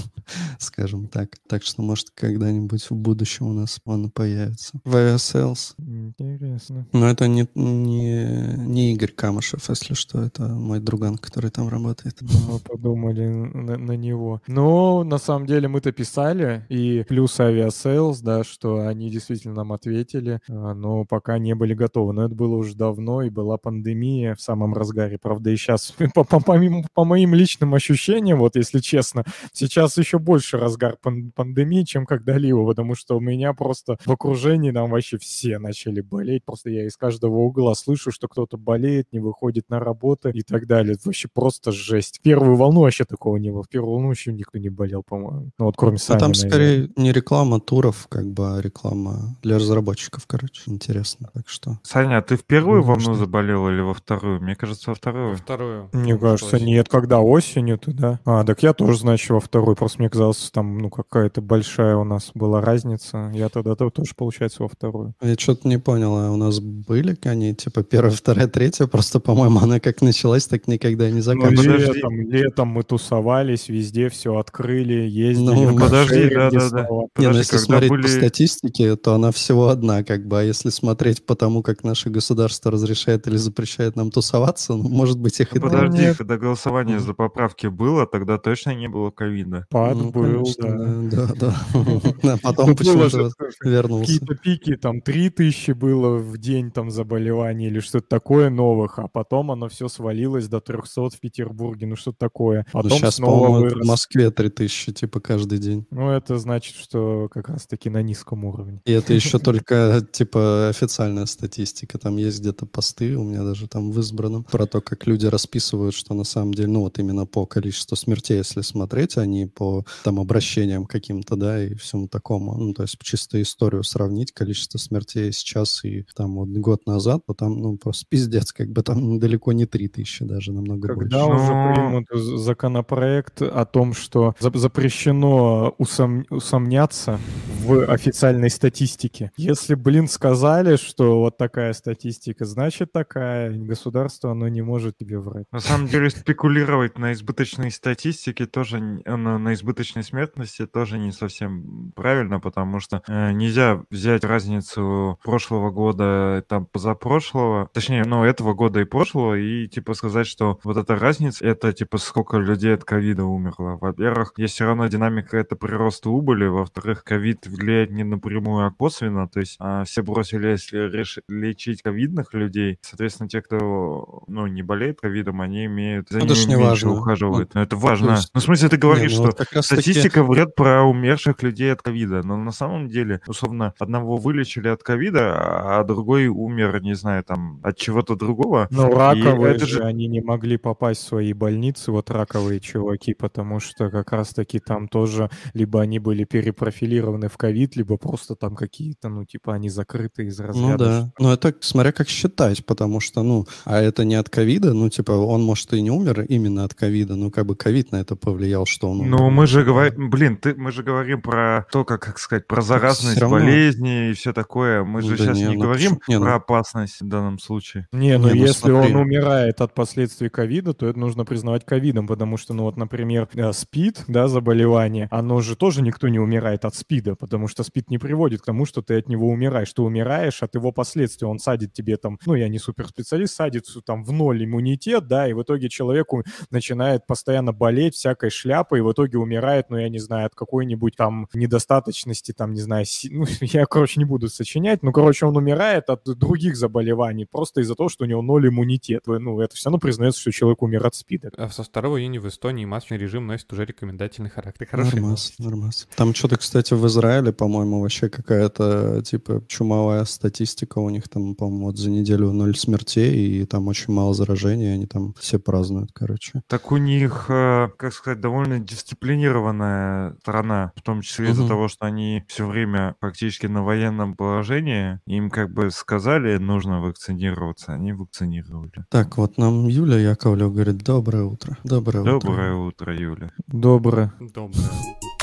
скажем 0.59 1.07
так. 1.07 1.29
Так 1.47 1.63
что, 1.63 1.81
может, 1.81 2.09
когда-нибудь 2.11 2.89
в 2.89 2.95
будущем 2.95 3.47
у 3.47 3.53
нас 3.53 3.79
он 3.85 4.09
появится. 4.09 4.79
Aviasales. 4.85 5.75
Интересно. 5.77 6.51
Интересно. 6.51 6.87
Но 6.91 7.09
это 7.09 7.27
не, 7.27 7.47
не, 7.55 8.55
не 8.57 8.93
Игорь 8.93 9.11
Камышев, 9.11 9.69
если 9.69 9.93
что, 9.93 10.21
это 10.21 10.47
мой 10.47 10.79
друган, 10.79 11.17
который 11.17 11.51
там 11.51 11.69
работает. 11.71 12.21
Мы 12.21 12.59
подумали 12.59 13.27
на, 13.27 13.77
на 13.77 13.91
него. 13.93 14.41
Но 14.47 15.03
на 15.03 15.17
самом 15.17 15.47
деле 15.47 15.67
мы-то 15.67 15.91
писали, 15.91 16.65
и 16.69 17.03
плюс 17.07 17.39
Aviasales, 17.39 18.19
да, 18.21 18.43
что 18.43 18.87
они 18.87 19.09
действительно 19.09 19.55
нам 19.55 19.73
ответили, 19.73 20.39
а, 20.49 20.73
но 20.73 21.05
пока 21.05 21.39
не 21.39 21.55
были 21.55 21.73
готовы. 21.73 22.13
Но 22.13 22.25
это 22.25 22.35
было 22.35 22.55
уже 22.55 22.75
давно, 22.75 23.23
и 23.23 23.29
была 23.29 23.57
пандемия 23.57 24.35
в 24.35 24.41
самом 24.41 24.73
разгаре. 24.73 25.17
Правда, 25.17 25.49
и 25.49 25.55
сейчас, 25.55 25.93
по, 26.13 26.23
по, 26.23 26.39
по, 26.39 26.59
по 26.93 27.05
моим 27.05 27.33
личным 27.33 27.73
ощущениям, 27.73 28.39
вот 28.39 28.55
если 28.55 28.79
честно, 28.79 29.23
сейчас 29.53 29.97
еще 29.97 30.19
больше 30.19 30.57
разгар 30.57 30.97
пан 31.01 31.31
пандемии, 31.31 31.83
чем 31.83 32.05
когда-либо, 32.05 32.65
потому 32.65 32.95
что 32.95 33.17
у 33.17 33.19
меня 33.19 33.53
просто 33.53 33.97
в 34.05 34.11
окружении 34.11 34.71
там 34.71 34.89
вообще 34.89 35.17
все 35.17 35.59
начали 35.59 36.01
болеть. 36.01 36.43
Просто 36.45 36.69
я 36.69 36.85
из 36.85 36.97
каждого 36.97 37.37
угла 37.37 37.75
слышу, 37.75 38.11
что 38.11 38.27
кто-то 38.27 38.57
болеет, 38.57 39.07
не 39.11 39.19
выходит 39.19 39.69
на 39.69 39.79
работу 39.79 40.29
и 40.29 40.41
так 40.41 40.67
далее. 40.67 40.97
Вообще 41.05 41.27
просто 41.33 41.60
жесть. 41.69 42.17
В 42.17 42.21
первую 42.21 42.55
волну 42.55 42.81
вообще 42.81 43.05
такого 43.05 43.37
не 43.37 43.51
было. 43.51 43.61
В 43.61 43.69
первую 43.69 43.91
волну 43.91 44.09
еще 44.09 44.33
никто 44.33 44.57
не 44.57 44.69
болел, 44.69 45.03
по-моему. 45.07 45.51
Ну 45.59 45.65
вот 45.65 45.75
кроме 45.77 45.99
Сани, 45.99 46.15
Ну, 46.15 46.19
там 46.19 46.31
наверное. 46.31 46.49
скорее 46.49 46.89
не 46.95 47.11
реклама 47.11 47.59
туров, 47.59 48.07
как 48.09 48.25
бы, 48.31 48.57
а 48.57 48.61
реклама 48.61 49.35
для 49.43 49.57
разработчиков, 49.57 50.25
короче. 50.25 50.63
Интересно, 50.65 51.29
так 51.33 51.47
что... 51.47 51.77
Саня, 51.83 52.17
а 52.17 52.21
ты 52.23 52.37
в 52.37 52.43
первую 52.45 52.81
Ну, 52.81 52.87
волну 52.87 53.01
что? 53.01 53.13
заболел 53.15 53.67
или 53.69 53.81
во 53.81 53.93
вторую? 53.93 54.41
Мне 54.41 54.55
кажется, 54.55 54.89
во 54.89 54.95
вторую. 54.95 55.35
Вторую. 55.35 55.89
Мне 55.93 56.17
кажется, 56.17 56.47
что 56.57 56.65
нет, 56.65 56.87
когда 56.89 57.19
осенью-то, 57.19 57.91
да. 57.93 58.19
А, 58.25 58.43
так 58.45 58.63
я 58.63 58.73
тоже, 58.73 58.97
значит, 58.97 59.29
во 59.29 59.39
второй. 59.41 59.75
Просто 59.75 59.99
мне 59.99 60.09
казалось, 60.09 60.49
там, 60.53 60.77
ну, 60.77 60.89
какая-то 60.89 61.41
большая 61.41 61.97
у 61.97 62.03
нас 62.05 62.31
была 62.33 62.61
разница. 62.61 63.29
Я 63.35 63.49
тогда 63.49 63.75
то- 63.75 63.89
тоже, 63.89 64.13
получается, 64.15 64.63
во 64.63 64.69
вторую. 64.69 65.13
Я 65.21 65.35
что-то 65.35 65.67
не 65.67 65.77
понял, 65.77 66.15
а 66.17 66.31
у 66.31 66.37
нас 66.37 66.59
были 66.61 67.17
они, 67.23 67.53
типа, 67.53 67.83
первая, 67.83 68.11
вторая, 68.13 68.47
третья, 68.47 68.87
просто, 68.87 69.19
по-моему, 69.19 69.59
она 69.59 69.79
как 69.79 70.01
началась, 70.01 70.47
так 70.47 70.67
никогда 70.67 71.07
и 71.07 71.11
не 71.11 71.17
Ну, 71.17 71.21
заканчивалась. 71.23 71.50
Подожди. 71.57 71.93
летом, 71.93 72.29
летом 72.29 72.67
мы 72.69 72.83
тусовались, 72.83 73.69
везде 73.69 74.09
все 74.09 74.37
открыли, 74.37 75.07
ездили. 75.07 75.45
Ну, 75.45 75.67
в 75.67 75.73
подожди, 75.79 76.29
каршеринге 76.29 76.35
да-да-да. 76.35 76.85
снова. 76.85 77.01
Не, 77.01 77.05
ну 77.05 77.09
Подожди, 77.15 77.37
если 77.39 77.57
смотреть 77.57 77.89
были- 77.89 78.01
по 78.03 78.07
статистике, 78.07 78.95
то 78.95 79.13
она 79.13 79.31
всего 79.31 79.67
одна, 79.69 80.03
как 80.03 80.27
бы. 80.27 80.39
А 80.39 80.43
если 80.43 80.69
смотреть 80.69 81.25
по 81.25 81.35
тому, 81.35 81.61
как 81.63 81.83
наше 81.83 82.09
государство 82.09 82.71
разрешает 82.71 83.27
или 83.27 83.37
запрещает 83.37 83.95
нам 83.95 84.11
тусоваться, 84.11 84.73
ну, 84.75 84.89
может 84.89 85.19
быть, 85.19 85.39
их 85.39 85.55
и 85.55 85.59
Ну, 85.59 85.69
подожди, 85.69 86.01
нет. 86.01 86.17
когда 86.17 86.37
голосование 86.37 86.99
за 86.99 87.13
поправки 87.13 87.67
было, 87.67 88.05
тогда 88.07 88.37
точно 88.37 88.73
не 88.75 88.87
было 88.87 89.11
ковида. 89.11 89.65
Пад 89.69 89.95
Ну, 89.97 90.11
был, 90.11 90.23
конечно, 90.43 91.09
да. 91.09 91.25
да. 91.27 91.33
Да, 91.33 91.33
да. 91.39 91.55
А 92.33 92.37
потом 92.41 92.69
Ну, 92.69 92.75
почему-то 92.75 93.31
вернулся. 93.63 94.13
Какие-то 94.13 94.35
пики, 94.35 94.75
там, 94.77 95.01
3000 95.01 95.71
было 95.71 96.17
в 96.17 96.37
день 96.37 96.71
там 96.71 96.89
заболеваний 96.91 97.67
или 97.67 97.79
что-то 97.79 98.07
такое 98.07 98.49
новых, 98.49 98.99
а 98.99 99.07
потом 99.07 99.51
оно 99.51 99.67
все 99.69 99.87
свалилось 99.87 100.47
до 100.47 100.59
300 100.59 101.09
в 101.09 101.19
Петербурге, 101.31 101.87
ну 101.87 101.95
что 101.95 102.11
такое. 102.11 102.65
Ну, 102.73 102.81
Потом 102.81 102.99
сейчас, 102.99 103.15
снова 103.15 103.59
вырос. 103.59 103.85
в 103.85 103.87
Москве 103.87 104.31
3000, 104.31 104.91
типа, 104.91 105.19
каждый 105.19 105.59
день. 105.59 105.85
Ну, 105.91 106.09
это 106.09 106.37
значит, 106.37 106.75
что 106.75 107.29
как 107.31 107.49
раз-таки 107.49 107.89
на 107.89 108.01
низком 108.01 108.43
уровне. 108.43 108.81
И 108.85 108.91
это 108.91 109.13
еще 109.13 109.39
только, 109.39 110.05
типа, 110.11 110.69
официальная 110.69 111.25
статистика. 111.25 111.97
Там 111.97 112.17
есть 112.17 112.41
где-то 112.41 112.65
посты, 112.65 113.15
у 113.15 113.23
меня 113.23 113.43
даже 113.43 113.67
там 113.67 113.91
в 113.91 113.99
избранном, 113.99 114.43
про 114.43 114.65
то, 114.65 114.81
как 114.81 115.07
люди 115.07 115.25
расписывают, 115.25 115.95
что 115.95 116.13
на 116.13 116.25
самом 116.25 116.53
деле, 116.53 116.67
ну, 116.67 116.81
вот 116.81 116.99
именно 116.99 117.25
по 117.25 117.45
количеству 117.45 117.95
смертей, 117.95 118.37
если 118.37 118.61
смотреть, 118.61 119.17
а 119.17 119.25
не 119.25 119.47
по, 119.47 119.85
там, 120.03 120.19
обращениям 120.19 120.85
каким-то, 120.85 121.35
да, 121.37 121.63
и 121.63 121.75
всему 121.75 122.07
такому. 122.07 122.57
Ну, 122.57 122.73
то 122.73 122.83
есть 122.83 122.97
чисто 123.01 123.41
историю 123.41 123.83
сравнить, 123.83 124.33
количество 124.33 124.77
смертей 124.77 125.31
сейчас 125.31 125.85
и 125.85 126.05
там 126.15 126.35
вот 126.35 126.49
год 126.49 126.85
назад, 126.85 127.25
то 127.25 127.33
там, 127.33 127.59
ну, 127.61 127.77
просто 127.77 128.05
пиздец, 128.09 128.51
как 128.51 128.69
бы 128.69 128.83
там 128.83 129.19
далеко 129.19 129.53
не 129.53 129.65
3000 129.65 130.25
даже, 130.25 130.51
намного 130.51 130.89
Когда 130.89 130.95
больше. 130.95 131.20
Уже 131.25 131.53
Ну- 131.53 131.73
примут 131.73 132.07
законопроект 132.11 133.41
о 133.41 133.65
том, 133.65 133.93
что 133.93 134.35
за- 134.39 134.51
запрещено 134.57 135.73
усом- 135.79 136.25
усомняться 136.29 137.19
в 137.63 137.85
официальной 137.91 138.49
статистике. 138.49 139.31
Если, 139.37 139.75
блин, 139.75 140.07
сказали, 140.07 140.75
что 140.77 141.19
вот 141.19 141.37
такая 141.37 141.73
статистика, 141.73 142.45
значит 142.45 142.91
такая. 142.91 143.51
Государство, 143.51 144.31
оно 144.31 144.47
не 144.47 144.61
может 144.61 144.97
тебе 144.97 145.19
врать. 145.19 145.45
На 145.51 145.59
самом 145.59 145.87
деле 145.87 146.09
спекулировать 146.09 146.97
на 146.97 147.13
избыточной 147.13 147.71
статистике 147.71 148.45
тоже, 148.45 148.79
на, 148.79 149.37
на 149.37 149.53
избыточной 149.53 150.03
смертности 150.03 150.65
тоже 150.65 150.97
не 150.97 151.11
совсем 151.11 151.91
правильно, 151.95 152.39
потому 152.39 152.79
что 152.79 153.01
э, 153.07 153.31
нельзя 153.31 153.83
взять 153.89 154.23
разницу 154.23 155.19
прошлого 155.23 155.71
года, 155.71 156.43
там, 156.47 156.65
позапрошлого, 156.65 157.69
точнее, 157.73 158.03
ну, 158.05 158.23
этого 158.23 158.53
года 158.53 158.79
и 158.81 158.85
прошлого, 158.85 159.35
и, 159.35 159.67
типа, 159.67 159.93
сказать, 159.93 160.27
что 160.27 160.59
вот 160.63 160.77
эта 160.77 160.95
разница, 160.95 161.10
это, 161.41 161.73
типа, 161.73 161.97
сколько 161.97 162.37
людей 162.37 162.73
от 162.73 162.83
ковида 162.83 163.25
умерло. 163.25 163.77
Во-первых, 163.81 164.33
есть 164.37 164.53
все 164.55 164.65
равно 164.65 164.87
динамика 164.87 165.37
это 165.37 165.55
прироста 165.55 166.09
убыли, 166.09 166.45
во-вторых, 166.45 167.03
ковид 167.03 167.47
влияет 167.47 167.91
не 167.91 168.03
напрямую, 168.03 168.65
а 168.67 168.71
косвенно, 168.71 169.27
то 169.27 169.39
есть 169.39 169.55
а, 169.59 169.83
все 169.83 170.01
бросились 170.03 170.71
реш- 170.73 171.21
лечить 171.27 171.81
ковидных 171.81 172.33
людей, 172.33 172.79
соответственно, 172.81 173.29
те, 173.29 173.41
кто, 173.41 174.23
ну, 174.27 174.47
не 174.47 174.63
болеет 174.63 175.01
ковидом, 175.01 175.41
они 175.41 175.65
имеют, 175.65 176.09
за 176.09 176.19
Ну, 176.19 176.25
ними 176.25 176.35
меньше 176.55 176.57
важно. 176.59 176.91
ухаживают. 176.91 177.51
Ну, 177.53 177.59
Но 177.59 177.63
это 177.63 177.75
важно. 177.75 178.11
есть- 178.11 178.31
Ну, 178.33 178.39
в 178.41 178.43
смысле, 178.43 178.69
ты 178.69 178.77
говоришь, 178.77 179.11
Не, 179.11 179.17
ну 179.17 179.23
что 179.31 179.37
вот 179.37 179.39
раз 179.39 179.47
таки- 179.49 179.61
статистика 179.61 180.23
врет 180.23 180.55
про 180.55 180.83
умерших 180.83 181.41
людей 181.43 181.71
от 181.73 181.81
ковида, 181.81 182.23
но 182.23 182.37
на 182.37 182.51
самом 182.51 182.87
деле, 182.87 183.21
условно, 183.27 183.73
одного 183.79 184.17
вылечили 184.17 184.67
от 184.67 184.83
ковида, 184.83 185.79
а 185.79 185.83
другой 185.83 186.27
умер, 186.27 186.81
не 186.81 186.93
знаю, 186.93 187.23
там, 187.23 187.59
от 187.63 187.77
чего-то 187.77 188.15
другого. 188.15 188.67
Но 188.71 188.89
И 188.89 188.93
раковые 188.93 189.55
это 189.55 189.65
же, 189.65 189.77
же- 189.77 189.83
они 189.83 190.07
не 190.07 190.21
могли 190.21 190.57
попасть 190.57 191.00
свои 191.01 191.33
больницы, 191.33 191.91
вот 191.91 192.09
раковые 192.09 192.59
чуваки, 192.59 193.13
потому 193.13 193.59
что 193.59 193.89
как 193.89 194.11
раз-таки 194.11 194.59
там 194.59 194.87
тоже 194.87 195.29
либо 195.53 195.81
они 195.81 195.99
были 195.99 196.23
перепрофилированы 196.23 197.27
в 197.29 197.37
ковид, 197.37 197.75
либо 197.75 197.97
просто 197.97 198.35
там 198.35 198.55
какие-то, 198.55 199.09
ну, 199.09 199.25
типа, 199.25 199.53
они 199.53 199.69
закрыты 199.69 200.25
из 200.25 200.39
разряда. 200.39 200.61
Ну 200.71 200.77
да. 200.77 201.11
Но 201.19 201.33
это 201.33 201.53
смотря 201.61 201.91
как 201.91 202.07
считать, 202.09 202.65
потому 202.65 202.99
что, 202.99 203.23
ну, 203.23 203.45
а 203.65 203.79
это 203.81 204.03
не 204.05 204.15
от 204.15 204.29
ковида, 204.29 204.73
ну, 204.73 204.89
типа, 204.89 205.11
он, 205.11 205.43
может, 205.43 205.73
и 205.73 205.81
не 205.81 205.91
умер 205.91 206.21
именно 206.29 206.63
от 206.63 206.73
ковида, 206.73 207.15
ну, 207.15 207.31
как 207.31 207.45
бы 207.45 207.55
ковид 207.55 207.91
на 207.91 207.97
это 207.97 208.15
повлиял, 208.15 208.65
что 208.65 208.89
он 208.89 209.01
умер. 209.01 209.09
Ну, 209.11 209.29
мы 209.29 209.47
же 209.47 209.63
говорим, 209.63 210.09
блин, 210.09 210.37
ты, 210.37 210.53
мы 210.55 210.71
же 210.71 210.83
говорим 210.83 211.21
про 211.21 211.65
то, 211.71 211.83
как, 211.85 212.01
как 212.01 212.19
сказать, 212.19 212.47
про 212.47 212.61
заразность 212.61 213.17
равно. 213.19 213.37
болезни 213.37 214.09
и 214.09 214.13
все 214.13 214.33
такое. 214.33 214.83
Мы 214.83 215.01
же 215.01 215.17
Да 215.17 215.17
сейчас 215.25 215.37
не, 215.37 215.43
не 215.45 215.55
ну 215.55 215.61
говорим 215.63 215.99
не, 216.07 216.17
ну- 216.17 216.25
про 216.25 216.35
опасность 216.35 217.01
в 217.01 217.07
данном 217.07 217.39
случае. 217.39 217.87
Не, 217.91 218.17
ну 218.17 218.27
Не, 218.27 218.33
ну 218.33 218.45
если 218.47 218.69
смотри. 218.71 218.93
он 218.93 219.01
умирает 219.01 219.61
от 219.61 219.73
последствий 219.73 220.29
ковида, 220.29 220.73
то 220.73 220.87
нужно 220.97 221.25
признавать 221.25 221.65
ковидом, 221.65 222.07
потому 222.07 222.37
что, 222.37 222.53
ну 222.53 222.63
вот, 222.63 222.77
например, 222.77 223.27
э, 223.33 223.51
СПИД, 223.53 224.05
да, 224.07 224.27
заболевание, 224.27 225.07
оно 225.11 225.41
же 225.41 225.55
тоже 225.55 225.81
никто 225.81 226.07
не 226.07 226.19
умирает 226.19 226.65
от 226.65 226.75
СПИДа, 226.75 227.15
потому 227.15 227.47
что 227.47 227.63
СПИД 227.63 227.89
не 227.89 227.97
приводит 227.97 228.41
к 228.41 228.45
тому, 228.45 228.65
что 228.65 228.81
ты 228.81 228.97
от 228.97 229.07
него 229.07 229.29
умираешь. 229.29 229.73
Ты 229.73 229.81
умираешь 229.81 230.43
от 230.43 230.55
его 230.55 230.71
последствий. 230.71 231.27
Он 231.27 231.39
садит 231.39 231.73
тебе 231.73 231.97
там, 231.97 232.17
ну 232.25 232.35
я 232.35 232.47
не 232.49 232.59
суперспециалист, 232.59 233.35
садит 233.35 233.65
там 233.85 234.03
в 234.03 234.11
ноль 234.11 234.43
иммунитет, 234.45 235.07
да, 235.07 235.27
и 235.27 235.33
в 235.33 235.41
итоге 235.41 235.69
человеку 235.69 236.23
начинает 236.49 237.05
постоянно 237.07 237.53
болеть 237.53 237.95
всякой 237.95 238.29
шляпой, 238.29 238.79
и 238.79 238.81
в 238.81 238.91
итоге 238.91 239.17
умирает, 239.17 239.69
ну 239.69 239.77
я 239.77 239.89
не 239.89 239.99
знаю, 239.99 240.27
от 240.27 240.35
какой-нибудь 240.35 240.95
там 240.95 241.27
недостаточности, 241.33 242.33
там, 242.33 242.53
не 242.53 242.61
знаю, 242.61 242.85
си- 242.85 243.09
ну 243.11 243.25
я, 243.41 243.65
короче, 243.65 243.99
не 243.99 244.05
буду 244.05 244.29
сочинять, 244.29 244.83
ну, 244.83 244.91
короче, 244.91 245.25
он 245.25 245.37
умирает 245.37 245.89
от 245.89 246.03
других 246.05 246.55
заболеваний 246.55 247.25
просто 247.25 247.61
из-за 247.61 247.75
того, 247.75 247.89
что 247.89 248.05
у 248.05 248.07
него 248.07 248.21
ноль 248.21 248.47
иммунитет. 248.47 249.03
Ну, 249.07 249.39
это 249.39 249.55
все 249.55 249.69
равно 249.69 249.79
признается, 249.79 250.21
что 250.21 250.31
человек 250.31 250.61
умер 250.81 250.87
от 250.87 250.95
СПИДа. 250.95 251.31
А 251.37 251.49
со 251.49 251.63
2 251.63 251.99
июня 251.99 252.19
в 252.21 252.27
Эстонии 252.27 252.65
масочный 252.65 252.97
режим 252.97 253.27
носит 253.27 253.51
уже 253.53 253.65
рекомендательный 253.65 254.29
характер. 254.29 254.67
Хорошая 254.69 255.01
Нормас, 255.01 255.33
новость. 255.37 255.39
нормас. 255.39 255.87
Там 255.95 256.13
что-то, 256.13 256.37
кстати, 256.37 256.73
в 256.73 256.85
Израиле, 256.87 257.31
по-моему, 257.31 257.81
вообще 257.81 258.09
какая-то, 258.09 259.01
типа, 259.03 259.43
чумовая 259.47 260.03
статистика 260.05 260.79
у 260.79 260.89
них 260.89 261.07
там, 261.09 261.35
по-моему, 261.35 261.65
вот 261.67 261.77
за 261.77 261.89
неделю 261.89 262.31
ноль 262.31 262.55
смертей, 262.55 263.41
и 263.41 263.45
там 263.45 263.67
очень 263.67 263.93
мало 263.93 264.13
заражений, 264.13 264.73
они 264.73 264.85
там 264.87 265.13
все 265.19 265.39
празднуют, 265.39 265.91
короче. 265.93 266.41
Так 266.47 266.71
у 266.71 266.77
них, 266.77 267.25
э, 267.29 267.69
как 267.77 267.93
сказать, 267.93 268.19
довольно 268.21 268.59
дисциплинированная 268.59 270.15
страна, 270.21 270.71
в 270.75 270.81
том 270.81 271.01
числе 271.01 271.29
из-за 271.31 271.41
Мгм. 271.43 271.49
того, 271.49 271.67
что 271.67 271.85
они 271.85 272.23
все 272.27 272.47
время 272.47 272.95
практически 272.99 273.45
на 273.47 273.63
военном 273.63 274.15
положении. 274.15 274.99
Им 275.05 275.29
как 275.29 275.51
бы 275.51 275.71
сказали, 275.71 276.37
нужно 276.37 276.81
вакцинироваться, 276.81 277.73
они 277.73 277.93
вакцинировали. 277.93 278.85
Так, 278.89 279.17
вот 279.17 279.37
нам 279.37 279.67
Юля 279.67 279.97
Яковлев 279.97 280.53
говорит, 280.53 280.70
доброе 280.73 281.23
утро. 281.23 281.57
Доброе, 281.63 282.03
Доброе 282.03 282.53
утро. 282.53 282.87
утро, 282.87 282.95
Юля. 282.95 283.31
Добро. 283.47 284.11
Доброе. 284.19 285.20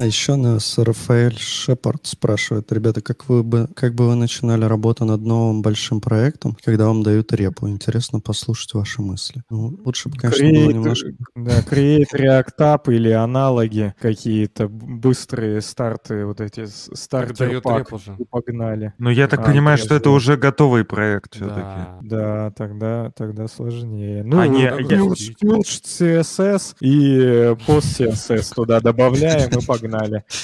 А 0.00 0.06
еще 0.06 0.36
нас 0.36 0.78
Рафаэль 0.78 1.36
Шепард 1.36 2.06
спрашивает, 2.06 2.70
ребята, 2.70 3.00
как 3.00 3.28
вы 3.28 3.42
бы, 3.42 3.68
как 3.74 3.96
бы 3.96 4.06
вы 4.06 4.14
начинали 4.14 4.64
работу 4.64 5.04
над 5.04 5.22
новым 5.22 5.60
большим 5.60 6.00
проектом, 6.00 6.56
когда 6.64 6.86
вам 6.86 7.02
дают 7.02 7.32
репу? 7.32 7.68
Интересно 7.68 8.20
послушать 8.20 8.74
ваши 8.74 9.02
мысли. 9.02 9.42
Ну, 9.50 9.76
лучше 9.84 10.08
бы, 10.08 10.16
конечно, 10.16 10.46
было 10.46 10.52
Create, 10.54 10.72
немножко... 10.72 11.08
да, 11.34 11.58
Create, 11.62 12.04
React 12.14 12.58
App 12.60 12.94
или 12.94 13.10
аналоги 13.10 13.92
какие-то, 14.00 14.68
быстрые 14.68 15.60
старты, 15.62 16.24
вот 16.26 16.40
эти 16.40 16.66
стартер 16.66 17.60
пак, 17.60 17.88
погнали. 18.30 18.92
Но 18.98 19.10
я 19.10 19.26
так 19.26 19.40
А, 19.40 19.42
понимаю, 19.50 19.78
что 19.78 19.96
это 19.96 20.10
уже 20.10 20.36
готовый 20.36 20.84
проект 20.84 21.34
все-таки. 21.34 21.60
Да. 21.60 21.98
Да, 22.02 22.50
тогда, 22.52 23.10
тогда 23.16 23.48
сложнее. 23.48 24.22
Ну, 24.22 24.38
А 24.38 24.46
не- 24.46 24.70
ну, 24.70 25.12
я- 25.12 25.60
CSS 25.60 26.76
и 26.80 27.56
пост 27.66 28.00
CSS 28.00 28.54
туда 28.54 28.78
добавляем 28.80 29.50
и 29.50 29.66
погнали. 29.66 29.87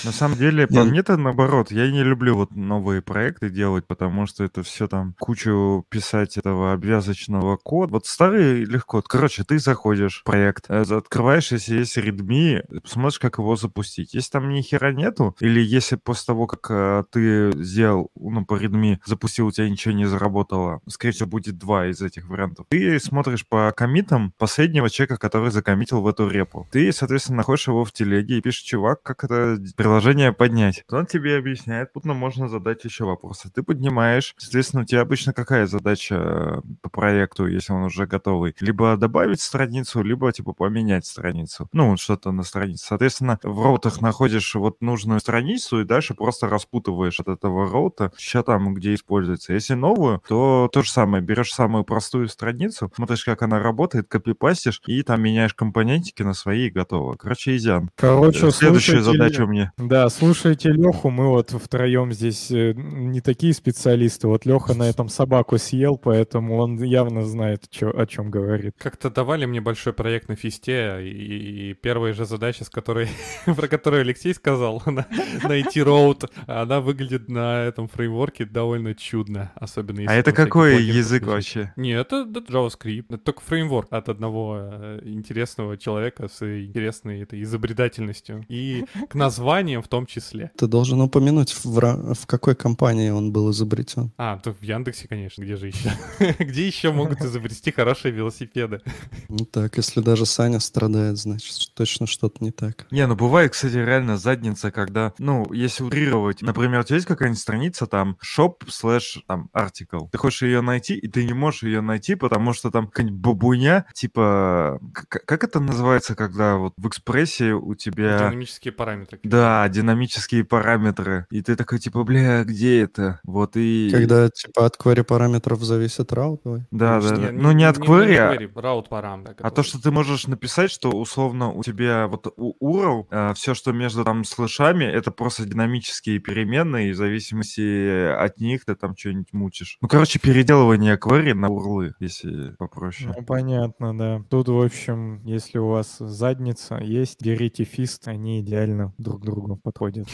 На 0.04 0.12
самом 0.12 0.36
деле, 0.36 0.66
по 0.66 0.84
мне-то 0.84 1.16
наоборот, 1.16 1.70
я 1.70 1.90
не 1.90 2.02
люблю 2.02 2.36
вот 2.36 2.54
новые 2.54 3.02
проекты 3.02 3.50
делать, 3.50 3.86
потому 3.86 4.26
что 4.26 4.44
это 4.44 4.62
все 4.62 4.88
там 4.88 5.14
кучу 5.18 5.84
писать 5.88 6.36
этого 6.36 6.72
обвязочного 6.72 7.56
кода. 7.56 7.92
Вот 7.92 8.06
старый 8.06 8.64
легко. 8.64 9.02
Короче, 9.02 9.44
ты 9.44 9.58
заходишь 9.58 10.20
в 10.20 10.24
проект, 10.24 10.66
э, 10.68 10.82
открываешь, 10.82 11.52
если 11.52 11.76
есть 11.78 11.96
readme, 11.98 12.62
смотришь, 12.84 13.18
как 13.18 13.38
его 13.38 13.56
запустить. 13.56 14.14
Если 14.14 14.30
там 14.30 14.48
ни 14.48 14.62
хера 14.62 14.92
нету, 14.92 15.36
или 15.40 15.60
если 15.60 15.96
после 15.96 16.26
того, 16.26 16.46
как 16.46 16.70
э, 16.70 17.04
ты 17.10 17.52
сделал, 17.62 18.10
ну, 18.16 18.44
по 18.44 18.54
readme, 18.54 18.98
запустил, 19.04 19.46
у 19.46 19.52
тебя 19.52 19.68
ничего 19.68 19.94
не 19.94 20.06
заработало, 20.06 20.80
скорее 20.88 21.12
всего, 21.12 21.28
будет 21.28 21.58
два 21.58 21.86
из 21.86 22.00
этих 22.00 22.28
вариантов. 22.28 22.66
Ты 22.68 22.98
смотришь 22.98 23.46
по 23.46 23.72
комитам 23.72 24.32
последнего 24.38 24.90
человека, 24.90 25.16
который 25.16 25.50
закоммитил 25.50 26.00
в 26.00 26.06
эту 26.06 26.28
репу. 26.28 26.68
Ты, 26.70 26.92
соответственно, 26.92 27.38
находишь 27.38 27.68
его 27.68 27.84
в 27.84 27.92
телеге 27.92 28.38
и 28.38 28.40
пишешь, 28.40 28.62
чувак, 28.62 29.02
как 29.02 29.24
это 29.24 29.33
приложение 29.76 30.32
поднять. 30.32 30.84
Он 30.90 31.06
тебе 31.06 31.36
объясняет, 31.36 31.92
тут 31.92 32.04
нам 32.04 32.16
можно 32.16 32.48
задать 32.48 32.84
еще 32.84 33.04
вопросы. 33.04 33.50
Ты 33.50 33.62
поднимаешь, 33.62 34.34
соответственно, 34.38 34.82
у 34.82 34.86
тебя 34.86 35.00
обычно 35.00 35.32
какая 35.32 35.66
задача 35.66 36.14
э, 36.16 36.60
по 36.82 36.88
проекту, 36.88 37.46
если 37.46 37.72
он 37.72 37.84
уже 37.84 38.06
готовый? 38.06 38.54
Либо 38.60 38.96
добавить 38.96 39.40
страницу, 39.40 40.02
либо, 40.02 40.32
типа, 40.32 40.52
поменять 40.52 41.06
страницу. 41.06 41.68
Ну, 41.72 41.96
что-то 41.96 42.32
на 42.32 42.42
странице. 42.42 42.86
Соответственно, 42.86 43.38
в 43.42 43.62
роутах 43.62 44.00
находишь 44.00 44.54
вот 44.54 44.80
нужную 44.80 45.20
страницу 45.20 45.80
и 45.80 45.84
дальше 45.84 46.14
просто 46.14 46.48
распутываешь 46.48 47.20
от 47.20 47.28
этого 47.28 47.70
роута, 47.70 48.12
еще 48.18 48.42
там, 48.42 48.74
где 48.74 48.94
используется. 48.94 49.52
Если 49.52 49.74
новую, 49.74 50.22
то 50.26 50.68
то 50.72 50.82
же 50.82 50.90
самое. 50.90 51.22
Берешь 51.22 51.52
самую 51.52 51.84
простую 51.84 52.28
страницу, 52.28 52.90
смотришь, 52.94 53.24
как 53.24 53.42
она 53.42 53.58
работает, 53.58 54.08
копипастишь, 54.08 54.80
и 54.86 55.02
там 55.02 55.22
меняешь 55.22 55.54
компонентики 55.54 56.22
на 56.22 56.34
свои 56.34 56.66
и 56.66 56.70
готово. 56.70 57.16
Короче, 57.16 57.56
изян. 57.56 57.90
Короче, 57.96 58.50
Следующая 58.50 59.02
задача 59.02 59.23
Ле- 59.38 59.44
у 59.44 59.46
меня. 59.48 59.72
Да, 59.78 60.08
слушайте 60.08 60.70
Леху, 60.70 61.10
мы 61.10 61.28
вот 61.28 61.50
втроем 61.50 62.12
здесь 62.12 62.50
э, 62.50 62.72
не 62.74 63.20
такие 63.20 63.52
специалисты. 63.54 64.28
Вот 64.28 64.46
Леха 64.46 64.74
на 64.74 64.84
этом 64.88 65.08
собаку 65.08 65.58
съел, 65.58 65.96
поэтому 65.96 66.56
он 66.58 66.82
явно 66.82 67.22
знает, 67.24 67.68
чё- 67.70 67.90
о 67.96 68.06
чем 68.06 68.30
говорит. 68.30 68.74
Как-то 68.78 69.10
давали 69.10 69.44
мне 69.46 69.60
большой 69.60 69.92
проект 69.92 70.28
на 70.28 70.36
фисте, 70.36 70.98
и, 71.02 71.70
и 71.70 71.74
первая 71.74 72.12
же 72.12 72.24
задача, 72.26 72.64
с 72.64 72.70
которой, 72.70 73.08
про 73.56 73.68
которую 73.68 74.00
Алексей 74.02 74.34
сказал, 74.34 74.82
она- 74.84 75.06
найти 75.44 75.82
роут, 75.82 76.24
она 76.46 76.80
выглядит 76.80 77.28
на 77.28 77.64
этом 77.64 77.88
фреймворке 77.88 78.44
довольно 78.44 78.94
чудно, 78.94 79.52
особенно 79.54 80.00
если 80.00 80.12
А 80.12 80.16
это 80.16 80.32
какой 80.32 80.82
язык 80.82 81.22
подключить. 81.24 81.56
вообще? 81.56 81.72
Нет, 81.76 82.00
это, 82.06 82.26
это 82.30 82.52
JavaScript. 82.52 83.06
Это 83.08 83.18
только 83.18 83.40
фреймворк 83.42 83.88
от 83.92 84.08
одного 84.08 84.58
э, 84.60 85.00
интересного 85.04 85.76
человека 85.76 86.28
с 86.28 86.42
интересной 86.42 87.22
этой 87.22 87.42
изобретательностью. 87.42 88.44
И 88.48 88.84
к 89.14 89.16
названиям 89.16 89.80
в 89.80 89.86
том 89.86 90.06
числе. 90.06 90.50
Ты 90.58 90.66
должен 90.66 91.00
упомянуть, 91.00 91.52
в, 91.52 91.78
ра- 91.78 92.14
в 92.14 92.26
какой 92.26 92.56
компании 92.56 93.10
он 93.10 93.32
был 93.32 93.52
изобретен. 93.52 94.10
А, 94.18 94.38
то 94.38 94.52
в 94.52 94.60
Яндексе, 94.60 95.06
конечно, 95.06 95.42
где 95.42 95.56
же 95.56 95.68
еще? 95.68 95.92
Где 96.40 96.66
еще 96.66 96.90
могут 96.90 97.20
изобрести 97.20 97.70
хорошие 97.70 98.12
велосипеды? 98.12 98.80
Ну 99.28 99.44
так, 99.44 99.76
если 99.76 100.00
даже 100.00 100.26
Саня 100.26 100.58
страдает, 100.58 101.16
значит, 101.16 101.72
точно 101.74 102.08
что-то 102.08 102.42
не 102.42 102.50
так. 102.50 102.86
Не, 102.90 103.06
ну 103.06 103.14
бывает, 103.14 103.52
кстати, 103.52 103.76
реально 103.76 104.16
задница, 104.18 104.72
когда, 104.72 105.12
ну, 105.18 105.52
если 105.52 105.84
утрировать, 105.84 106.42
например, 106.42 106.80
у 106.80 106.82
тебя 106.82 106.96
есть 106.96 107.06
какая-нибудь 107.06 107.40
страница, 107.40 107.86
там, 107.86 108.16
shop 108.20 108.66
slash, 108.66 109.20
там, 109.28 109.48
article. 109.54 110.08
Ты 110.10 110.18
хочешь 110.18 110.42
ее 110.42 110.60
найти, 110.60 110.94
и 110.94 111.06
ты 111.06 111.24
не 111.24 111.34
можешь 111.34 111.62
ее 111.62 111.80
найти, 111.80 112.16
потому 112.16 112.52
что 112.52 112.72
там 112.72 112.88
какая-нибудь 112.88 113.20
бабуня, 113.20 113.86
типа, 113.94 114.80
как 114.92 115.44
это 115.44 115.60
называется, 115.60 116.16
когда 116.16 116.56
вот 116.56 116.72
в 116.76 116.88
экспрессе 116.88 117.52
у 117.52 117.76
тебя... 117.76 118.18
Динамические 118.18 118.72
параметры. 118.72 119.03
Да, 119.22 119.68
динамические 119.68 120.44
параметры. 120.44 121.26
И 121.30 121.42
ты 121.42 121.56
такой, 121.56 121.78
типа, 121.78 122.04
бля, 122.04 122.44
где 122.44 122.82
это? 122.82 123.20
Вот 123.24 123.56
и... 123.56 123.90
Когда, 123.92 124.28
типа, 124.28 124.66
от 124.66 124.76
query 124.76 125.04
параметров 125.04 125.62
зависит 125.62 126.12
раут 126.12 126.42
твой? 126.42 126.64
Да, 126.70 127.00
да, 127.00 127.16
да. 127.16 127.32
Ну, 127.32 127.52
не 127.52 127.64
от 127.64 127.78
query, 127.78 128.16
а- 128.16 128.34
route 128.36 128.88
параметр. 128.88 129.44
А 129.44 129.50
то, 129.50 129.62
что 129.62 129.80
ты 129.80 129.90
можешь 129.90 130.26
написать, 130.26 130.70
что 130.70 130.90
условно 130.90 131.50
у 131.50 131.62
тебя 131.62 132.06
вот 132.06 132.32
у 132.36 132.54
URL, 132.64 133.34
все, 133.34 133.54
что 133.54 133.72
между 133.72 134.04
там 134.04 134.24
слэшами, 134.24 134.84
это 134.84 135.10
просто 135.10 135.44
динамические 135.44 136.18
переменные, 136.18 136.88
и 136.88 136.92
в 136.92 136.96
зависимости 136.96 138.12
от 138.14 138.38
них 138.38 138.64
ты 138.64 138.74
там 138.74 138.96
что-нибудь 138.96 139.32
мучишь. 139.32 139.78
Ну, 139.80 139.88
короче, 139.88 140.18
переделывание 140.18 140.96
query 140.96 141.34
на 141.34 141.48
урлы, 141.48 141.94
если 142.00 142.52
попроще. 142.52 143.12
Ну, 143.14 143.24
понятно, 143.24 143.96
да. 143.96 144.22
Тут, 144.30 144.48
в 144.48 144.60
общем, 144.60 145.20
если 145.24 145.58
у 145.58 145.68
вас 145.68 145.96
задница 145.98 146.78
есть, 146.78 147.22
берите 147.22 147.64
фист, 147.64 148.08
они 148.08 148.40
идеально 148.40 148.93
друг 148.98 149.22
другу 149.22 149.56
подходят. 149.56 150.08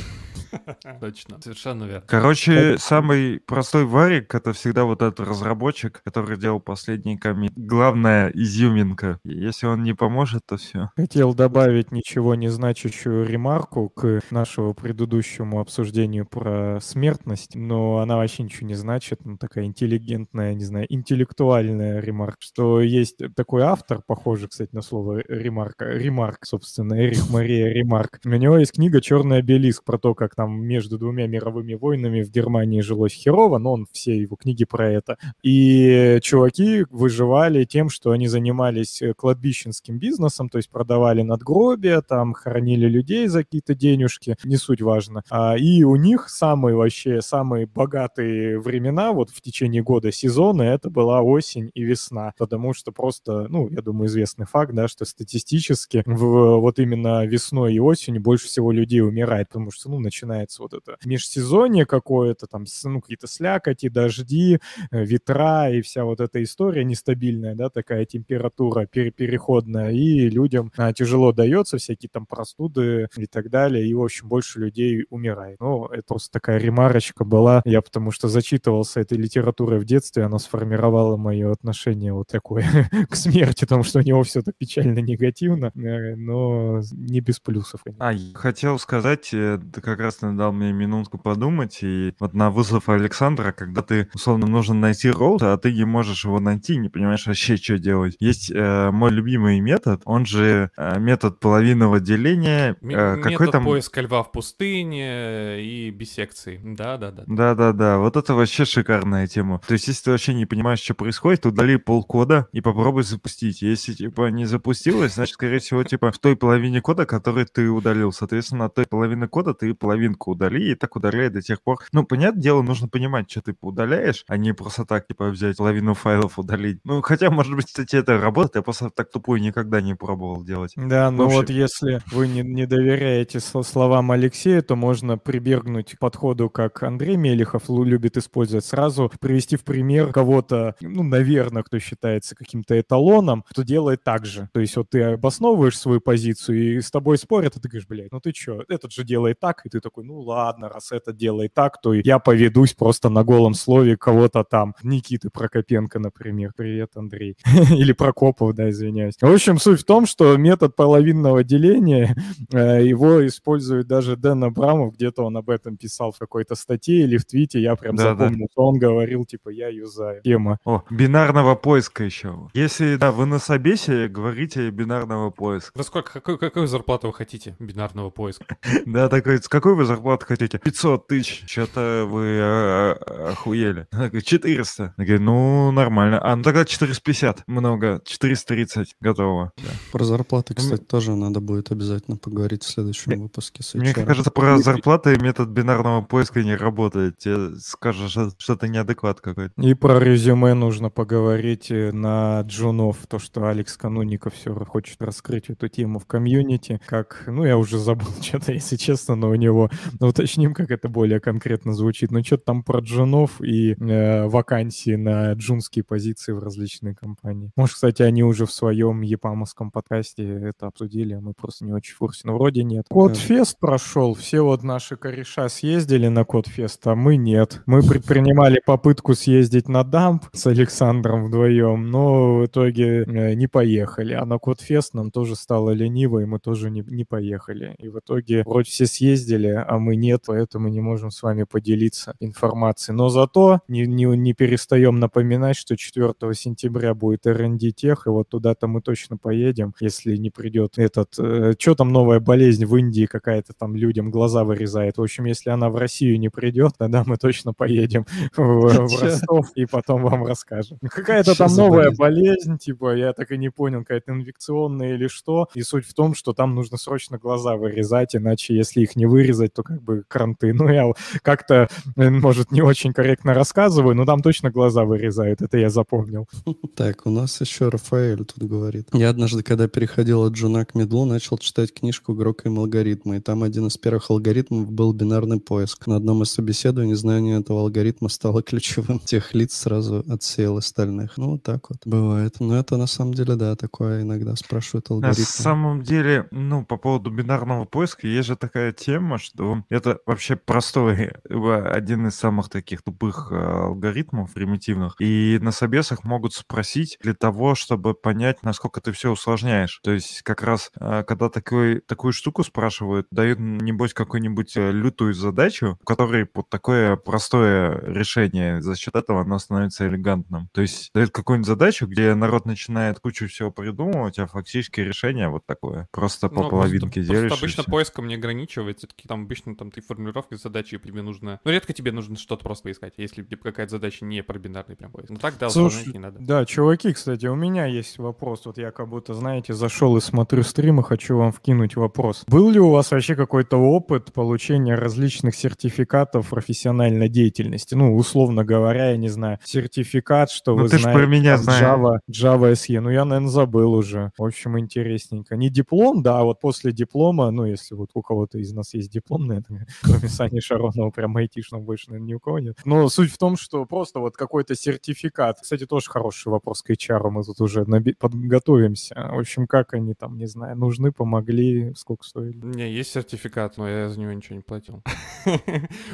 Точно. 1.00 1.40
Совершенно 1.40 1.84
верно. 1.84 2.04
Короче, 2.06 2.78
самый 2.78 3.40
простой 3.40 3.84
варик— 3.84 4.34
это 4.34 4.52
всегда 4.52 4.84
вот 4.84 5.02
этот 5.02 5.20
разработчик, 5.20 6.02
который 6.04 6.36
делал 6.38 6.60
последний 6.60 7.16
комит. 7.16 7.52
Главная 7.56 8.30
изюминка. 8.30 9.18
Если 9.24 9.66
он 9.66 9.82
не 9.82 9.94
поможет, 9.94 10.42
то 10.46 10.56
все. 10.56 10.90
Хотел 10.96 11.34
добавить 11.34 11.92
ничего 11.92 12.34
не 12.34 12.48
значащую 12.48 13.26
ремарку 13.26 13.88
к 13.88 14.20
нашему 14.30 14.74
предыдущему 14.74 15.60
обсуждению 15.60 16.26
про 16.26 16.78
смертность, 16.80 17.54
но 17.54 17.98
она 17.98 18.16
вообще 18.16 18.42
ничего 18.42 18.66
не 18.66 18.74
значит. 18.74 19.24
Ну, 19.24 19.36
такая 19.36 19.64
интеллигентная, 19.64 20.54
не 20.54 20.64
знаю, 20.64 20.86
интеллектуальная 20.88 22.00
ремарка, 22.00 22.38
что 22.40 22.80
есть 22.80 23.18
такой 23.36 23.62
автор, 23.62 24.02
похожий, 24.06 24.48
кстати, 24.48 24.70
на 24.72 24.82
слово 24.82 25.22
ремарка, 25.28 25.86
ремарк, 25.86 26.44
собственно, 26.44 26.94
Эрих 26.94 27.30
Мария 27.30 27.72
Ремарк. 27.72 28.20
У 28.24 28.28
него 28.28 28.59
есть 28.60 28.72
книга 28.72 29.00
«Черный 29.00 29.38
обелиск» 29.38 29.84
про 29.84 29.98
то, 29.98 30.14
как 30.14 30.34
там 30.34 30.60
между 30.62 30.98
двумя 30.98 31.26
мировыми 31.26 31.74
войнами 31.74 32.22
в 32.22 32.30
Германии 32.30 32.80
жилось 32.80 33.12
херово, 33.12 33.58
но 33.58 33.72
он 33.72 33.86
все 33.92 34.16
его 34.16 34.36
книги 34.36 34.64
про 34.64 34.90
это. 34.90 35.16
И 35.42 36.18
чуваки 36.22 36.84
выживали 36.90 37.64
тем, 37.64 37.88
что 37.88 38.10
они 38.10 38.28
занимались 38.28 39.02
э, 39.02 39.14
кладбищенским 39.14 39.98
бизнесом, 39.98 40.48
то 40.48 40.58
есть 40.58 40.70
продавали 40.70 41.22
надгробия, 41.22 42.00
там 42.02 42.34
хоронили 42.34 42.86
людей 42.86 43.26
за 43.28 43.44
какие-то 43.44 43.74
денежки, 43.74 44.36
не 44.44 44.56
суть 44.56 44.82
важно. 44.82 45.22
А, 45.30 45.56
и 45.56 45.82
у 45.82 45.96
них 45.96 46.28
самые 46.28 46.76
вообще, 46.76 47.20
самые 47.22 47.66
богатые 47.66 48.60
времена 48.60 49.12
вот 49.12 49.30
в 49.30 49.40
течение 49.40 49.82
года 49.82 50.12
сезона 50.12 50.62
это 50.62 50.90
была 50.90 51.22
осень 51.22 51.70
и 51.74 51.82
весна, 51.82 52.32
потому 52.38 52.74
что 52.74 52.92
просто, 52.92 53.46
ну, 53.48 53.68
я 53.70 53.82
думаю, 53.82 54.08
известный 54.08 54.46
факт, 54.46 54.74
да, 54.74 54.88
что 54.88 55.04
статистически 55.04 56.02
в, 56.06 56.60
вот 56.60 56.78
именно 56.78 57.24
весной 57.24 57.74
и 57.74 57.80
осенью 57.80 58.20
больше 58.20 58.49
всего 58.50 58.72
людей 58.72 59.00
умирает, 59.00 59.48
потому 59.48 59.70
что, 59.70 59.90
ну, 59.90 59.98
начинается 59.98 60.62
вот 60.62 60.74
это 60.74 60.96
межсезонье 61.04 61.86
какое-то, 61.86 62.46
там, 62.46 62.64
ну, 62.84 63.00
какие-то 63.00 63.26
слякоти, 63.26 63.88
дожди, 63.88 64.58
э, 64.90 65.04
ветра 65.04 65.70
и 65.70 65.80
вся 65.82 66.04
вот 66.04 66.20
эта 66.20 66.42
история 66.42 66.84
нестабильная, 66.84 67.54
да, 67.54 67.70
такая 67.70 68.04
температура 68.04 68.86
пере- 68.86 69.10
переходная, 69.10 69.92
и 69.92 70.28
людям 70.28 70.72
а, 70.76 70.92
тяжело 70.92 71.32
дается, 71.32 71.78
всякие 71.78 72.10
там 72.12 72.26
простуды 72.26 73.08
и 73.16 73.26
так 73.26 73.50
далее, 73.50 73.86
и, 73.86 73.94
в 73.94 74.02
общем, 74.02 74.28
больше 74.28 74.60
людей 74.60 75.06
умирает. 75.10 75.58
Ну, 75.60 75.86
это 75.86 76.02
просто 76.02 76.32
такая 76.32 76.58
ремарочка 76.58 77.24
была, 77.24 77.62
я 77.64 77.80
потому 77.82 78.10
что 78.10 78.28
зачитывался 78.28 79.00
этой 79.00 79.18
литературой 79.18 79.78
в 79.78 79.84
детстве, 79.84 80.24
она 80.24 80.38
сформировала 80.38 81.16
мое 81.16 81.50
отношение 81.52 82.12
вот 82.12 82.28
такое 82.28 82.64
к 83.10 83.16
смерти, 83.16 83.64
потому 83.64 83.84
что 83.84 84.00
у 84.00 84.02
него 84.02 84.22
все 84.22 84.42
так 84.42 84.56
печально 84.56 84.98
негативно, 84.98 85.72
э, 85.74 86.14
но 86.16 86.80
не 86.92 87.20
без 87.20 87.40
плюсов. 87.40 87.82
А, 87.98 88.12
хотел 88.40 88.78
сказать, 88.78 89.30
э, 89.32 89.58
ты 89.72 89.80
как 89.80 90.00
раз 90.00 90.18
дал 90.20 90.52
мне 90.52 90.72
минутку 90.72 91.18
подумать, 91.18 91.78
и 91.82 92.14
вот 92.18 92.34
на 92.34 92.50
вызов 92.50 92.88
Александра, 92.88 93.52
когда 93.52 93.82
ты, 93.82 94.08
условно, 94.14 94.46
нужно 94.46 94.74
найти 94.74 95.10
роут, 95.10 95.42
а 95.42 95.56
ты 95.58 95.72
не 95.72 95.84
можешь 95.84 96.24
его 96.24 96.40
найти, 96.40 96.76
не 96.76 96.88
понимаешь 96.88 97.26
вообще, 97.26 97.56
что 97.56 97.78
делать. 97.78 98.16
Есть 98.18 98.50
э, 98.50 98.90
мой 98.90 99.10
любимый 99.10 99.60
метод, 99.60 100.02
он 100.04 100.26
же 100.26 100.70
э, 100.76 100.98
метод 100.98 101.38
половинного 101.38 102.00
деления. 102.00 102.76
Э, 102.82 103.16
какой 103.16 103.46
Метод 103.46 103.52
там... 103.52 103.64
поиска 103.64 104.00
льва 104.00 104.22
в 104.22 104.32
пустыне 104.32 105.62
и 105.62 105.90
биссекции. 105.90 106.60
Да-да-да. 106.64 107.24
Да-да-да, 107.26 107.98
вот 107.98 108.16
это 108.16 108.34
вообще 108.34 108.64
шикарная 108.64 109.26
тема. 109.26 109.60
То 109.66 109.74
есть, 109.74 109.88
если 109.88 110.04
ты 110.04 110.10
вообще 110.12 110.34
не 110.34 110.46
понимаешь, 110.46 110.80
что 110.80 110.94
происходит, 110.94 111.46
удали 111.46 111.76
полкода 111.76 112.48
и 112.52 112.60
попробуй 112.60 113.02
запустить. 113.02 113.62
Если, 113.62 113.92
типа, 113.92 114.30
не 114.30 114.46
запустилось, 114.46 115.14
значит, 115.14 115.34
скорее 115.34 115.58
всего, 115.58 115.84
типа, 115.84 116.10
в 116.10 116.18
той 116.18 116.36
половине 116.36 116.80
кода, 116.80 117.06
который 117.06 117.44
ты 117.44 117.68
удалил. 117.68 118.12
Соответственно, 118.30 118.66
от 118.66 118.74
той 118.76 118.86
половины 118.86 119.26
кода 119.26 119.54
ты 119.54 119.74
половинку 119.74 120.30
удали, 120.30 120.70
и 120.70 120.74
так 120.76 120.94
удаляй 120.94 121.30
до 121.30 121.42
тех 121.42 121.60
пор. 121.62 121.78
Ну, 121.92 122.04
понятное 122.04 122.40
дело, 122.40 122.62
нужно 122.62 122.86
понимать, 122.86 123.28
что 123.28 123.42
ты 123.42 123.56
удаляешь, 123.60 124.24
а 124.28 124.36
не 124.36 124.54
просто 124.54 124.84
так, 124.84 125.08
типа, 125.08 125.30
взять 125.30 125.56
половину 125.56 125.94
файлов 125.94 126.38
удалить. 126.38 126.78
Ну, 126.84 127.02
хотя, 127.02 127.28
может 127.30 127.56
быть, 127.56 127.66
кстати, 127.66 127.96
это 127.96 128.20
работает, 128.20 128.54
я 128.54 128.62
просто 128.62 128.90
так 128.90 129.10
тупой 129.10 129.40
никогда 129.40 129.80
не 129.80 129.94
пробовал 129.94 130.44
делать. 130.44 130.74
Да, 130.76 131.08
общем- 131.08 131.16
вот 131.26 131.50
если 131.50 132.00
вы 132.12 132.28
не, 132.28 132.42
не 132.42 132.66
доверяете 132.66 133.38
сл- 133.38 133.64
словам 133.64 134.12
Алексея, 134.12 134.62
то 134.62 134.76
можно 134.76 135.18
прибегнуть 135.18 135.96
к 135.96 135.98
подходу, 135.98 136.48
как 136.48 136.84
Андрей 136.84 137.16
Мелехов 137.16 137.64
любит 137.68 138.16
использовать, 138.16 138.64
сразу 138.64 139.10
привести 139.18 139.56
в 139.56 139.64
пример 139.64 140.12
кого-то, 140.12 140.76
ну, 140.80 141.02
наверное, 141.02 141.64
кто 141.64 141.80
считается 141.80 142.36
каким-то 142.36 142.78
эталоном, 142.78 143.44
кто 143.50 143.64
делает 143.64 144.04
так 144.04 144.24
же. 144.24 144.48
То 144.52 144.60
есть 144.60 144.76
вот 144.76 144.90
ты 144.90 145.02
обосновываешь 145.02 145.76
свою 145.76 146.00
позицию, 146.00 146.76
и 146.76 146.80
с 146.80 146.92
тобой 146.92 147.18
спорят, 147.18 147.56
и 147.56 147.60
ты 147.60 147.68
говоришь, 147.68 147.88
блядь, 147.88 148.12
ну 148.12 148.19
ты 148.20 148.32
чё, 148.32 148.62
этот 148.68 148.92
же 148.92 149.04
делает 149.04 149.40
так, 149.40 149.64
и 149.64 149.68
ты 149.68 149.80
такой, 149.80 150.04
ну 150.04 150.20
ладно, 150.20 150.68
раз 150.68 150.92
этот 150.92 151.16
делает 151.16 151.54
так, 151.54 151.80
то 151.80 151.92
я 151.94 152.18
поведусь 152.18 152.74
просто 152.74 153.08
на 153.08 153.24
голом 153.24 153.54
слове 153.54 153.96
кого-то 153.96 154.44
там. 154.44 154.74
Никиты 154.82 155.30
Прокопенко, 155.30 155.98
например. 155.98 156.52
Привет, 156.56 156.90
Андрей. 156.96 157.36
Или 157.70 157.92
Прокопов, 157.92 158.54
да, 158.54 158.70
извиняюсь. 158.70 159.14
В 159.20 159.32
общем, 159.32 159.58
суть 159.58 159.80
в 159.80 159.84
том, 159.84 160.06
что 160.06 160.36
метод 160.36 160.76
половинного 160.76 161.44
деления, 161.44 162.14
э, 162.52 162.84
его 162.86 163.26
использует 163.26 163.86
даже 163.86 164.16
Дэн 164.16 164.44
Абрамов, 164.44 164.94
где-то 164.94 165.24
он 165.24 165.36
об 165.36 165.50
этом 165.50 165.76
писал 165.76 166.12
в 166.12 166.18
какой-то 166.18 166.54
статье 166.54 167.02
или 167.04 167.16
в 167.16 167.24
твите, 167.24 167.60
я 167.60 167.76
прям 167.76 167.96
Да-да. 167.96 168.10
запомнил, 168.24 168.48
что 168.52 168.66
он 168.66 168.78
говорил, 168.78 169.24
типа, 169.24 169.48
я 169.50 169.68
юзаю. 169.68 170.22
Тема. 170.22 170.58
О, 170.64 170.82
бинарного 170.90 171.54
поиска 171.54 172.04
еще. 172.04 172.50
Если, 172.54 172.96
да, 172.96 173.12
вы 173.12 173.26
на 173.26 173.38
собесе, 173.38 174.08
говорите 174.08 174.70
бинарного 174.70 175.30
поиска. 175.30 175.72
Вы 175.76 175.84
сколько, 175.84 176.12
какую, 176.12 176.38
какую 176.38 176.66
зарплату 176.66 177.06
вы 177.08 177.14
хотите 177.14 177.56
бинарного 177.58 178.09
поиска? 178.10 178.56
Да, 178.86 179.08
такой, 179.08 179.38
с 179.38 179.48
какой 179.48 179.74
вы 179.74 179.84
зарплаты 179.84 180.26
хотите? 180.26 180.58
500 180.58 181.06
тысяч. 181.06 181.44
Что-то 181.46 182.06
вы 182.08 182.38
а, 182.40 182.96
а, 183.00 183.30
охуели. 183.32 183.86
Она 183.92 184.08
говорит, 184.08 184.24
400. 184.24 184.94
Я 184.96 185.04
говорю, 185.04 185.22
ну, 185.22 185.70
нормально. 185.70 186.20
А, 186.22 186.34
ну 186.34 186.42
тогда 186.42 186.64
450. 186.64 187.44
Много. 187.46 188.00
430. 188.04 188.96
Готово. 189.00 189.52
Про 189.92 190.04
зарплаты, 190.04 190.54
кстати, 190.54 190.82
тоже 190.82 191.14
надо 191.14 191.40
будет 191.40 191.70
обязательно 191.70 192.16
поговорить 192.16 192.62
в 192.64 192.68
следующем 192.70 193.20
выпуске 193.20 193.62
с 193.62 193.74
Мне 193.74 193.94
кажется, 193.94 194.30
про 194.30 194.58
зарплаты 194.58 195.18
метод 195.20 195.48
бинарного 195.48 196.02
поиска 196.02 196.42
не 196.42 196.56
работает. 196.56 197.18
Тебе 197.18 197.56
скажешь, 197.58 198.10
что- 198.10 198.52
это 198.54 198.68
неадекват 198.68 199.20
какой-то. 199.20 199.52
И 199.62 199.74
про 199.74 199.98
резюме 199.98 200.54
нужно 200.54 200.90
поговорить 200.90 201.70
э, 201.70 201.92
на 201.92 202.40
джунов, 202.42 202.96
то, 203.08 203.18
что 203.18 203.46
Алекс 203.46 203.76
Кануников 203.76 204.34
все 204.34 204.52
хочет 204.64 205.00
раскрыть 205.00 205.48
эту 205.48 205.68
тему 205.68 205.98
в 205.98 206.06
комьюнити, 206.06 206.80
как, 206.86 207.24
ну, 207.26 207.44
я 207.44 207.56
уже 207.56 207.78
забыл 207.78 207.99
что-то, 208.20 208.52
если 208.52 208.76
честно, 208.76 209.14
но 209.14 209.30
у 209.30 209.34
него, 209.34 209.70
ну, 209.98 210.08
уточним, 210.08 210.54
как 210.54 210.70
это 210.70 210.88
более 210.88 211.20
конкретно 211.20 211.74
звучит, 211.74 212.10
но 212.10 212.22
что-то 212.22 212.44
там 212.44 212.62
про 212.62 212.80
джунов 212.80 213.40
и 213.40 213.72
э, 213.72 214.26
вакансии 214.26 214.96
на 214.96 215.32
джунские 215.32 215.84
позиции 215.84 216.32
в 216.32 216.38
различные 216.38 216.94
компании. 216.94 217.50
Может, 217.56 217.74
кстати, 217.74 218.02
они 218.02 218.22
уже 218.22 218.46
в 218.46 218.52
своем 218.52 219.02
епамовском 219.02 219.70
подкасте 219.70 220.24
это 220.24 220.66
обсудили, 220.66 221.14
а 221.14 221.20
мы 221.20 221.34
просто 221.34 221.64
не 221.64 221.72
очень 221.72 221.94
в 221.94 221.98
курсе, 221.98 222.22
но 222.24 222.34
вроде 222.34 222.64
нет. 222.64 222.86
Кодфест 222.90 223.58
прошел, 223.58 224.14
все 224.14 224.42
вот 224.42 224.62
наши 224.62 224.96
кореша 224.96 225.48
съездили 225.48 226.08
на 226.08 226.24
Кодфест, 226.24 226.86
а 226.86 226.94
мы 226.94 227.16
нет. 227.16 227.62
Мы 227.66 227.82
предпринимали 227.82 228.60
попытку 228.64 229.14
съездить 229.14 229.68
на 229.68 229.84
дамп 229.84 230.24
с 230.32 230.46
Александром 230.46 231.26
вдвоем, 231.26 231.90
но 231.90 232.38
в 232.38 232.46
итоге 232.46 233.04
э, 233.04 233.34
не 233.34 233.46
поехали. 233.46 234.14
А 234.14 234.24
на 234.24 234.38
Кодфест 234.38 234.94
нам 234.94 235.10
тоже 235.10 235.36
стало 235.36 235.70
лениво, 235.70 236.20
и 236.20 236.24
мы 236.24 236.38
тоже 236.38 236.70
не, 236.70 236.82
не 236.86 237.04
поехали. 237.04 237.74
И 237.78 237.88
в 237.90 237.98
итоге 237.98 238.42
вроде 238.44 238.70
все 238.70 238.86
съездили, 238.86 239.48
а 239.48 239.78
мы 239.78 239.96
нет, 239.96 240.22
поэтому 240.26 240.68
не 240.68 240.80
можем 240.80 241.10
с 241.10 241.22
вами 241.22 241.44
поделиться 241.44 242.14
информацией. 242.20 242.96
Но 242.96 243.08
зато 243.08 243.60
не, 243.68 243.86
не, 243.86 244.04
не 244.04 244.32
перестаем 244.32 244.98
напоминать, 244.98 245.56
что 245.56 245.76
4 245.76 246.14
сентября 246.34 246.94
будет 246.94 247.26
R&D 247.26 247.70
тех, 247.72 248.06
и 248.06 248.10
вот 248.10 248.28
туда-то 248.28 248.66
мы 248.66 248.80
точно 248.80 249.16
поедем, 249.16 249.74
если 249.80 250.16
не 250.16 250.30
придет 250.30 250.78
этот... 250.78 251.18
Э, 251.18 251.54
что 251.58 251.74
там 251.74 251.92
новая 251.92 252.20
болезнь 252.20 252.64
в 252.64 252.76
Индии 252.76 253.06
какая-то 253.06 253.52
там 253.52 253.76
людям 253.76 254.10
глаза 254.10 254.44
вырезает. 254.44 254.98
В 254.98 255.02
общем, 255.02 255.24
если 255.24 255.50
она 255.50 255.70
в 255.70 255.76
Россию 255.76 256.18
не 256.18 256.28
придет, 256.28 256.72
тогда 256.78 257.02
мы 257.06 257.16
точно 257.16 257.52
поедем 257.52 258.06
в, 258.36 258.86
в? 258.86 259.02
Ростов 259.02 259.50
и 259.54 259.66
потом 259.66 260.02
вам 260.02 260.24
расскажем. 260.24 260.78
Ну, 260.80 260.88
Какая-то 260.90 261.36
там 261.36 261.54
новая 261.54 261.90
болезнь? 261.90 262.20
болезнь, 262.30 262.58
типа, 262.58 262.94
я 262.94 263.12
так 263.12 263.30
и 263.30 263.38
не 263.38 263.50
понял, 263.50 263.80
какая-то 263.80 264.12
инфекционная 264.12 264.94
или 264.94 265.08
что. 265.08 265.48
И 265.54 265.62
суть 265.62 265.86
в 265.86 265.94
том, 265.94 266.14
что 266.14 266.32
там 266.32 266.54
нужно 266.54 266.76
срочно 266.76 267.18
глаза 267.18 267.56
вырезать, 267.56 267.69
иначе 268.14 268.54
если 268.56 268.80
их 268.82 268.96
не 268.96 269.06
вырезать, 269.06 269.52
то 269.54 269.62
как 269.62 269.82
бы 269.82 270.04
кранты. 270.08 270.54
Ну, 270.60 270.68
я 270.68 270.92
как-то, 271.22 271.68
может, 271.96 272.52
не 272.52 272.60
очень 272.60 272.92
корректно 272.92 273.32
рассказываю, 273.32 273.94
но 273.94 274.04
там 274.04 274.20
точно 274.20 274.50
глаза 274.50 274.84
вырезают, 274.84 275.40
это 275.40 275.56
я 275.58 275.70
запомнил. 275.70 276.28
Так, 276.76 277.06
у 277.06 277.10
нас 277.10 277.40
еще 277.40 277.68
Рафаэль 277.68 278.24
тут 278.24 278.48
говорит. 278.48 278.88
Я 278.92 279.10
однажды, 279.10 279.42
когда 279.42 279.68
переходил 279.68 280.22
от 280.24 280.32
джуна 280.34 280.64
к 280.64 280.74
медлу, 280.74 281.04
начал 281.04 281.38
читать 281.38 281.72
книжку 281.74 282.14
«Грокаем 282.14 282.58
алгоритмы», 282.58 283.16
и 283.16 283.20
там 283.20 283.42
один 283.42 283.66
из 283.66 283.76
первых 283.76 284.10
алгоритмов 284.10 284.70
был 284.70 284.92
бинарный 284.92 285.40
поиск. 285.40 285.86
На 285.86 285.96
одном 285.96 286.22
из 286.22 286.30
собеседований 286.30 286.94
знание 286.94 287.40
этого 287.40 287.60
алгоритма 287.60 288.08
стало 288.08 288.42
ключевым. 288.50 288.98
Тех 289.00 289.34
лиц 289.34 289.54
сразу 289.54 290.04
отсеял 290.08 290.56
остальных. 290.56 291.16
Ну, 291.16 291.32
вот 291.32 291.42
так 291.42 291.68
вот 291.70 291.78
бывает. 291.84 292.36
Но 292.40 292.56
это 292.58 292.76
на 292.76 292.86
самом 292.86 293.14
деле, 293.14 293.36
да, 293.36 293.56
такое 293.56 294.02
иногда 294.02 294.36
спрашивают 294.36 294.88
На 294.90 294.96
алгоритмы. 294.96 295.24
самом 295.24 295.82
деле, 295.82 296.26
ну, 296.30 296.64
по 296.64 296.76
поводу 296.76 297.10
бинарного 297.10 297.59
поиска, 297.64 298.06
есть 298.06 298.28
же 298.28 298.36
такая 298.36 298.72
тема, 298.72 299.18
что 299.18 299.64
это 299.68 300.00
вообще 300.06 300.36
простой, 300.36 301.10
один 301.28 302.06
из 302.08 302.16
самых 302.16 302.48
таких 302.48 302.82
тупых 302.82 303.28
э, 303.30 303.34
алгоритмов 303.36 304.32
примитивных. 304.32 304.96
И 304.98 305.38
на 305.40 305.52
собесах 305.52 306.04
могут 306.04 306.34
спросить 306.34 306.98
для 307.02 307.14
того, 307.14 307.54
чтобы 307.54 307.94
понять, 307.94 308.42
насколько 308.42 308.80
ты 308.80 308.92
все 308.92 309.10
усложняешь. 309.10 309.80
То 309.82 309.92
есть 309.92 310.22
как 310.22 310.42
раз, 310.42 310.70
э, 310.78 311.04
когда 311.06 311.28
такой, 311.28 311.80
такую 311.80 312.12
штуку 312.12 312.42
спрашивают, 312.44 313.06
дают, 313.10 313.38
небось, 313.38 313.94
какую-нибудь 313.94 314.56
э, 314.56 314.70
лютую 314.72 315.14
задачу, 315.14 315.78
в 315.80 315.84
которой 315.84 316.26
под 316.26 316.48
такое 316.48 316.96
простое 316.96 317.80
решение, 317.86 318.60
за 318.60 318.76
счет 318.76 318.94
этого 318.96 319.20
оно 319.22 319.38
становится 319.38 319.86
элегантным. 319.86 320.48
То 320.52 320.60
есть 320.60 320.90
дают 320.94 321.10
какую-нибудь 321.10 321.46
задачу, 321.46 321.86
где 321.86 322.14
народ 322.14 322.46
начинает 322.46 323.00
кучу 323.00 323.28
всего 323.28 323.50
придумывать, 323.50 324.18
а 324.18 324.26
фактически 324.26 324.80
решение 324.80 325.28
вот 325.28 325.44
такое. 325.46 325.88
Просто 325.90 326.28
по 326.28 326.42
Ну, 326.42 326.50
половинке 326.50 327.02
делишь. 327.02 327.30
Обычно 327.54 327.70
поиском 327.70 328.06
не 328.06 328.14
ограничивается. 328.14 328.86
Таки 328.86 329.08
там 329.08 329.24
обычно 329.24 329.54
там 329.54 329.70
ты 329.70 329.80
формулировки 329.80 330.34
задачи, 330.34 330.74
и 330.74 330.78
тебе 330.78 331.02
нужно... 331.02 331.40
Ну, 331.44 331.50
редко 331.50 331.72
тебе 331.72 331.92
нужно 331.92 332.16
что-то 332.16 332.42
просто 332.44 332.64
поискать, 332.64 332.94
если 332.96 333.22
типа, 333.22 333.44
какая-то 333.44 333.72
задача 333.72 334.04
не 334.04 334.22
про 334.22 334.38
бинарный 334.38 334.76
прям 334.76 334.90
поиск. 334.90 335.10
Ну 335.10 335.16
так, 335.16 335.34
да, 335.38 335.50
Слушай, 335.50 335.92
не 335.92 335.98
надо. 335.98 336.18
Да, 336.20 336.44
чуваки, 336.44 336.92
кстати, 336.92 337.26
у 337.26 337.34
меня 337.34 337.66
есть 337.66 337.98
вопрос. 337.98 338.42
Вот 338.44 338.58
я 338.58 338.70
как 338.70 338.88
будто, 338.88 339.14
знаете, 339.14 339.54
зашел 339.54 339.96
и 339.96 340.00
смотрю 340.00 340.42
стрим 340.42 340.80
и 340.80 340.82
хочу 340.82 341.16
вам 341.16 341.32
вкинуть 341.32 341.76
вопрос. 341.76 342.24
Был 342.26 342.50
ли 342.50 342.60
у 342.60 342.70
вас 342.70 342.90
вообще 342.90 343.14
какой-то 343.14 343.56
опыт 343.56 344.12
получения 344.12 344.74
различных 344.74 345.34
сертификатов 345.34 346.28
профессиональной 346.28 347.08
деятельности? 347.08 347.74
Ну, 347.74 347.96
условно 347.96 348.44
говоря, 348.44 348.90
я 348.90 348.96
не 348.96 349.08
знаю, 349.08 349.38
сертификат, 349.44 350.30
что 350.30 350.56
Ну, 350.56 350.62
вы 350.62 350.68
ты 350.68 350.78
знаете, 350.78 350.98
про 350.98 351.06
меня 351.06 351.36
там, 351.36 351.44
знаешь. 351.44 351.62
Java, 351.62 351.98
Java 352.10 352.52
SE. 352.52 352.80
Ну, 352.80 352.90
я, 352.90 353.04
наверное, 353.04 353.30
забыл 353.30 353.72
уже. 353.72 354.12
В 354.16 354.24
общем, 354.24 354.58
интересненько. 354.58 355.36
Не 355.36 355.48
диплом, 355.50 356.02
да, 356.02 356.20
а 356.20 356.24
вот 356.24 356.40
после 356.40 356.72
диплома, 356.72 357.30
ну, 357.30 357.39
если 357.46 357.74
вот 357.74 357.90
у 357.94 358.02
кого-то 358.02 358.38
из 358.38 358.52
нас 358.52 358.74
есть 358.74 358.90
диплом, 358.92 359.26
наверное, 359.26 359.66
кроме 359.82 360.08
Сани 360.08 360.40
Шаронова, 360.40 360.90
прям 360.90 361.16
айтишного 361.16 361.62
больше, 361.62 361.90
наверное, 361.90 362.08
ни 362.08 362.14
у 362.14 362.20
кого 362.20 362.38
нет. 362.38 362.58
Но 362.64 362.88
суть 362.88 363.10
в 363.12 363.18
том, 363.18 363.36
что 363.36 363.64
просто 363.66 364.00
вот 364.00 364.16
какой-то 364.16 364.54
сертификат. 364.54 365.38
Кстати, 365.40 365.66
тоже 365.66 365.90
хороший 365.90 366.28
вопрос 366.28 366.62
к 366.62 366.70
HR, 366.70 367.10
мы 367.10 367.22
тут 367.24 367.40
уже 367.40 367.62
наби- 367.62 367.94
подготовимся. 367.98 368.94
В 369.12 369.18
общем, 369.18 369.46
как 369.46 369.74
они 369.74 369.94
там, 369.94 370.16
не 370.16 370.26
знаю, 370.26 370.56
нужны, 370.56 370.92
помогли, 370.92 371.72
сколько 371.74 372.04
стоили? 372.04 372.38
У 372.40 372.46
меня 372.46 372.66
есть 372.66 372.90
сертификат, 372.92 373.56
но 373.56 373.68
я 373.68 373.88
за 373.88 373.98
него 374.00 374.12
ничего 374.12 374.36
не 374.36 374.42
платил. 374.42 374.82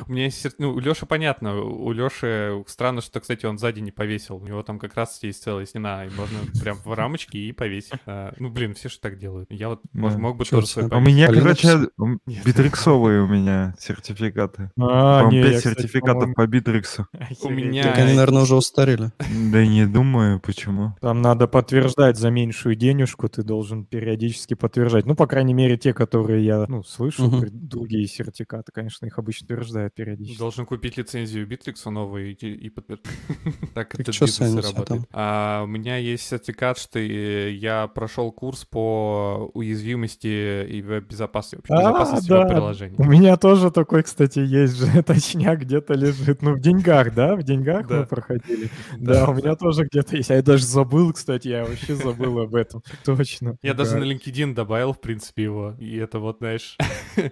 У 0.07 0.13
меня 0.13 0.25
есть... 0.25 0.41
сер- 0.41 0.53
Ну, 0.59 0.73
у 0.75 0.79
Лёши 0.81 1.07
понятно. 1.07 1.61
У 1.61 1.91
Лёши 1.93 2.63
странно, 2.67 3.01
что, 3.01 3.21
кстати, 3.21 3.47
он 3.47 3.59
сзади 3.59 3.81
не 3.81 3.91
повесил. 3.91 4.37
У 4.37 4.47
него 4.47 4.63
там 4.63 4.79
как 4.79 4.95
раз 4.95 5.23
есть 5.23 5.43
целая 5.43 5.67
стена, 5.67 6.05
и 6.07 6.11
можно 6.11 6.39
прям 6.61 6.77
в 6.85 6.93
рамочке 6.95 7.39
и 7.39 7.53
повесить. 7.53 7.93
А, 8.07 8.33
Ну, 8.39 8.51
блин, 8.51 8.75
все 8.75 8.89
же 8.89 8.99
так 9.01 9.19
делают. 9.19 9.51
Я 9.51 9.69
вот 9.69 9.81
мог 9.93 10.37
бы 10.37 10.45
тоже 10.45 10.67
свой 10.67 10.89
Сэм? 10.89 10.99
У 10.99 11.01
меня, 11.01 11.27
короче, 11.41 11.89
Нет. 12.27 12.45
битриксовые 12.45 13.23
у 13.23 13.27
меня 13.27 13.75
сертификаты. 13.79 14.71
А, 14.79 15.23
По-моему, 15.23 15.31
не, 15.31 15.43
5 15.43 15.53
я, 15.53 15.59
кстати, 15.59 15.75
сертификатов 15.83 16.35
по 16.35 16.47
битриксу. 16.47 17.07
У 17.43 17.51
меня- 17.51 17.83
Так 17.85 17.99
они, 17.99 18.15
наверное, 18.15 18.43
уже 18.43 18.55
устарели. 18.57 19.11
Да 19.51 19.65
не 19.67 19.87
думаю, 19.87 20.41
почему. 20.41 20.95
Там 21.01 21.23
надо 21.23 21.47
подтверждать 21.49 22.17
за 22.19 22.31
меньшую 22.31 22.75
денежку, 22.77 23.29
ты 23.29 23.43
должен 23.43 23.85
периодически 23.85 24.55
подтверждать. 24.55 25.07
Ну, 25.07 25.15
по 25.15 25.27
крайней 25.27 25.55
мере, 25.55 25.77
те, 25.77 25.93
которые 25.95 26.45
я, 26.45 26.65
ну, 26.69 26.83
слышу, 26.83 27.25
Мгм. 27.27 27.47
другие 27.53 28.07
сертификаты, 28.07 28.73
конечно, 28.73 29.07
их 29.07 29.19
обычно 29.19 29.45
утверждают 29.47 29.95
периодически. 29.95 30.39
Должен 30.39 30.67
купить 30.67 30.97
лицензию 30.97 31.47
Битрикса 31.47 31.91
новую 31.91 32.31
и, 32.31 32.35
и 32.35 32.69
подтвердить. 32.71 33.07
Так 33.75 33.95
это 33.99 34.11
бизнес 34.11 34.37
тебя 34.37 34.63
работает. 34.63 35.03
А, 35.13 35.63
у 35.65 35.67
меня 35.67 35.97
есть 35.97 36.27
сертификат, 36.27 36.79
что 36.79 36.99
э, 36.99 37.53
я 37.53 37.87
прошел 37.89 38.33
курс 38.33 38.65
по 38.65 39.51
уязвимости 39.55 40.67
и 40.67 40.83
веб-безопасности, 41.27 41.57
вообще, 41.57 41.75
А, 41.75 41.79
безопасности 41.91 42.29
да. 42.29 42.39
веб-приложений. 42.41 42.95
У 42.99 43.05
меня 43.05 43.37
тоже 43.37 43.71
такой, 43.71 44.03
кстати, 44.03 44.39
есть 44.39 44.77
же. 44.77 44.87
Точняк 45.03 45.61
где-то 45.61 45.95
лежит. 45.95 46.43
Ну, 46.43 46.55
в 46.55 46.61
деньгах, 46.61 47.15
да? 47.15 47.37
В 47.37 47.43
деньгах 47.43 47.87
Да. 47.87 48.01
мы 48.01 48.07
проходили. 48.07 48.71
Да, 48.99 49.29
у 49.29 49.35
меня 49.35 49.55
тоже 49.57 49.85
где-то 49.91 50.17
есть. 50.17 50.31
А 50.31 50.35
я 50.35 50.43
даже 50.43 50.65
забыл, 50.65 51.13
кстати, 51.13 51.49
я 51.49 51.65
вообще 51.65 51.95
забыл 51.95 52.39
об 52.41 52.55
этом. 52.55 52.83
Точно. 53.05 53.57
Я 53.63 53.75
даже 53.75 53.93
Да. 53.93 53.99
на 53.99 54.05
LinkedIn 54.05 54.55
добавил, 54.55 54.93
в 54.93 55.01
принципе, 55.01 55.45
его. 55.45 55.75
И 55.79 55.97
это 55.97 56.19
вот, 56.19 56.39
знаешь... 56.39 56.77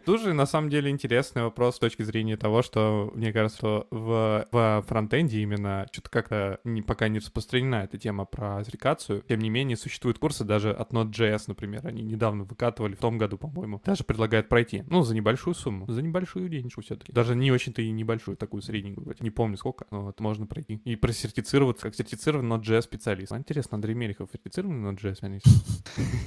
Тоже, 0.04 0.32
на 0.32 0.46
самом 0.46 0.70
деле, 0.70 0.90
интересный 0.90 1.42
вопрос 1.42 1.76
с 1.76 1.78
точки 1.78 2.02
зрения 2.02 2.36
того, 2.36 2.62
что, 2.62 3.10
мне 3.14 3.32
кажется, 3.32 3.58
что 3.58 3.86
в, 3.90 4.46
в 4.50 4.84
фронтенде 4.88 5.40
именно 5.40 5.86
что-то 5.92 6.10
как-то 6.10 6.58
не, 6.64 6.82
пока 6.82 7.08
не 7.08 7.18
распространена 7.18 7.76
эта 7.84 7.98
тема 7.98 8.24
про 8.24 8.62
сертификацию. 8.64 9.22
Тем 9.28 9.40
не 9.40 9.50
менее, 9.50 9.76
существуют 9.76 10.18
курсы 10.18 10.44
даже 10.44 10.72
от 10.72 10.92
Node.js, 10.92 11.44
например. 11.48 11.86
Они 11.86 12.02
недавно 12.02 12.44
выкатывали, 12.44 12.94
в 12.94 12.98
том 13.00 13.18
году, 13.18 13.38
по-моему. 13.38 13.78
Даже 13.84 14.04
предлагают 14.04 14.48
пройти. 14.48 14.84
Ну, 14.88 15.02
за 15.02 15.14
небольшую 15.14 15.54
сумму. 15.54 15.86
За 15.88 16.02
небольшую 16.02 16.48
денежку 16.48 16.80
все-таки. 16.82 17.12
Даже 17.12 17.34
не 17.34 17.52
очень-то 17.52 17.82
и 17.82 17.90
небольшую, 17.90 18.36
такую 18.36 18.62
средненькую. 18.62 19.04
вроде. 19.04 19.22
Не 19.22 19.30
помню 19.30 19.56
сколько, 19.56 19.86
но 19.90 20.02
вот 20.04 20.20
можно 20.20 20.46
пройти. 20.46 20.80
И 20.84 20.96
просертифицироваться 20.96 21.84
как 21.84 21.94
сертифицированный 21.94 22.56
Node.js 22.56 22.82
специалист. 22.82 23.32
А, 23.32 23.38
Интересно, 23.38 23.76
Андрей 23.76 23.94
Мелехов 23.94 24.30
сертифицированный 24.32 24.90
Node.js 24.90 25.14
специалист? 25.14 25.46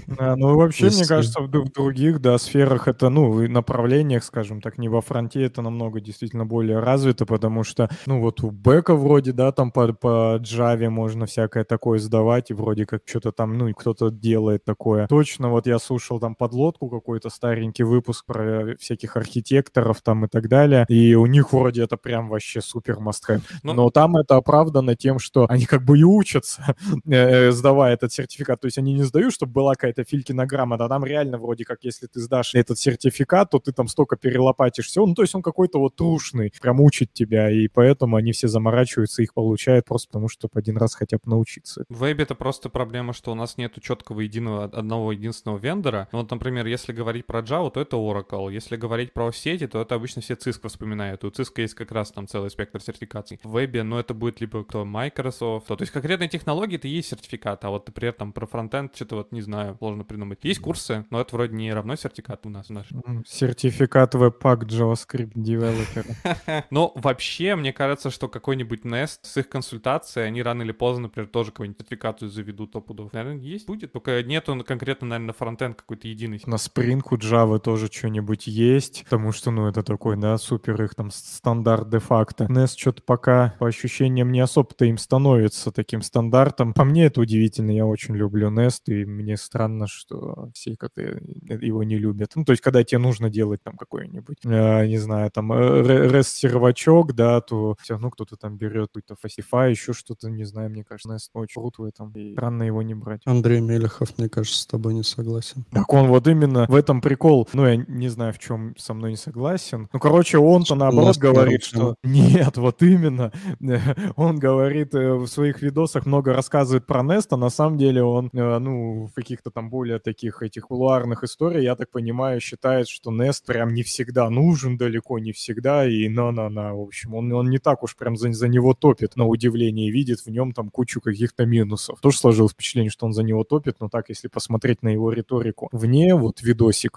Да, 0.08 0.36
ну 0.38 0.56
вообще, 0.56 0.88
мне 0.88 1.06
кажется, 1.06 1.42
в, 1.42 1.50
других, 1.50 2.20
да, 2.22 2.38
сферах 2.38 2.88
это, 2.88 3.10
ну, 3.10 3.48
направлениях, 3.48 4.24
скажем 4.24 4.62
так, 4.62 4.78
не 4.78 4.90
во 4.90 5.02
фронте, 5.02 5.44
это 5.44 5.62
намного 5.62 6.00
действительно 6.00 6.46
более 6.46 6.80
развито, 6.80 7.26
потому 7.26 7.64
что, 7.64 7.90
ну, 8.06 8.22
вот 8.22 8.44
у 8.44 8.52
Бэка 8.52 8.96
вроде, 8.96 9.32
да, 9.32 9.52
там 9.52 9.72
по, 9.72 9.94
по 9.94 10.40
Java 10.42 10.90
можно 10.90 11.26
всякое 11.26 11.64
такое 11.64 12.00
сдавать, 12.00 12.52
и 12.52 12.54
вроде 12.54 12.86
как 12.86 13.02
что-то 13.06 13.32
там, 13.32 13.58
ну, 13.58 13.68
и 13.68 13.74
кто-то 13.74 14.10
делает 14.10 14.64
такое. 14.64 15.08
Точно, 15.08 15.50
вот 15.50 15.68
я 15.68 15.80
слушал 15.80 16.20
там 16.20 16.36
подлодку 16.36 16.90
какой-то 16.90 17.30
старенький 17.48 17.84
выпуск 17.84 18.26
про 18.26 18.76
всяких 18.78 19.16
архитекторов 19.16 20.02
там 20.02 20.26
и 20.26 20.28
так 20.28 20.50
далее, 20.50 20.86
и 20.90 21.16
у 21.16 21.26
них 21.28 21.54
вроде 21.54 21.84
это 21.84 21.96
прям 21.96 22.28
вообще 22.28 22.60
супер 22.62 22.98
must 22.98 23.22
have. 23.30 23.42
Ну- 23.64 23.74
Но 23.74 23.90
там 23.90 24.18
это 24.18 24.36
оправдано 24.36 24.96
тем, 24.96 25.20
что 25.20 25.46
они 25.50 25.66
как 25.66 25.84
бы 25.84 25.98
и 25.98 26.04
учатся, 26.04 26.76
э, 27.10 27.52
сдавая 27.52 27.94
этот 27.94 28.12
сертификат. 28.12 28.60
То 28.60 28.66
есть 28.68 28.78
они 28.78 28.94
не 28.94 29.04
сдают, 29.04 29.34
чтобы 29.34 29.54
была 29.54 29.76
какая-то 29.76 30.04
филькина 30.04 30.46
грамота, 30.46 30.86
а 30.86 30.90
там 30.90 31.06
реально 31.06 31.38
вроде 31.38 31.64
как, 31.64 31.80
если 31.84 32.08
ты 32.08 32.20
сдашь 32.20 32.54
этот 32.54 32.78
сертификат, 32.80 33.52
то 33.52 33.60
ты 33.60 33.72
там 33.72 33.88
столько 33.88 34.18
перелопатишь 34.18 34.88
всего. 34.88 35.08
Ну, 35.08 35.14
то 35.14 35.22
есть 35.22 35.36
он 35.36 35.42
какой-то 35.42 35.80
вот 35.80 35.96
трушный, 35.96 36.52
прям 36.62 36.82
учит 36.82 37.14
тебя, 37.14 37.50
и 37.50 37.70
поэтому 37.70 38.18
они 38.18 38.34
все 38.34 38.50
заморачиваются, 38.50 39.22
их 39.24 39.34
получают 39.34 39.86
просто 39.86 40.10
потому, 40.10 40.28
чтобы 40.28 40.60
один 40.60 40.78
раз 40.78 40.96
хотя 40.96 41.16
бы 41.16 41.24
научиться. 41.32 41.86
В 41.90 42.00
вебе 42.00 42.24
это 42.24 42.36
просто 42.36 42.70
проблема, 42.70 43.14
что 43.14 43.32
у 43.32 43.36
нас 43.36 43.58
нету 43.58 43.80
четкого 43.80 44.20
единого 44.20 44.66
одного 44.66 45.14
единственного 45.14 45.60
вендора. 45.60 46.10
Вот, 46.12 46.30
например, 46.32 46.66
если 46.66 46.92
говорить 46.98 47.26
про 47.28 47.42
Java, 47.42 47.70
то 47.70 47.82
это 47.82 47.98
Oracle. 47.98 48.52
Если 48.52 48.78
говорить 48.78 49.14
про 49.14 49.32
сети, 49.32 49.68
то 49.68 49.82
это 49.82 49.96
обычно 49.96 50.22
все 50.22 50.34
Cisco 50.34 50.70
вспоминают. 50.70 51.24
У 51.24 51.28
Cisco 51.28 51.62
есть 51.62 51.74
как 51.74 51.92
раз 51.92 52.12
там 52.12 52.28
целый 52.28 52.50
спектр 52.50 52.82
сертификаций. 52.82 53.40
В 53.44 53.52
вебе, 53.52 53.84
ну, 53.84 54.00
это 54.00 54.14
будет 54.14 54.42
либо 54.42 54.64
кто 54.64 54.86
Microsoft. 54.86 55.68
То 55.68 55.78
есть 55.80 55.92
конкретные 55.92 56.30
технологии 56.30 56.78
это 56.78 56.88
и 56.88 56.92
есть 56.92 57.10
сертификат, 57.10 57.64
а 57.66 57.70
вот, 57.70 57.88
например, 57.88 58.14
там 58.14 58.32
про 58.32 58.48
фронтенд 58.48 58.96
что-то 58.96 59.18
вот 59.18 59.32
не 59.32 59.42
знаю, 59.42 59.76
сложно 59.78 60.04
придумать. 60.06 60.40
Есть 60.44 60.62
курсы, 60.62 61.06
но 61.10 61.22
это 61.22 61.36
вроде 61.36 61.54
не 61.56 61.72
равно 61.74 61.96
сертификату 61.96 62.50
у 62.50 62.52
нас. 62.52 62.68
М, 62.70 63.24
Сертификат 63.28 64.16
Webpack 64.16 64.62
JavaScript 64.62 65.34
Developer. 65.34 66.64
Но 66.70 66.94
вообще, 66.96 67.56
мне 67.56 67.74
кажется, 67.74 68.10
что 68.10 68.30
какой-нибудь 68.30 68.82
Nest 68.82 69.20
с 69.24 69.38
их 69.38 69.50
консультацией, 69.50 70.28
они 70.28 70.42
рано 70.42 70.62
или 70.64 70.72
поздно, 70.72 71.04
например, 71.04 71.30
тоже 71.30 71.52
какую-нибудь 71.52 71.80
сертификацию 71.80 72.30
заведут 72.30 72.72
топудов. 72.72 73.12
Наверное, 73.14 73.42
есть, 73.42 73.68
будет. 73.68 73.92
Только 73.92 74.24
нету 74.24 74.64
конкретно, 74.66 75.08
наверное, 75.08 75.28
на 75.28 75.34
фронтенд 75.34 75.76
какой-то 75.76 76.08
единый. 76.08 76.42
На 76.46 76.56
Spring 76.56 77.02
у 77.10 77.17
Java 77.18 77.60
тоже 77.60 77.88
что-нибудь 77.88 78.48
есть, 78.48 79.04
потому 79.04 79.32
что, 79.32 79.52
ну, 79.52 79.68
это 79.68 79.84
такой, 79.84 80.18
да, 80.18 80.38
супер 80.38 80.82
их 80.82 80.96
там 80.96 81.12
стандарт 81.12 81.90
де-факто. 81.90 82.46
Nest 82.46 82.78
что-то 82.78 83.02
пока, 83.04 83.56
по 83.60 83.68
ощущениям, 83.68 84.32
не 84.32 84.40
особо-то 84.40 84.86
им 84.86 84.98
становится 84.98 85.72
таким 85.72 86.02
стандартом. 86.02 86.74
По 86.74 86.84
мне 86.84 87.06
это 87.06 87.22
удивительно, 87.22 87.72
я 87.72 87.86
очень 87.86 88.16
люблю 88.16 88.50
Nest, 88.50 88.84
и 88.88 89.06
мне 89.06 89.38
странно, 89.38 89.88
что 89.88 90.50
все 90.54 90.76
как-то 90.76 91.02
его 91.02 91.84
не 91.84 91.98
любят. 91.98 92.32
Ну, 92.36 92.46
то 92.46 92.52
есть, 92.52 92.62
когда 92.62 92.84
тебе 92.84 93.00
нужно 93.00 93.30
делать 93.30 93.62
там 93.64 93.76
какой-нибудь, 93.78 94.38
э, 94.46 94.88
не 94.88 94.98
знаю, 94.98 95.32
там, 95.32 95.52
REST-сервачок, 95.52 97.14
да, 97.14 97.42
то 97.42 97.76
все 97.82 97.94
равно 97.94 98.10
кто-то 98.12 98.36
там 98.38 98.58
берет 98.58 98.90
какой-то 98.94 99.16
Fastify, 99.16 99.70
еще 99.72 99.94
что-то, 99.94 100.30
не 100.30 100.44
знаю, 100.44 100.70
мне 100.70 100.84
кажется, 100.84 101.10
Nest 101.10 101.30
очень 101.34 101.62
крут 101.62 101.78
в 101.80 101.84
этом, 101.84 102.12
и 102.12 102.34
странно 102.34 102.64
его 102.64 102.82
не 102.82 102.94
брать. 102.94 103.22
Андрей 103.26 103.62
Мелехов, 103.62 104.18
мне 104.18 104.30
кажется, 104.30 104.62
с 104.62 104.66
тобой 104.66 104.94
не 104.94 105.04
согласен. 105.04 105.66
Так 105.72 105.92
он 105.94 106.08
вот 106.08 106.28
именно 106.28 106.66
в 106.68 106.76
этом 106.76 107.02
прикол. 107.08 107.48
Ну, 107.54 107.66
я 107.66 107.78
не 107.88 108.10
знаю, 108.10 108.34
в 108.34 108.40
чем 108.40 108.76
со 108.78 108.94
мной 108.94 109.12
не 109.12 109.16
согласен. 109.16 109.88
Ну, 109.94 110.00
короче, 110.00 110.38
он-то 110.38 110.76
наоборот 110.76 111.18
говорит, 111.18 111.64
что 111.64 111.96
нет, 112.04 112.58
вот 112.58 112.82
именно. 112.84 113.32
Он 114.18 114.38
говорит 114.40 114.94
э, 114.94 115.14
в 115.14 115.28
своих 115.28 115.62
видосах 115.62 116.06
много 116.06 116.34
рассказывает 116.34 116.86
про 116.86 117.02
Nest, 117.02 117.28
а 117.30 117.38
на 117.38 117.50
самом 117.50 117.78
деле 117.78 118.04
он, 118.04 118.30
э, 118.34 118.60
ну, 118.60 119.06
в 119.06 119.14
каких-то 119.14 119.52
там 119.52 119.70
более 119.70 120.00
таких 120.00 120.42
этих 120.42 120.64
кулуарных 120.64 121.24
историях, 121.24 121.64
я 121.64 121.76
так 121.76 121.92
понимаю, 121.92 122.42
считает, 122.42 122.90
что 122.90 123.12
Nest 123.12 123.44
прям 123.46 123.74
не 123.74 123.84
всегда 123.84 124.30
нужен, 124.30 124.78
далеко 124.78 125.20
не 125.20 125.32
всегда, 125.32 125.88
и 125.88 126.10
на-на-на, 126.10 126.74
в 126.74 126.82
общем, 126.82 127.14
он, 127.16 127.32
он 127.32 127.50
не 127.50 127.60
так 127.60 127.84
уж 127.84 127.96
прям 127.96 128.18
за, 128.18 128.34
за 128.34 128.48
него 128.48 128.74
топит, 128.74 129.16
на 129.16 129.26
удивление, 129.26 129.88
и 129.88 129.92
видит 129.92 130.20
в 130.20 130.28
нем 130.28 130.52
там 130.52 130.70
кучу 130.70 131.00
каких-то 131.00 131.46
минусов. 131.46 132.00
Тоже 132.02 132.18
сложилось 132.18 132.52
впечатление, 132.52 132.92
что 132.92 133.06
он 133.06 133.14
за 133.14 133.24
него 133.24 133.44
топит, 133.44 133.78
но 133.80 133.90
так, 133.90 134.10
если 134.10 134.28
посмотреть 134.28 134.84
на 134.84 134.90
его 134.90 135.12
риторику 135.12 135.70
вне 135.72 136.16
вот 136.16 136.42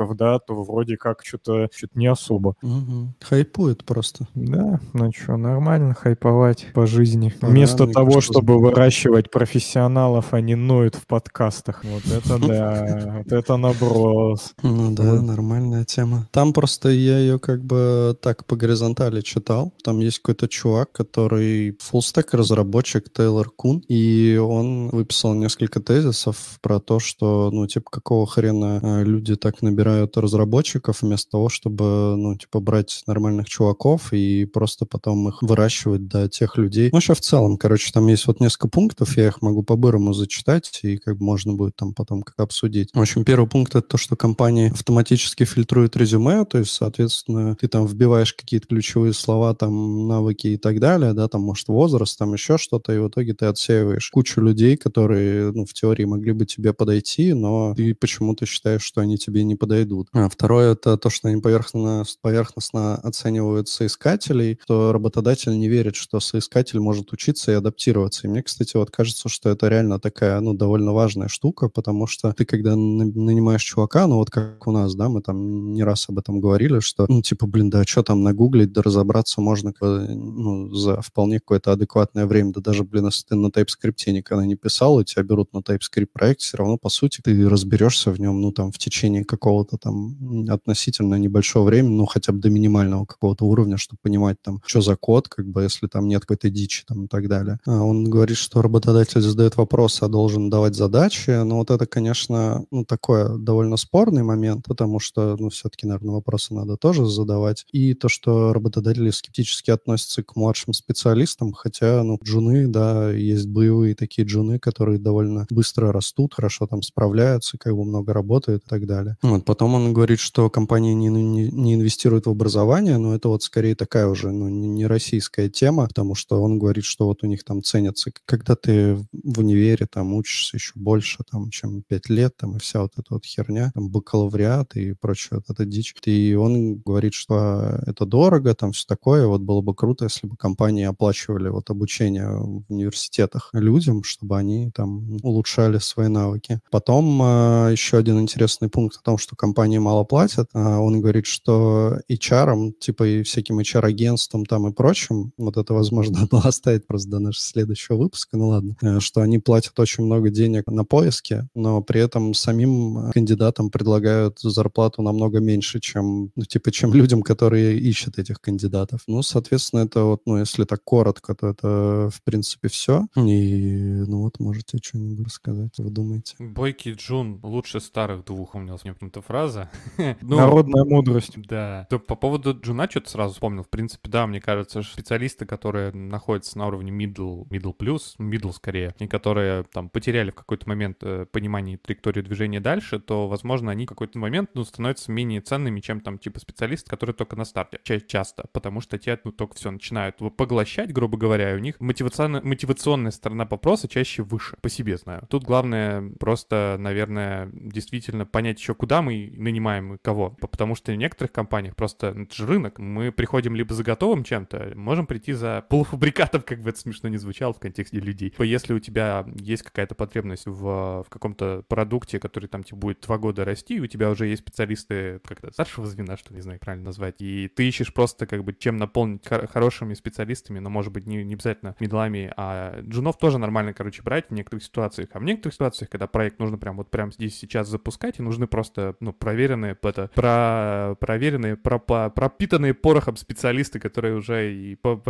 видосиков, 0.01 0.17
да, 0.17 0.39
то 0.39 0.55
вроде 0.63 0.97
как 0.97 1.25
что-то 1.25 1.69
что 1.75 1.89
не 1.95 2.07
особо. 2.07 2.55
Мгм. 2.63 3.15
Хайпует 3.21 3.85
просто. 3.85 4.27
Да, 4.35 4.81
ну 4.93 5.11
что, 5.13 5.37
нормально 5.37 5.95
хайповать 5.95 6.67
по 6.75 6.87
жизни. 6.87 7.33
Да, 7.41 7.49
Вместо 7.49 7.85
мне 7.85 7.93
того, 7.93 8.07
кажется, 8.07 8.33
чтобы 8.33 8.55
здорово. 8.55 8.71
выращивать 8.71 9.31
профессионалов, 9.31 10.33
они 10.35 10.55
ноют 10.55 10.95
в 10.95 11.07
подкастах. 11.07 11.85
Вот 11.85 12.03
это 12.07 12.39
да, 12.47 13.15
вот 13.25 13.33
это 13.33 13.57
наброс. 13.57 14.53
Ну 14.63 14.93
да, 14.93 15.21
нормальная 15.21 15.85
тема. 15.85 16.29
Там 16.33 16.53
просто 16.53 16.91
я 16.91 17.19
ее 17.19 17.39
как 17.39 17.65
бы 17.65 18.17
так 18.21 18.45
по 18.47 18.57
горизонтали 18.57 19.21
читал. 19.21 19.73
Там 19.83 19.99
есть 20.01 20.19
какой-то 20.19 20.49
чувак, 20.49 20.93
который 20.93 21.77
фуллстек 21.81 22.35
разработчик 22.35 23.13
Тейлор 23.13 23.51
Кун, 23.51 23.83
и 23.89 24.37
он 24.37 24.89
выписал 24.89 25.35
несколько 25.35 25.81
тезисов 25.81 26.59
про 26.63 26.81
то, 26.81 26.99
что, 26.99 27.51
ну, 27.53 27.67
типа, 27.67 27.91
какого 27.91 28.27
хрена 28.27 28.81
э, 28.83 29.05
люди 29.05 29.37
так 29.37 29.63
набирают 29.63 29.90
разработчиков 30.15 31.03
вместо 31.03 31.31
того, 31.31 31.49
чтобы, 31.49 32.17
ну, 32.17 32.37
типа, 32.37 32.61
брать 32.61 33.03
нормальных 33.07 33.49
чуваков 33.49 34.13
и 34.13 34.45
просто 34.45 34.87
потом 34.87 35.29
их 35.29 35.43
выращивать 35.43 36.09
до 36.09 36.29
тех 36.29 36.57
людей. 36.57 36.91
Ну, 36.93 36.99
еще 36.99 37.15
в 37.15 37.21
целом, 37.21 37.57
короче, 37.57 37.93
там 37.93 38.07
есть 38.09 38.27
вот 38.27 38.41
несколько 38.41 38.69
пунктов, 38.69 39.17
я 39.17 39.29
их 39.29 39.43
могу 39.43 39.63
по-бырому 39.63 40.13
зачитать, 40.13 40.81
и 40.83 40.97
как 40.97 41.19
бы 41.19 41.25
можно 41.25 41.55
будет 41.55 41.77
там 41.77 41.95
потом 41.95 42.23
как 42.23 42.39
обсудить. 42.39 42.91
В 42.93 43.01
общем, 43.01 43.25
первый 43.25 43.49
пункт 43.49 43.75
это 43.75 43.87
то, 43.87 43.97
что 43.97 44.17
компании 44.17 44.71
автоматически 44.71 45.45
фильтруют 45.45 45.97
резюме, 45.97 46.45
то 46.45 46.59
есть, 46.59 46.73
соответственно, 46.73 47.57
ты 47.57 47.69
там 47.69 47.87
вбиваешь 47.87 48.35
какие-то 48.35 48.67
ключевые 48.69 49.13
слова, 49.13 49.55
там, 49.55 50.09
навыки 50.09 50.49
и 50.49 50.57
так 50.57 50.81
далее, 50.81 51.13
да, 51.13 51.29
там, 51.29 51.43
может, 51.43 51.69
возраст, 51.69 52.19
там 52.19 52.33
еще 52.33 52.59
что-то, 52.59 52.93
и 52.93 52.99
в 52.99 53.09
итоге 53.09 53.35
ты 53.35 53.47
отсеиваешь 53.47 54.11
кучу 54.11 54.41
людей, 54.41 54.77
которые, 54.77 55.53
ну, 55.53 55.65
в 55.65 55.73
теории 55.73 56.05
могли 56.05 56.33
бы 56.33 56.47
тебе 56.47 56.73
подойти, 56.73 57.33
но 57.33 57.75
ты 57.75 57.95
почему-то 57.95 58.47
считаешь, 58.47 58.83
что 58.83 59.01
они 59.01 59.19
тебе 59.19 59.45
не 59.45 59.57
подойдут. 59.57 59.80
А 60.13 60.29
второе 60.29 60.73
это 60.73 60.97
то, 60.97 61.11
что 61.11 61.29
они 61.29 61.41
поверхностно, 61.41 62.05
поверхностно 62.23 62.97
оценивают 62.97 63.69
соискателей, 63.69 64.59
что 64.63 64.93
работодатель 64.93 65.57
не 65.59 65.69
верит, 65.69 65.97
что 65.97 66.21
соискатель 66.21 66.81
может 66.81 67.13
учиться 67.13 67.53
и 67.53 67.55
адаптироваться. 67.55 68.27
И 68.27 68.31
мне, 68.31 68.43
кстати, 68.43 68.77
вот 68.77 68.91
кажется, 68.91 69.29
что 69.29 69.51
это 69.51 69.69
реально 69.69 69.99
такая, 70.01 70.41
ну, 70.41 70.55
довольно 70.55 70.93
важная 70.93 71.29
штука, 71.29 71.69
потому 71.69 72.07
что 72.07 72.33
ты, 72.33 72.45
когда 72.45 72.77
на- 72.77 73.05
нанимаешь 73.05 73.63
чувака, 73.63 74.07
ну, 74.07 74.17
вот 74.17 74.31
как 74.31 74.67
у 74.67 74.73
нас, 74.73 74.95
да, 74.95 75.09
мы 75.09 75.23
там 75.23 75.73
не 75.73 75.83
раз 75.85 76.09
об 76.09 76.19
этом 76.19 76.41
говорили, 76.41 76.81
что, 76.81 77.07
ну, 77.09 77.23
типа, 77.23 77.47
блин, 77.47 77.71
да 77.71 77.85
что 77.85 78.03
там 78.03 78.23
нагуглить, 78.23 78.73
да 78.73 78.83
разобраться 78.83 79.41
можно, 79.41 79.73
ну, 79.81 80.73
за 80.75 81.01
вполне 81.01 81.39
какое-то 81.41 81.73
адекватное 81.73 82.27
время, 82.27 82.53
да 82.53 82.61
даже, 82.61 82.85
блин, 82.85 83.07
если 83.07 83.27
ты 83.27 83.35
на 83.35 83.49
TypeScript 83.49 84.11
никогда 84.11 84.45
не 84.47 84.57
писал, 84.57 85.01
и 85.01 85.05
тебя 85.05 85.23
берут 85.23 85.53
на 85.53 85.59
TypeScript 85.59 86.09
проект, 86.13 86.41
все 86.41 86.57
равно, 86.57 86.77
по 86.77 86.89
сути, 86.89 87.21
ты 87.23 87.49
разберешься 87.49 88.11
в 88.11 88.21
нем, 88.21 88.41
ну, 88.41 88.53
там, 88.53 88.73
в 88.73 88.79
течение 88.79 89.25
какого-то 89.25 89.70
там 89.79 90.17
м, 90.21 90.51
относительно 90.51 91.17
небольшого 91.17 91.65
времени, 91.65 91.95
ну, 91.95 92.07
хотя 92.07 92.33
бы 92.33 92.39
до 92.39 92.51
минимального 92.51 93.05
какого-то 93.05 93.45
уровня, 93.45 93.77
чтобы 93.77 93.99
понимать, 94.03 94.37
там, 94.43 94.61
что 94.65 94.81
за 94.81 94.97
код, 94.97 95.29
как 95.29 95.47
бы, 95.47 95.63
если 95.63 95.87
там 95.87 96.09
нет 96.09 96.23
какой-то 96.23 96.51
дичи, 96.51 96.85
там, 96.87 97.05
и 97.05 97.09
так 97.09 97.29
далее. 97.29 97.59
А 97.67 97.83
он 97.83 98.05
говорит, 98.05 98.37
что 98.37 98.63
работодатель 98.63 99.21
задает 99.21 99.57
вопрос, 99.57 99.81
вопросы, 99.81 100.05
а 100.05 100.09
должен 100.09 100.51
давать 100.51 100.75
задачи. 100.75 101.31
Но 101.45 101.59
вот 101.59 101.71
это, 101.71 101.87
конечно, 101.87 102.65
ну, 102.71 102.85
такой 102.85 103.39
довольно 103.39 103.77
спорный 103.77 104.23
момент, 104.23 104.67
потому 104.67 105.01
что, 105.01 105.37
ну, 105.39 105.49
все-таки, 105.49 105.87
наверное, 105.87 106.15
вопросы 106.15 106.55
надо 106.55 106.77
тоже 106.77 107.07
задавать. 107.07 107.65
И 107.73 107.95
то, 107.95 108.09
что 108.09 108.53
работодатели 108.53 109.11
скептически 109.11 109.71
относятся 109.71 110.23
к 110.23 110.37
младшим 110.37 110.75
специалистам, 110.75 111.53
хотя, 111.53 112.03
ну, 112.03 112.19
джуны, 112.23 112.69
да, 112.69 113.11
есть 113.11 113.47
боевые 113.49 113.95
такие 113.95 114.27
джуны, 114.27 114.59
которые 114.59 114.99
довольно 114.99 115.47
быстро 115.51 115.93
растут, 115.93 116.35
хорошо 116.35 116.67
там 116.67 116.83
справляются, 116.83 117.57
как 117.59 117.75
бы 117.75 117.85
много 117.85 118.13
работают 118.13 118.63
и 118.65 118.69
так 118.69 118.87
далее. 118.87 119.17
Вот, 119.23 119.45
потом 119.61 119.75
он 119.75 119.93
говорит, 119.93 120.21
что 120.21 120.49
компании 120.49 120.95
не, 120.95 121.09
не, 121.09 121.51
не 121.51 121.75
инвестируют 121.75 122.25
в 122.25 122.31
образование, 122.31 122.97
но 122.97 123.15
это 123.15 123.29
вот 123.29 123.43
скорее 123.43 123.75
такая 123.75 124.07
уже, 124.07 124.31
ну, 124.31 124.49
не 124.49 124.87
российская 124.87 125.51
тема, 125.51 125.87
потому 125.87 126.15
что 126.15 126.43
он 126.43 126.59
говорит, 126.59 126.85
что 126.85 127.05
вот 127.05 127.23
у 127.23 127.27
них 127.27 127.45
там 127.45 127.63
ценятся, 127.63 128.11
когда 128.25 128.57
ты 128.57 128.95
в 128.95 129.39
универе 129.39 129.87
там 129.87 130.15
учишься 130.15 130.57
еще 130.57 130.73
больше, 130.77 131.19
там, 131.31 131.51
чем 131.51 131.83
5 131.83 132.09
лет, 132.09 132.39
там, 132.39 132.57
и 132.57 132.59
вся 132.59 132.81
вот 132.81 132.93
эта 132.97 133.09
вот 133.11 133.27
херня, 133.27 133.71
там, 133.75 133.91
бакалавриат 133.91 134.77
и 134.77 134.95
прочее, 134.95 135.43
вот 135.47 135.51
эта 135.51 135.67
дичь. 135.67 135.95
И 136.07 136.33
он 136.33 136.77
говорит, 136.77 137.13
что 137.13 137.81
это 137.87 138.07
дорого, 138.07 138.55
там, 138.55 138.73
все 138.73 138.87
такое, 138.89 139.27
вот 139.27 139.43
было 139.43 139.61
бы 139.61 139.75
круто, 139.75 140.05
если 140.05 140.27
бы 140.27 140.37
компании 140.37 140.85
оплачивали 140.85 141.51
вот 141.51 141.69
обучение 141.69 142.31
в 142.31 142.63
университетах 142.71 143.51
людям, 143.53 144.05
чтобы 144.05 144.39
они 144.39 144.71
там 144.71 145.19
улучшали 145.23 145.77
свои 145.77 146.09
навыки. 146.09 146.61
Потом 146.71 147.21
э, 147.23 147.73
еще 147.73 147.99
один 147.99 148.19
интересный 148.21 148.71
пункт 148.71 148.97
о 148.97 149.03
том, 149.03 149.19
что 149.19 149.37
компании 149.51 149.79
мало 149.79 150.05
платят. 150.05 150.49
Э, 150.55 150.77
он 150.77 151.01
говорит, 151.01 151.27
что 151.27 151.99
HR, 152.09 152.73
типа 152.79 153.05
и 153.05 153.23
всяким 153.23 153.59
HR-агентствам 153.59 154.47
там 154.47 154.69
и 154.69 154.73
прочим, 154.73 155.33
вот 155.37 155.57
это, 155.57 155.75
возможно, 155.75 156.21
надо 156.31 156.49
оставить 156.49 156.87
просто 156.87 157.11
до 157.11 157.19
нашего 157.19 157.43
следующего 157.43 157.97
выпуска, 157.97 158.37
ну 158.37 158.49
ладно, 158.49 158.77
э, 158.81 159.01
что 159.01 159.21
они 159.21 159.39
платят 159.39 159.79
очень 159.81 160.05
много 160.05 160.31
денег 160.31 160.67
на 160.67 160.85
поиски, 160.85 161.49
но 161.55 161.83
при 161.83 162.01
этом 162.01 162.35
самим 162.35 163.11
кандидатам 163.13 163.71
предлагают 163.71 164.39
зарплату 164.41 165.03
намного 165.03 165.41
меньше, 165.41 165.81
чем, 165.81 166.31
ну, 166.37 166.45
типа, 166.45 166.71
чем 166.71 166.95
людям, 166.95 167.23
которые 167.23 167.79
ищут 167.79 168.19
этих 168.19 168.41
кандидатов. 168.41 169.01
Ну, 169.09 169.23
соответственно, 169.23 169.81
это 169.81 170.05
вот, 170.05 170.21
ну, 170.27 170.39
если 170.39 170.65
так 170.65 170.85
коротко, 170.85 171.35
то 171.35 171.49
это, 171.49 172.11
в 172.13 172.23
принципе, 172.25 172.69
все. 172.69 173.07
И, 173.17 174.05
ну, 174.07 174.23
вот, 174.23 174.39
можете 174.39 174.79
что-нибудь 174.83 175.27
рассказать, 175.27 175.79
вы 175.79 175.91
думаете? 175.91 176.37
Бойкий 176.39 176.93
Джун 176.93 177.41
лучше 177.43 177.81
старых 177.81 178.25
двух, 178.25 178.55
у 178.55 178.59
меня 178.59 178.73
возникнута 178.73 179.21
фраза. 179.31 179.71
ну, 180.23 180.37
Народная 180.37 180.85
мудрость. 180.85 181.41
Да. 181.47 181.87
То 181.89 182.01
по 182.01 182.17
поводу 182.17 182.59
Джуна 182.61 182.91
что-то 182.91 183.11
сразу 183.11 183.35
вспомнил. 183.35 183.63
В 183.63 183.69
принципе, 183.69 184.11
да, 184.11 184.27
мне 184.27 184.41
кажется, 184.41 184.83
специалисты, 184.83 185.47
которые 185.47 185.93
находятся 185.93 186.59
на 186.59 186.67
уровне 186.67 186.91
middle, 186.91 187.47
middle 187.49 187.73
plus, 187.77 188.17
middle 188.19 188.53
скорее, 188.53 188.93
и 188.99 189.07
которые 189.07 189.63
там 189.63 189.89
потеряли 189.89 190.33
в 190.33 190.35
какой-то 190.35 190.69
момент 190.69 190.99
э, 191.03 191.27
понимание 191.31 191.79
траектории 191.79 192.23
движения 192.23 192.59
дальше, 192.59 192.99
то, 192.99 193.29
возможно, 193.29 193.71
они 193.71 193.87
в 193.87 193.89
какой-то 193.89 194.19
момент, 194.19 194.51
ну, 194.55 194.65
становятся 194.65 195.13
менее 195.13 195.41
ценными, 195.41 195.79
чем 195.79 196.01
там 196.01 196.19
типа 196.19 196.41
специалисты, 196.41 196.91
которые 196.91 197.15
только 197.15 197.37
на 197.37 197.45
старте. 197.45 197.79
Ча- 197.85 198.01
часто, 198.01 198.47
потому 198.53 198.81
что 198.81 198.99
те, 198.99 199.17
ну, 199.23 199.31
только 199.31 199.55
все 199.55 199.71
начинают 199.71 200.17
поглощать, 200.37 200.93
грубо 200.93 201.17
говоря, 201.17 201.53
и 201.53 201.55
у 201.55 201.61
них 201.61 201.79
мотивационная, 201.79 202.43
мотивационная 202.43 203.13
сторона 203.13 203.47
вопроса 203.49 203.87
чаще 203.87 204.25
выше, 204.25 204.57
по 204.61 204.69
себе 204.69 204.97
знаю. 204.97 205.25
Тут 205.31 205.45
главное 205.45 206.11
просто, 206.19 206.75
наверное, 206.81 207.49
действительно 207.53 208.27
понять 208.27 208.59
еще, 208.59 208.75
куда 208.75 209.03
мы 209.03 209.20
нанимаем 209.37 209.99
кого, 210.03 210.31
потому 210.31 210.75
что 210.75 210.93
в 210.93 210.97
некоторых 210.97 211.33
компаниях 211.33 211.77
просто 211.77 212.09
это 212.09 212.35
же 212.35 212.47
рынок, 212.47 212.79
мы 212.79 213.13
приходим 213.13 213.55
либо 213.55 213.75
за 213.75 213.85
готовым 213.85 214.25
чем-то, 214.25 214.73
можем 214.77 215.07
прийти 215.07 215.33
за 215.33 215.65
полуфабрикатом, 215.69 216.43
как 216.47 216.61
бы 216.61 216.71
это 216.71 216.79
смешно 216.79 217.09
не 217.09 217.17
звучало 217.17 217.53
в 217.53 217.61
контексте 217.61 217.99
людей. 217.99 218.35
Если 218.39 218.73
у 218.73 218.79
тебя 218.79 219.27
есть 219.37 219.63
какая-то 219.63 219.95
потребность 219.95 220.47
в, 220.47 221.05
в 221.05 221.07
каком-то 221.09 221.65
продукте, 221.69 222.19
который 222.19 222.49
там 222.49 222.63
тебе 222.63 222.79
будет 222.79 223.01
два 223.01 223.19
года 223.19 223.45
расти, 223.45 223.77
и 223.77 223.81
у 223.81 223.87
тебя 223.87 224.11
уже 224.11 224.27
есть 224.27 224.43
специалисты 224.43 225.21
как-то 225.25 225.53
старшего 225.53 225.87
звена, 225.87 226.17
что 226.17 226.35
не 226.35 226.41
знаю, 226.41 226.59
правильно 226.61 226.87
назвать, 226.87 227.17
и 227.21 227.49
ты 227.49 227.69
ищешь 227.69 227.93
просто 227.93 228.27
как 228.27 228.45
бы 228.45 228.55
чем 228.55 228.77
наполнить 228.77 229.27
хорошими 229.27 229.95
специалистами, 229.95 230.59
но 230.59 230.71
может 230.71 230.93
быть 230.93 231.07
не, 231.07 231.25
не 231.25 231.35
обязательно 231.35 231.77
медлами, 231.81 232.33
а 232.37 232.81
джунов 232.83 233.19
тоже 233.19 233.39
нормально, 233.39 233.73
короче, 233.73 234.03
брать 234.03 234.29
в 234.29 234.33
некоторых 234.33 234.65
ситуациях. 234.65 235.11
А 235.13 235.19
в 235.19 235.25
некоторых 235.25 235.55
ситуациях, 235.55 235.91
когда 235.91 236.07
проект 236.07 236.39
нужно 236.39 236.59
прям 236.59 236.77
вот 236.77 236.91
прям 236.91 237.13
здесь 237.13 237.39
сейчас 237.39 237.69
запускать, 237.69 238.19
и 238.19 238.23
нужны 238.23 238.47
просто, 238.47 238.97
ну, 239.01 239.10
проверенные, 239.13 239.77
это, 239.81 240.11
про, 240.15 240.97
проверенные, 241.01 241.57
про, 241.57 241.79
пропитанные 241.79 242.75
порохом 242.75 243.17
специалисты, 243.17 243.79
которые 243.79 244.17
уже 244.17 244.53
и 244.53 244.75
по, 244.83 245.03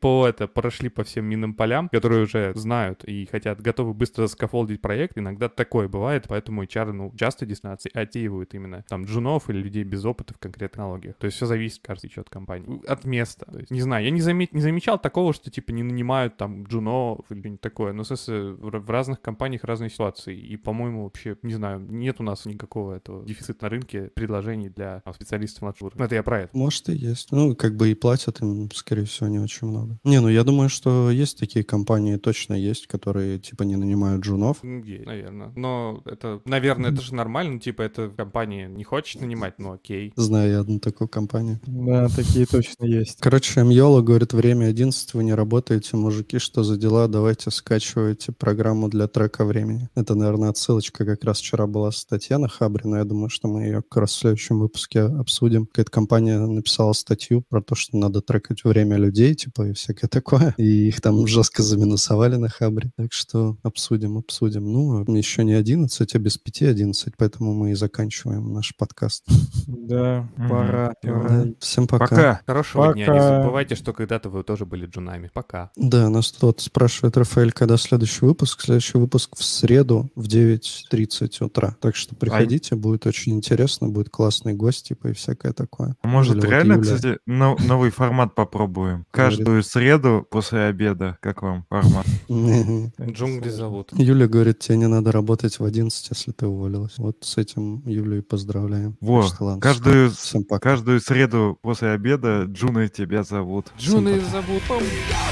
по 0.00 0.26
это 0.28 0.46
прошли 0.46 0.88
по 0.88 1.04
всем 1.04 1.24
минным 1.24 1.54
полям, 1.54 1.88
которые 1.88 2.22
уже 2.22 2.52
знают 2.54 3.04
и 3.04 3.26
хотят, 3.26 3.60
готовы 3.60 3.94
быстро 3.94 4.26
скафолдить 4.26 4.80
проект. 4.80 5.18
Иногда 5.18 5.48
такое 5.48 5.88
бывает, 5.88 6.26
поэтому 6.28 6.62
HR, 6.62 6.92
ну, 6.92 7.12
часто 7.16 7.46
действительно 7.46 7.78
отеивают 7.94 8.54
именно 8.54 8.84
там 8.88 9.04
джунов 9.04 9.50
или 9.50 9.58
людей 9.58 9.84
без 9.84 10.04
опыта 10.04 10.34
в 10.34 10.38
конкретных 10.38 10.84
технологиях. 10.84 11.16
То 11.16 11.26
есть 11.26 11.36
все 11.36 11.46
зависит, 11.46 11.80
кажется, 11.82 12.06
еще 12.06 12.20
от 12.20 12.30
компании. 12.30 12.84
От 12.86 13.04
места. 13.04 13.46
То 13.46 13.58
есть, 13.58 13.70
не 13.70 13.80
знаю, 13.80 14.04
я 14.04 14.10
не, 14.10 14.20
заме... 14.20 14.48
не 14.50 14.60
замечал 14.60 14.98
такого, 14.98 15.32
что 15.32 15.50
типа 15.50 15.70
не 15.70 15.82
нанимают 15.82 16.36
там 16.36 16.64
джунов 16.64 17.30
или 17.30 17.40
что-нибудь 17.54 17.60
такое. 17.60 17.92
Но, 17.92 18.02
в 18.02 18.06
смысле, 18.06 18.52
в 18.52 18.90
разных 18.90 19.20
компаниях 19.20 19.64
разные 19.64 19.90
ситуации. 19.90 20.36
И, 20.36 20.56
по-моему, 20.56 21.04
вообще, 21.04 21.36
не 21.42 21.54
знаю, 21.54 21.80
нет 21.80 22.16
у 22.20 22.22
нас 22.22 22.46
никакого 22.46 22.94
этого 22.94 23.24
дефицита 23.34 23.64
на 23.64 23.68
рынке 23.68 24.10
предложений 24.14 24.70
для 24.70 25.00
там, 25.04 25.14
специалистов 25.14 25.62
младшего. 25.62 25.90
Ну, 25.94 26.04
это 26.04 26.14
я 26.14 26.22
про 26.22 26.42
это. 26.42 26.56
Может 26.56 26.88
и 26.88 26.94
есть. 26.94 27.32
Ну, 27.32 27.54
как 27.54 27.76
бы 27.76 27.90
и 27.90 27.94
платят 27.94 28.40
им, 28.40 28.70
скорее 28.72 29.04
всего, 29.04 29.28
не 29.28 29.38
очень 29.38 29.68
много. 29.68 29.98
Не, 30.04 30.20
ну 30.20 30.28
я 30.28 30.44
думаю, 30.44 30.68
что 30.68 31.10
есть 31.10 31.38
такие 31.38 31.64
компании, 31.64 32.16
точно 32.16 32.54
есть, 32.54 32.86
которые 32.86 33.38
типа 33.38 33.62
не 33.64 33.76
нанимают 33.76 34.24
джунов. 34.24 34.62
Есть, 34.62 35.06
наверное. 35.06 35.52
Но 35.56 36.02
это, 36.04 36.40
наверное, 36.44 36.92
это 36.92 37.02
же 37.02 37.14
нормально, 37.14 37.60
типа 37.60 37.82
эта 37.82 38.08
компания 38.08 38.68
не 38.68 38.84
хочет 38.84 39.20
нанимать, 39.20 39.58
ну 39.58 39.72
окей. 39.72 40.12
Знаю 40.16 40.50
я 40.50 40.60
одну 40.60 40.78
такую 40.78 41.08
компанию. 41.08 41.60
Да, 41.66 42.08
такие 42.08 42.46
точно 42.46 42.84
есть. 42.84 43.18
Короче, 43.20 43.62
Мьола 43.62 44.02
говорит, 44.02 44.32
время 44.32 44.66
11, 44.66 45.14
вы 45.14 45.24
не 45.24 45.34
работаете, 45.34 45.96
мужики, 45.96 46.38
что 46.38 46.62
за 46.62 46.76
дела, 46.76 47.08
давайте 47.08 47.50
скачивайте 47.50 48.32
программу 48.32 48.88
для 48.88 49.08
трека 49.08 49.44
времени. 49.44 49.88
Это, 49.94 50.14
наверное, 50.14 50.50
отсылочка 50.50 51.04
как 51.04 51.24
раз 51.24 51.38
вчера 51.38 51.66
была 51.66 51.90
статья 51.90 52.38
на 52.38 52.48
Хабре, 52.48 52.88
но 52.88 52.98
я 52.98 53.04
думаю, 53.04 53.23
что 53.28 53.48
мы 53.48 53.64
ее 53.64 53.82
как 53.82 53.96
раз 53.98 54.12
в 54.12 54.18
следующем 54.18 54.58
выпуске 54.60 55.00
обсудим. 55.00 55.66
Какая-то 55.66 55.90
компания 55.90 56.38
написала 56.38 56.92
статью 56.92 57.42
про 57.48 57.62
то, 57.62 57.74
что 57.74 57.96
надо 57.96 58.20
трекать 58.20 58.64
время 58.64 58.96
людей, 58.96 59.34
типа, 59.34 59.68
и 59.68 59.72
всякое 59.72 60.08
такое. 60.08 60.54
И 60.56 60.88
их 60.88 61.00
там 61.00 61.26
жестко 61.26 61.62
заминусовали 61.62 62.36
на 62.36 62.48
Хабре. 62.48 62.90
Так 62.96 63.12
что 63.12 63.56
обсудим, 63.62 64.18
обсудим. 64.18 64.70
Ну, 64.72 65.04
еще 65.14 65.44
не 65.44 65.54
11, 65.54 66.14
а 66.14 66.18
без 66.18 66.38
5 66.38 66.62
11, 66.62 67.14
поэтому 67.16 67.54
мы 67.54 67.72
и 67.72 67.74
заканчиваем 67.74 68.52
наш 68.52 68.74
подкаст. 68.76 69.24
Да, 69.66 70.28
пора. 70.36 70.94
пора. 71.02 71.46
Всем 71.58 71.86
пока. 71.86 72.06
Пока. 72.06 72.40
Хорошего 72.46 72.82
пока. 72.86 72.94
дня. 72.94 73.06
Не 73.12 73.20
забывайте, 73.20 73.74
что 73.74 73.92
когда-то 73.92 74.28
вы 74.28 74.42
тоже 74.42 74.66
были 74.66 74.86
джунами. 74.86 75.30
Пока. 75.32 75.70
Да, 75.76 76.08
нас 76.08 76.32
тут 76.32 76.60
спрашивает 76.60 77.16
Рафаэль, 77.16 77.52
когда 77.52 77.76
следующий 77.76 78.24
выпуск. 78.24 78.60
Следующий 78.60 78.98
выпуск 78.98 79.36
в 79.36 79.44
среду 79.44 80.10
в 80.14 80.26
9.30 80.26 81.44
утра. 81.44 81.76
Так 81.80 81.96
что 81.96 82.14
приходите, 82.14 82.74
будет 82.74 83.06
очень 83.06 83.13
интересно, 83.26 83.88
будет 83.88 84.10
классный 84.10 84.54
гость, 84.54 84.88
типа, 84.88 85.08
и 85.08 85.12
всякое 85.12 85.52
такое. 85.52 85.96
Может, 86.02 86.36
Или 86.36 86.46
реально, 86.46 86.76
вот 86.76 86.84
кстати, 86.84 87.18
но, 87.26 87.56
новый 87.60 87.90
формат 87.90 88.34
попробуем? 88.34 89.06
Каждую 89.10 89.62
среду 89.62 90.26
после 90.30 90.60
обеда. 90.60 91.18
Как 91.20 91.42
вам 91.42 91.64
формат? 91.68 92.06
Джунгли 93.00 93.50
зовут. 93.50 93.90
Юля 93.92 94.26
говорит, 94.26 94.58
тебе 94.60 94.78
не 94.78 94.88
надо 94.88 95.12
работать 95.12 95.58
в 95.58 95.64
11, 95.64 96.08
если 96.10 96.32
ты 96.32 96.46
уволилась. 96.46 96.94
Вот 96.98 97.18
с 97.22 97.36
этим 97.36 97.82
Юлю 97.86 98.18
и 98.18 98.20
поздравляем. 98.20 98.96
Во, 99.00 99.26
каждую, 99.60 100.12
каждую 100.60 101.00
среду 101.00 101.58
после 101.62 101.90
обеда 101.90 102.44
Джуны 102.44 102.88
тебя 102.88 103.22
зовут. 103.22 103.72
Джуны 103.78 104.20
зовут. 104.20 104.62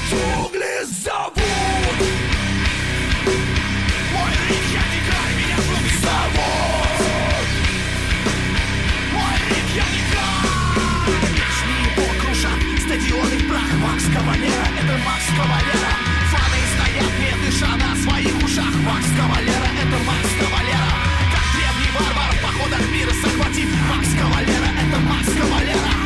Джунгли 0.09 0.85
зовут! 0.85 1.43
Кавалера, 14.23 14.67
это 14.79 14.97
Макс 15.03 15.25
Кавалера. 15.35 15.91
Фаны 16.31 16.61
стоят, 16.73 17.11
не 17.19 17.45
дыша 17.45 17.75
на 17.75 17.93
своих 17.95 18.35
ушах. 18.41 18.73
Макс 18.85 19.07
Кавалера, 19.17 19.69
это 19.81 19.97
Макс 20.07 20.31
Кавалера. 20.39 20.91
Как 21.33 21.45
древний 21.53 21.91
варвар 21.93 22.33
походах 22.41 22.89
мира 22.89 23.11
захватив 23.21 23.69
Макс 23.89 24.07
Кавалера, 24.13 24.69
это 24.79 24.99
Макс 25.01 25.27
Кавалера. 25.27 26.02